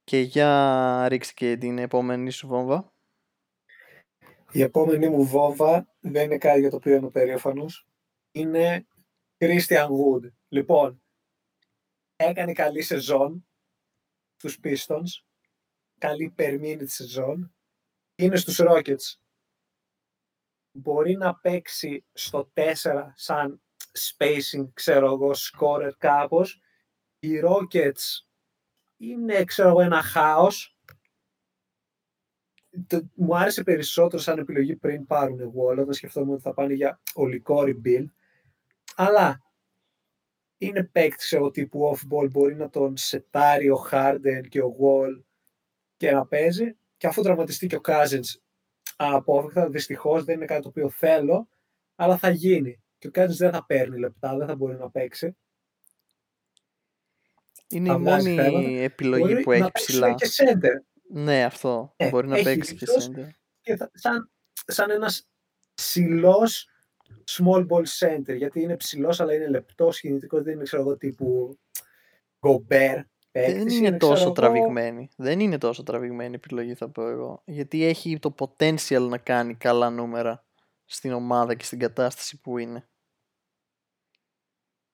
Και 0.04 0.18
για 0.18 1.08
ρίξει 1.08 1.34
και 1.34 1.56
την 1.56 1.78
επόμενη 1.78 2.30
σου 2.30 2.46
βόμβα; 2.46 2.92
Η 4.52 4.62
επόμενη 4.62 5.08
μου 5.08 5.24
βόμβα 5.24 5.86
δεν 6.00 6.24
είναι 6.24 6.38
κάτι 6.38 6.60
για 6.60 6.70
το 6.70 6.76
οποίο 6.76 6.96
είμαι 6.96 7.10
περήφανος. 7.10 7.88
Είναι 8.36 8.86
Christian 9.38 9.88
Wood. 9.88 10.30
Λοιπόν, 10.48 11.02
έκανε 12.16 12.52
καλή 12.52 12.82
σεζόν 12.82 13.46
στους 14.36 14.58
Pistons. 14.62 15.24
Καλή 15.98 16.30
περμήνη 16.30 16.76
της 16.76 16.94
σεζόν. 16.94 17.54
Είναι 18.14 18.36
στους 18.36 18.60
Rockets. 18.60 19.18
Μπορεί 20.72 21.16
να 21.16 21.34
παίξει 21.34 22.06
στο 22.12 22.52
4 22.54 23.12
σαν 23.14 23.62
spacing, 23.92 24.68
ξέρω 24.72 25.12
εγώ, 25.12 25.30
scorer 25.34 25.92
κάπως. 25.98 26.60
Οι 27.18 27.40
Rockets 27.44 28.26
είναι, 28.96 29.44
ξέρω 29.44 29.68
εγώ, 29.68 29.80
ένα 29.80 30.02
χάος. 30.02 30.78
μου 33.14 33.36
άρεσε 33.36 33.62
περισσότερο 33.62 34.22
σαν 34.22 34.38
επιλογή 34.38 34.76
πριν 34.76 35.06
πάρουν 35.06 35.52
Wall, 35.56 35.78
όταν 35.78 35.92
σκεφτόμουν 35.92 36.32
ότι 36.32 36.42
θα 36.42 36.54
πάνε 36.54 36.74
για 36.74 37.00
ολικό 37.14 37.62
rebuild. 37.66 38.06
Αλλά 38.94 39.42
είναι 40.58 40.84
παίκτης 40.84 41.32
εγώ 41.32 41.50
τύπου 41.50 41.96
off-ball, 41.96 42.30
μπορεί 42.30 42.54
να 42.54 42.70
τον 42.70 42.96
σετάρει 42.96 43.70
ο 43.70 43.88
Harden 43.90 44.42
και 44.48 44.60
ο 44.60 44.76
Wall 44.80 45.22
και 45.96 46.10
να 46.10 46.26
παίζει. 46.26 46.76
Και 46.96 47.06
αφού 47.06 47.22
τραυματιστεί 47.22 47.66
και 47.66 47.76
ο 47.76 47.80
Cousins 47.84 48.38
απόφευκτα, 48.96 49.68
δυστυχώς 49.70 50.24
δεν 50.24 50.34
είναι 50.34 50.44
κάτι 50.44 50.62
το 50.62 50.68
οποίο 50.68 50.90
θέλω, 50.90 51.48
αλλά 51.94 52.18
θα 52.18 52.30
γίνει. 52.30 52.82
Και 52.98 53.06
ο 53.06 53.10
Cousins 53.14 53.36
δεν 53.36 53.52
θα 53.52 53.64
παίρνει 53.66 53.98
λεπτά, 53.98 54.36
δεν 54.36 54.46
θα 54.46 54.56
μπορεί 54.56 54.76
να 54.76 54.90
παίξει. 54.90 55.36
Είναι 57.68 57.92
η 57.92 57.98
μόνη 57.98 58.80
επιλογή 58.80 59.22
μπορεί 59.22 59.42
που 59.42 59.52
έχει 59.52 59.70
ψηλά. 59.72 60.14
Και 60.14 60.28
center. 60.36 60.82
Ναι, 61.08 61.44
αυτό. 61.44 61.92
Ε, 61.96 62.08
μπορεί 62.08 62.28
να 62.28 62.42
παίξει 62.42 62.74
και 62.74 62.86
center. 62.86 63.28
Και 63.60 63.76
θα, 63.76 63.90
σαν, 63.94 64.30
σαν 64.66 64.90
ένας 64.90 65.28
ψηλός 65.74 66.68
small 67.30 67.66
ball 67.66 67.84
center, 67.98 68.36
γιατί 68.36 68.60
είναι 68.60 68.76
ψηλός, 68.76 69.20
αλλά 69.20 69.34
είναι 69.34 69.48
λεπτός, 69.48 70.00
κινητικός, 70.00 70.42
δεν 70.42 70.54
είναι 70.54 70.62
ξέρω 70.62 70.82
εγώ 70.82 70.96
τύπου 70.96 71.58
Gobert. 72.40 73.02
Δεν 73.36 73.68
είναι, 73.68 73.96
τόσο 73.96 74.32
τραβηγμένη. 74.32 75.08
Δεν 75.16 75.40
είναι 75.40 75.58
τόσο 75.58 75.82
τραβηγμένη 75.82 76.34
επιλογή 76.34 76.74
θα 76.74 76.88
πω 76.88 77.08
εγώ. 77.08 77.42
Γιατί 77.44 77.84
έχει 77.84 78.18
το 78.18 78.34
potential 78.38 79.06
να 79.08 79.18
κάνει 79.18 79.54
καλά 79.54 79.90
νούμερα 79.90 80.44
στην 80.84 81.12
ομάδα 81.12 81.54
και 81.54 81.64
στην 81.64 81.78
κατάσταση 81.78 82.40
που 82.40 82.58
είναι. 82.58 82.88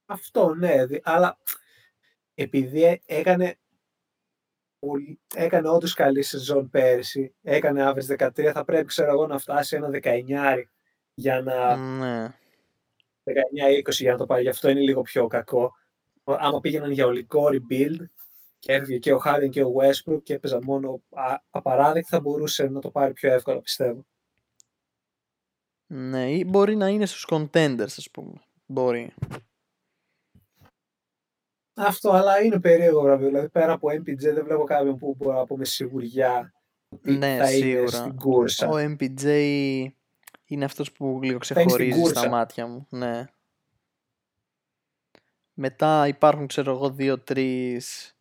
Αυτό 0.07 0.55
ναι, 0.55 0.75
αλλά 1.03 1.39
επειδή 2.35 3.03
έκανε, 3.07 3.59
έκανε 5.35 5.69
όντως 5.69 5.95
καλή 5.95 6.23
σεζόν 6.23 6.71
πέρσι, 6.71 7.35
έκανε 7.43 7.91
average 7.91 8.31
13, 8.31 8.51
θα 8.53 8.65
πρέπει 8.65 8.87
ξέρω 8.87 9.11
εγώ 9.11 9.27
να 9.27 9.39
φτάσει 9.39 9.77
ένα 9.77 9.91
19 10.03 10.63
για 11.21 11.41
να... 11.43 11.77
Ναι. 11.77 12.35
19-20 13.25 13.91
για 13.91 14.13
να 14.13 14.19
το 14.19 14.27
πάρει, 14.27 14.43
γι' 14.43 14.49
αυτό 14.49 14.69
είναι 14.69 14.81
λίγο 14.81 15.03
πιο 15.03 15.27
κακό. 15.27 15.73
Άμα 16.25 16.61
πήγαιναν 16.61 16.91
για 16.91 17.07
ολικό 17.07 17.49
rebuild 17.53 18.05
και 18.59 18.73
έφυγε 18.73 18.99
και 18.99 19.13
ο 19.13 19.23
Harden 19.25 19.49
και 19.51 19.63
ο 19.63 19.73
Westbrook 19.77 20.23
και 20.23 20.35
έπαιζαν 20.35 20.63
μόνο 20.65 21.03
απαράδεκτα, 21.51 22.09
θα 22.17 22.21
μπορούσε 22.21 22.69
να 22.69 22.81
το 22.81 22.91
πάρει 22.91 23.13
πιο 23.13 23.33
εύκολα, 23.33 23.61
πιστεύω. 23.61 24.07
Ναι, 25.87 26.31
ή 26.31 26.45
μπορεί 26.49 26.77
να 26.77 26.89
είναι 26.89 27.07
στους 27.07 27.27
contenders, 27.31 27.95
ας 27.97 28.09
πούμε. 28.13 28.33
Μπορεί. 28.67 29.15
Αυτό, 31.75 32.11
αλλά 32.11 32.43
είναι 32.43 32.61
περίεργο 32.61 33.01
βραβείο. 33.01 33.29
Δηλαδή, 33.29 33.49
πέρα 33.49 33.73
από 33.73 33.89
MPJ 33.89 34.19
δεν 34.19 34.45
βλέπω 34.45 34.65
κάποιον 34.65 34.97
που 34.97 35.15
μπορεί 35.19 35.37
να 35.37 35.47
πούμε 35.47 35.65
σιγουριά 35.65 36.53
ναι, 37.03 37.37
θα 37.37 37.47
σίγουρα. 37.47 37.79
είναι 37.79 37.87
στην 37.87 38.17
κούρσα. 38.17 38.69
Ο 38.69 38.77
MPJ 38.77 39.25
είναι 40.51 40.65
αυτός 40.65 40.93
που 40.93 41.21
λίγο 41.23 41.39
ξεχωρίζει 41.39 42.05
στα 42.05 42.29
μάτια 42.29 42.67
μου. 42.67 42.87
Ναι. 42.91 43.25
Μετά 45.55 46.07
υπάρχουν, 46.07 46.47
ξέρω 46.47 46.71
εγώ, 46.71 46.91
δύο-τρεις 46.91 48.17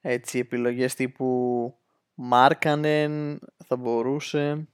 έτσι 0.00 0.38
επιλογές 0.38 0.94
τύπου 0.94 1.74
Μάρκανεν 2.14 3.40
θα 3.64 3.76
μπορούσε 3.76 4.68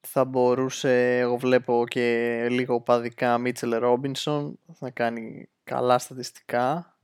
θα 0.00 0.24
μπορούσε 0.24 1.18
εγώ 1.18 1.36
βλέπω 1.36 1.84
και 1.88 2.46
λίγο 2.50 2.80
παδικά 2.80 3.38
Μίτσελ 3.38 3.74
Ρόμπινσον 3.74 4.58
θα 4.72 4.90
κάνει 4.90 5.48
καλά 5.64 5.98
στατιστικά. 5.98 6.96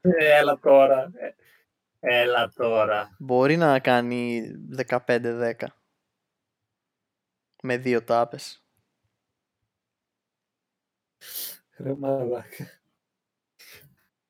Έλα 0.00 0.58
τώρα. 0.58 1.12
Έλα 2.00 2.52
τώρα. 2.54 3.16
Μπορεί 3.18 3.56
να 3.56 3.78
κάνει 3.78 4.42
15-10. 5.06 5.52
Με 7.64 7.76
δύο 7.76 8.04
τάπες. 8.04 8.64
Ρε 11.76 11.94
μαλάκα. 11.94 12.80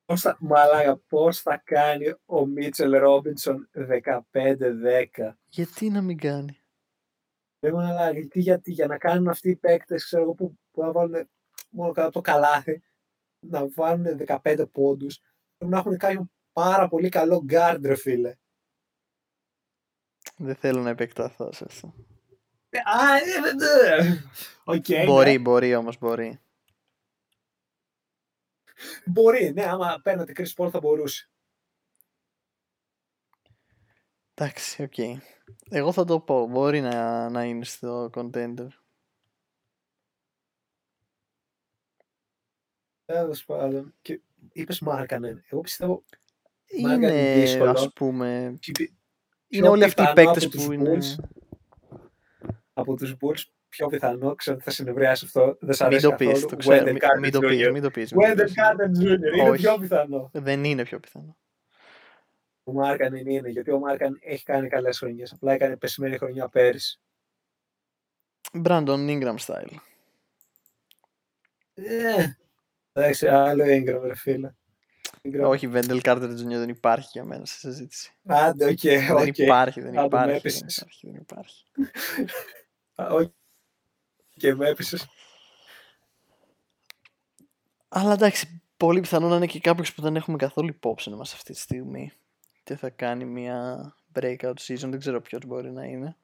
Πώς 0.04 0.20
θα, 0.20 0.36
μαλάκα, 0.40 0.96
πώς 0.98 1.40
θα 1.40 1.62
κάνει 1.64 2.14
ο 2.24 2.46
Μίτσελ 2.46 2.96
Ρόμπινσον 2.96 3.70
15-10. 3.72 5.32
Γιατί 5.48 5.90
να 5.90 6.02
μην 6.02 6.18
κάνει; 6.18 6.62
Ρε 7.60 7.72
μαλάκα, 7.72 8.18
γιατί, 8.18 8.40
γιατί 8.40 8.72
για 8.72 8.86
να 8.86 8.98
κάνουν 8.98 9.28
αυτοί 9.28 9.50
οι 9.50 9.56
παίκτες, 9.56 10.04
ξέρω 10.04 10.22
εγώ, 10.22 10.34
που, 10.34 10.58
που 10.70 10.82
να 10.82 10.92
βάλουν 10.92 11.30
μόνο 11.70 11.92
κατά 11.92 12.10
το 12.10 12.20
καλάθι, 12.20 12.82
να 13.38 13.68
βάλουν 13.68 14.06
15 14.26 14.66
πόντους, 14.72 15.20
πρέπει 15.56 15.72
να 15.72 15.78
έχουν 15.78 15.96
κάνει 15.96 16.30
πάρα 16.52 16.88
πολύ 16.88 17.08
καλό 17.08 17.42
γκάρντ, 17.44 17.86
ρε 17.86 17.96
φίλε. 17.96 18.36
Δεν 20.36 20.54
θέλω 20.54 20.82
να 20.82 20.90
επεκταθώ 20.90 21.52
σε 21.52 21.64
αυτό. 21.68 21.94
Ε, 22.74 22.78
α, 22.78 23.18
okay, 24.64 24.90
ε, 24.90 25.04
μπορεί, 25.04 25.32
ναι. 25.32 25.38
μπορεί 25.38 25.74
όμως, 25.74 25.98
μπορεί. 25.98 26.40
Μπορεί, 29.06 29.52
ναι, 29.52 29.64
άμα 29.64 30.00
παίρνατε 30.02 30.32
Chris 30.36 30.64
Paul 30.64 30.70
θα 30.70 30.80
μπορούσε. 30.80 31.30
Εντάξει, 34.34 34.82
οκ. 34.82 34.92
Okay. 34.96 35.16
Εγώ 35.70 35.92
θα 35.92 36.04
το 36.04 36.20
πω. 36.20 36.46
Μπορεί 36.46 36.80
να, 36.80 37.28
να 37.30 37.44
είναι 37.44 37.64
στο 37.64 38.10
contender. 38.14 38.68
Τέλος 43.04 43.44
πάντων. 43.44 43.94
Και 44.02 44.20
είπες 44.52 44.80
Μάρκανεν. 44.80 45.44
Εγώ 45.48 45.60
πιστεύω. 45.60 46.04
Είναι, 46.66 47.62
ας 47.66 47.92
πούμε. 47.92 48.58
Είναι 49.48 49.68
όλοι 49.68 49.84
αυτοί 49.84 50.02
οι 50.02 50.12
παίκτες 50.14 50.48
που 50.48 50.72
είναι. 50.72 50.98
Από 52.72 52.96
τους 52.96 53.16
Bulls 53.20 53.42
πιο 53.68 53.86
πιθανό, 53.86 54.34
ξέρω 54.34 54.56
ότι 54.56 54.64
θα 54.64 54.70
συνευριάσει 54.70 55.24
αυτό, 55.24 55.56
δεν 55.60 55.74
σα 55.74 55.86
αρέσει 55.86 56.06
μην 56.06 56.16
το 56.16 56.24
πεις, 56.24 56.46
το 56.46 56.56
ξέρω, 56.56 56.84
μην, 56.84 56.98
μην, 57.20 57.32
το 57.32 57.40
πεις, 57.40 57.70
μην 57.70 57.82
το 57.82 57.90
πεις. 57.90 58.14
Wendell 58.14 58.38
Carter 58.38 59.02
Jr. 59.02 59.36
είναι 59.36 59.52
πιο 59.52 59.78
πιθανό. 59.78 60.30
Δεν 60.32 60.64
είναι 60.64 60.82
πιο 60.82 61.00
πιθανό. 61.00 61.36
Ο 62.64 62.72
Μάρκαν 62.72 63.14
είναι, 63.14 63.48
γιατί 63.48 63.70
ο 63.70 63.78
Μάρκαν 63.78 64.18
έχει 64.22 64.44
κάνει 64.44 64.68
καλές 64.68 64.98
χρονιές, 64.98 65.32
απλά 65.32 65.52
έκανε 65.52 65.76
πεσμένη 65.76 66.16
χρονιά 66.16 66.48
πέρυσι. 66.48 67.00
Brandon 68.64 69.08
Ingram 69.08 69.36
style. 69.36 69.76
Ε, 71.74 72.26
εντάξει, 72.92 73.26
άλλο 73.28 73.64
Ingram 73.64 74.00
ρε 74.04 74.14
φίλε. 74.14 74.52
Όχι, 75.42 75.66
Wendell 75.66 76.00
Carter 76.00 76.34
Junior 76.34 76.58
δεν 76.58 76.68
υπάρχει 76.68 77.08
για 77.12 77.24
μένα 77.24 77.44
σε 77.44 77.58
συζήτηση. 77.58 78.12
Άντε, 78.26 78.64
οκ. 78.64 78.80
Δεν 78.80 79.16
οκ. 79.16 79.38
υπάρχει, 79.38 79.80
δεν 79.80 79.98
Άντε, 79.98 80.00
με 80.00 80.06
υπάρχει. 80.06 80.26
Δεν 80.26 80.36
έπεισες. 80.36 80.76
υπάρχει, 80.76 81.06
δεν 81.10 81.20
υπάρχει. 81.20 81.64
Α, 82.94 83.06
οκ. 83.10 83.32
Και 84.30 84.54
με 84.54 84.68
έπεισες. 84.68 85.06
Αλλά 87.88 88.12
εντάξει, 88.12 88.62
πολύ 88.76 89.00
πιθανό 89.00 89.28
να 89.28 89.36
είναι 89.36 89.46
και 89.46 89.60
κάποιος 89.60 89.94
που 89.94 90.02
δεν 90.02 90.16
έχουμε 90.16 90.36
καθόλου 90.36 90.68
υπόψη 90.68 91.10
μας 91.10 91.32
αυτή 91.34 91.52
τη 91.52 91.58
στιγμή. 91.58 92.12
Και 92.62 92.76
θα 92.76 92.90
κάνει 92.90 93.24
μια 93.24 93.92
breakout 94.14 94.54
season, 94.60 94.88
δεν 94.88 94.98
ξέρω 94.98 95.20
ποιος 95.20 95.44
μπορεί 95.46 95.70
να 95.72 95.84
είναι. 95.84 96.16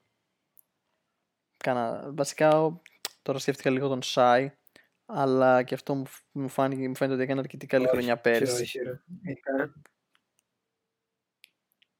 Κάνα... 1.56 2.10
Βασικά, 2.14 2.62
ο- 2.62 2.82
τώρα 3.22 3.38
σκέφτηκα 3.38 3.70
λίγο 3.70 3.88
τον 3.88 4.02
Σάι, 4.02 4.52
αλλά 5.06 5.62
και 5.62 5.74
αυτό 5.74 5.94
μου, 5.94 6.06
φ- 6.06 6.24
μου, 6.32 6.48
φάνηκε, 6.48 6.88
μου 6.88 6.96
φαίνεται 6.96 7.14
ότι 7.14 7.22
έκανε 7.24 7.40
αρκετή 7.40 7.66
καλή 7.66 7.84
Όχι, 7.84 7.92
χρονιά 7.94 8.14
και 8.14 8.20
πέρσι. 8.20 8.62
όχι, 8.62 8.78
ρε. 8.78 9.00
Ήταν- 9.22 9.82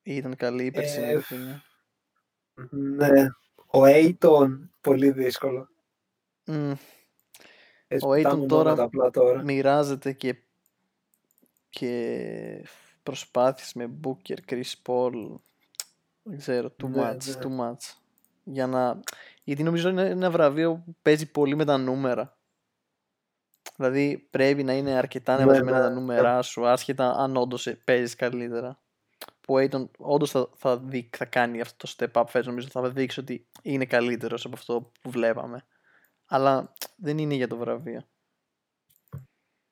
Ήταν 0.03 0.37
καλή 0.37 0.65
η 0.65 0.71
περσινή 0.71 1.07
Ε, 1.07 1.21
χρονιά. 1.21 1.63
Ναι. 2.71 3.27
Ο 3.71 3.81
Aiton, 3.85 4.59
πολύ 4.81 5.11
δύσκολο. 5.11 5.69
Μμ, 6.45 6.73
Έτσι, 7.89 8.07
Ο 8.07 8.11
πετάμε 8.11 8.43
Aiton 8.45 8.49
τώρα 8.49 8.61
ονόματα 8.73 8.83
απλά 8.83 9.11
τώρα. 9.11 9.43
μοιράζεται 9.43 10.13
και, 10.13 10.37
και 11.71 12.65
προσπάθειες 13.03 13.73
με 13.75 13.91
Booker, 14.05 14.37
Chris 14.51 14.73
Paul 14.87 15.13
δεν 16.23 16.39
ξέρω, 16.39 16.75
too 16.83 16.89
Ναι, 16.89 17.11
much, 17.11 17.25
ναι. 17.25 17.35
too 17.43 17.61
much 17.61 17.95
για 18.45 18.67
να... 18.67 19.01
γιατί 19.45 19.63
νομίζω 19.63 19.89
είναι 19.89 20.09
ένα 20.09 20.31
βραβείο 20.31 20.83
που 20.85 20.97
παίζει 21.03 21.31
πολύ 21.31 21.57
με 21.57 21.65
τα 21.65 21.79
νούμερα 21.79 22.39
δηλαδή 23.77 24.27
πρέπει 24.31 24.65
να 24.65 24.73
είναι 24.73 24.93
αρκετά 24.93 25.37
Ναι, 25.37 25.43
ανεβασμένα 25.43 25.77
ναι, 25.79 25.83
τα 25.83 25.89
ναι. 25.89 25.95
νούμερά 25.95 26.43
σου 26.43 26.67
άσχετα 26.67 27.11
αν 27.17 27.37
όντως 27.37 27.69
παίζεις 27.85 28.15
καλύτερα 28.15 28.81
που 29.49 29.55
ο 29.55 29.59
Aiton 29.61 29.91
όντως 29.99 30.31
θα, 30.31 30.49
θα, 30.57 30.79
δει, 30.79 31.11
θα 31.17 31.25
κάνει 31.25 31.61
αυτό 31.61 31.87
το 31.87 31.93
step 31.97 32.21
up 32.23 32.25
φέτος 32.29 32.47
νομίζω 32.47 32.69
θα 32.69 32.91
δείξει 32.91 33.21
ότι 33.21 33.49
είναι 33.63 33.87
καλύτερος 33.87 34.45
από 34.45 34.55
αυτό 34.57 34.91
που 35.01 35.11
βλέπαμε 35.11 35.67
αλλά 36.27 36.73
δεν 36.97 37.19
είναι 37.19 37.35
για 37.35 37.49
το 37.49 37.57
βραβείο 37.57 38.03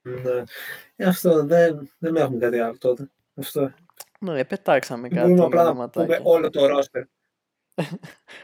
Ναι. 0.02 0.44
Ε, 0.96 1.06
Αυτό 1.06 1.44
δεν, 1.46 1.90
δεν 1.98 2.16
έχουμε 2.16 2.38
κάτι 2.38 2.58
άλλο 2.58 2.78
τότε. 2.78 3.10
Αυτό. 3.34 3.74
Ναι, 4.20 4.44
πετάξαμε 4.44 5.08
κάτι 5.08 5.20
Μπορούμε 5.28 5.44
απλά 5.44 5.62
να 5.62 5.68
ονοματάκια. 5.68 6.16
πούμε 6.16 6.30
όλο 6.30 6.50
το 6.50 6.60
roster. 6.78 7.02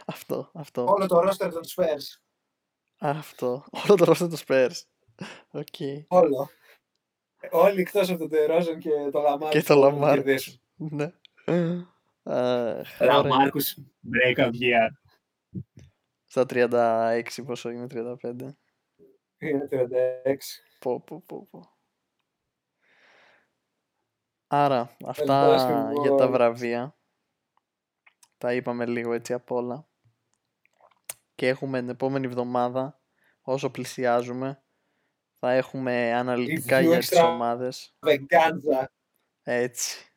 Αυτό, 0.06 0.50
αυτό, 0.54 0.84
Όλο 0.84 1.06
το 1.06 1.18
roster 1.18 1.50
των 1.52 1.62
Spurs. 1.76 2.20
αυτό. 2.98 3.64
Όλο 3.70 3.94
το 3.96 4.10
roster 4.12 4.28
του 4.30 4.38
Spurs. 4.46 4.82
Οκ. 5.50 5.74
Όλο. 6.08 6.50
Όλοι 7.50 7.80
εκτός 7.80 8.10
από 8.10 8.18
τον 8.18 8.28
Τερόζον 8.28 8.78
και 8.78 8.90
το 9.12 9.20
LaMarcus. 9.20 9.60
Και 9.60 9.62
το 9.66 9.74
μπορούν 9.74 9.90
να 9.92 10.00
LaMarcus. 10.00 10.24
κερδίσουν. 10.24 10.60
Ναι. 10.74 11.12
Αχ, 11.46 13.00
ωραία. 13.00 13.12
LaMarcus, 13.12 13.76
breakout 14.12 14.52
year. 14.60 14.88
Στα 16.26 16.46
36 16.46 17.22
πόσο 17.46 17.70
είναι, 17.70 17.86
35. 17.86 18.56
Είναι 19.38 19.68
36. 19.70 20.62
Πω, 20.78 21.00
πω, 21.00 21.22
πω, 21.26 21.46
πω. 21.50 21.76
Άρα, 24.46 24.96
αυτά 25.06 25.48
basketball. 25.48 26.00
για 26.00 26.14
τα 26.14 26.28
βραβεία. 26.28 26.96
Τα 28.38 28.54
είπαμε 28.54 28.86
λίγο 28.86 29.12
έτσι 29.12 29.32
απ' 29.32 29.50
όλα. 29.50 29.88
Και 31.34 31.48
έχουμε 31.48 31.80
την 31.80 31.88
επόμενη 31.88 32.26
εβδομάδα, 32.26 33.00
όσο 33.42 33.70
πλησιάζουμε, 33.70 34.62
θα 35.38 35.52
έχουμε 35.52 36.12
αναλυτικά 36.12 36.78
Review 36.80 36.86
για 36.86 36.98
τις 36.98 37.12
extra. 37.18 37.24
ομάδες. 37.24 37.96
Βεγγάντζα. 38.00 38.92
Έτσι. 39.42 40.11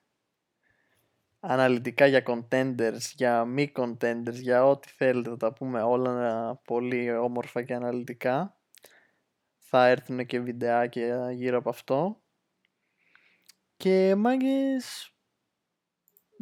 Αναλυτικά 1.48 2.06
για 2.06 2.24
contenders, 2.26 3.00
για 3.16 3.46
μη 3.46 3.72
contenders, 3.76 4.34
για 4.34 4.66
ό,τι 4.66 4.90
θέλετε 4.90 5.30
θα 5.30 5.38
τα 5.38 5.54
πούμε 5.54 5.82
όλα 5.82 6.56
πολύ 6.66 7.12
όμορφα 7.16 7.64
και 7.64 7.74
αναλυτικά. 7.74 8.58
Θα 9.58 9.88
έρθουν 9.88 10.26
και 10.26 10.40
βιντεάκια 10.40 11.32
γύρω 11.32 11.58
από 11.58 11.70
αυτό. 11.70 12.22
Και 13.78 14.16
μάγκες 14.16 15.14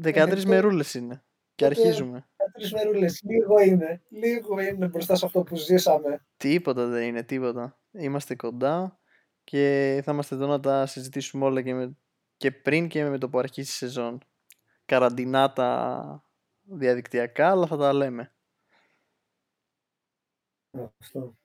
13 0.01 0.43
Ε, 0.43 0.47
μερούλες 0.47 0.93
είναι. 0.93 1.23
Και 1.55 1.63
τότε- 1.67 1.77
αρχίζουμε. 1.77 2.27
Τρεις 2.53 2.73
μερούλες. 2.73 3.21
Λίγο 3.23 3.59
είναι. 3.59 4.01
Λίγο 4.09 4.59
είναι 4.59 4.87
μπροστά 4.87 5.15
σε 5.15 5.25
αυτό 5.25 5.43
που 5.43 5.55
ζήσαμε. 5.55 6.25
Τίποτα 6.37 6.85
δεν 6.85 7.07
είναι, 7.07 7.23
τίποτα. 7.23 7.79
Είμαστε 7.91 8.35
κοντά 8.35 8.99
και 9.43 10.01
θα 10.05 10.11
είμαστε 10.11 10.35
εδώ 10.35 10.47
να 10.47 10.59
τα 10.59 10.85
συζητήσουμε 10.85 11.45
όλα 11.45 11.61
και, 11.61 11.73
με, 11.73 11.97
και 12.37 12.51
πριν 12.51 12.87
και 12.87 13.03
με 13.03 13.17
το 13.17 13.29
που 13.29 13.39
αρχίσει 13.39 13.71
η 13.71 13.87
σεζόν. 13.87 14.19
Καραντινάτα 14.85 16.23
διαδικτυακά, 16.61 17.49
αλλά 17.49 17.67
θα 17.67 17.77
τα 17.77 17.93
λέμε. 17.93 18.35
Αυτό. 20.99 21.37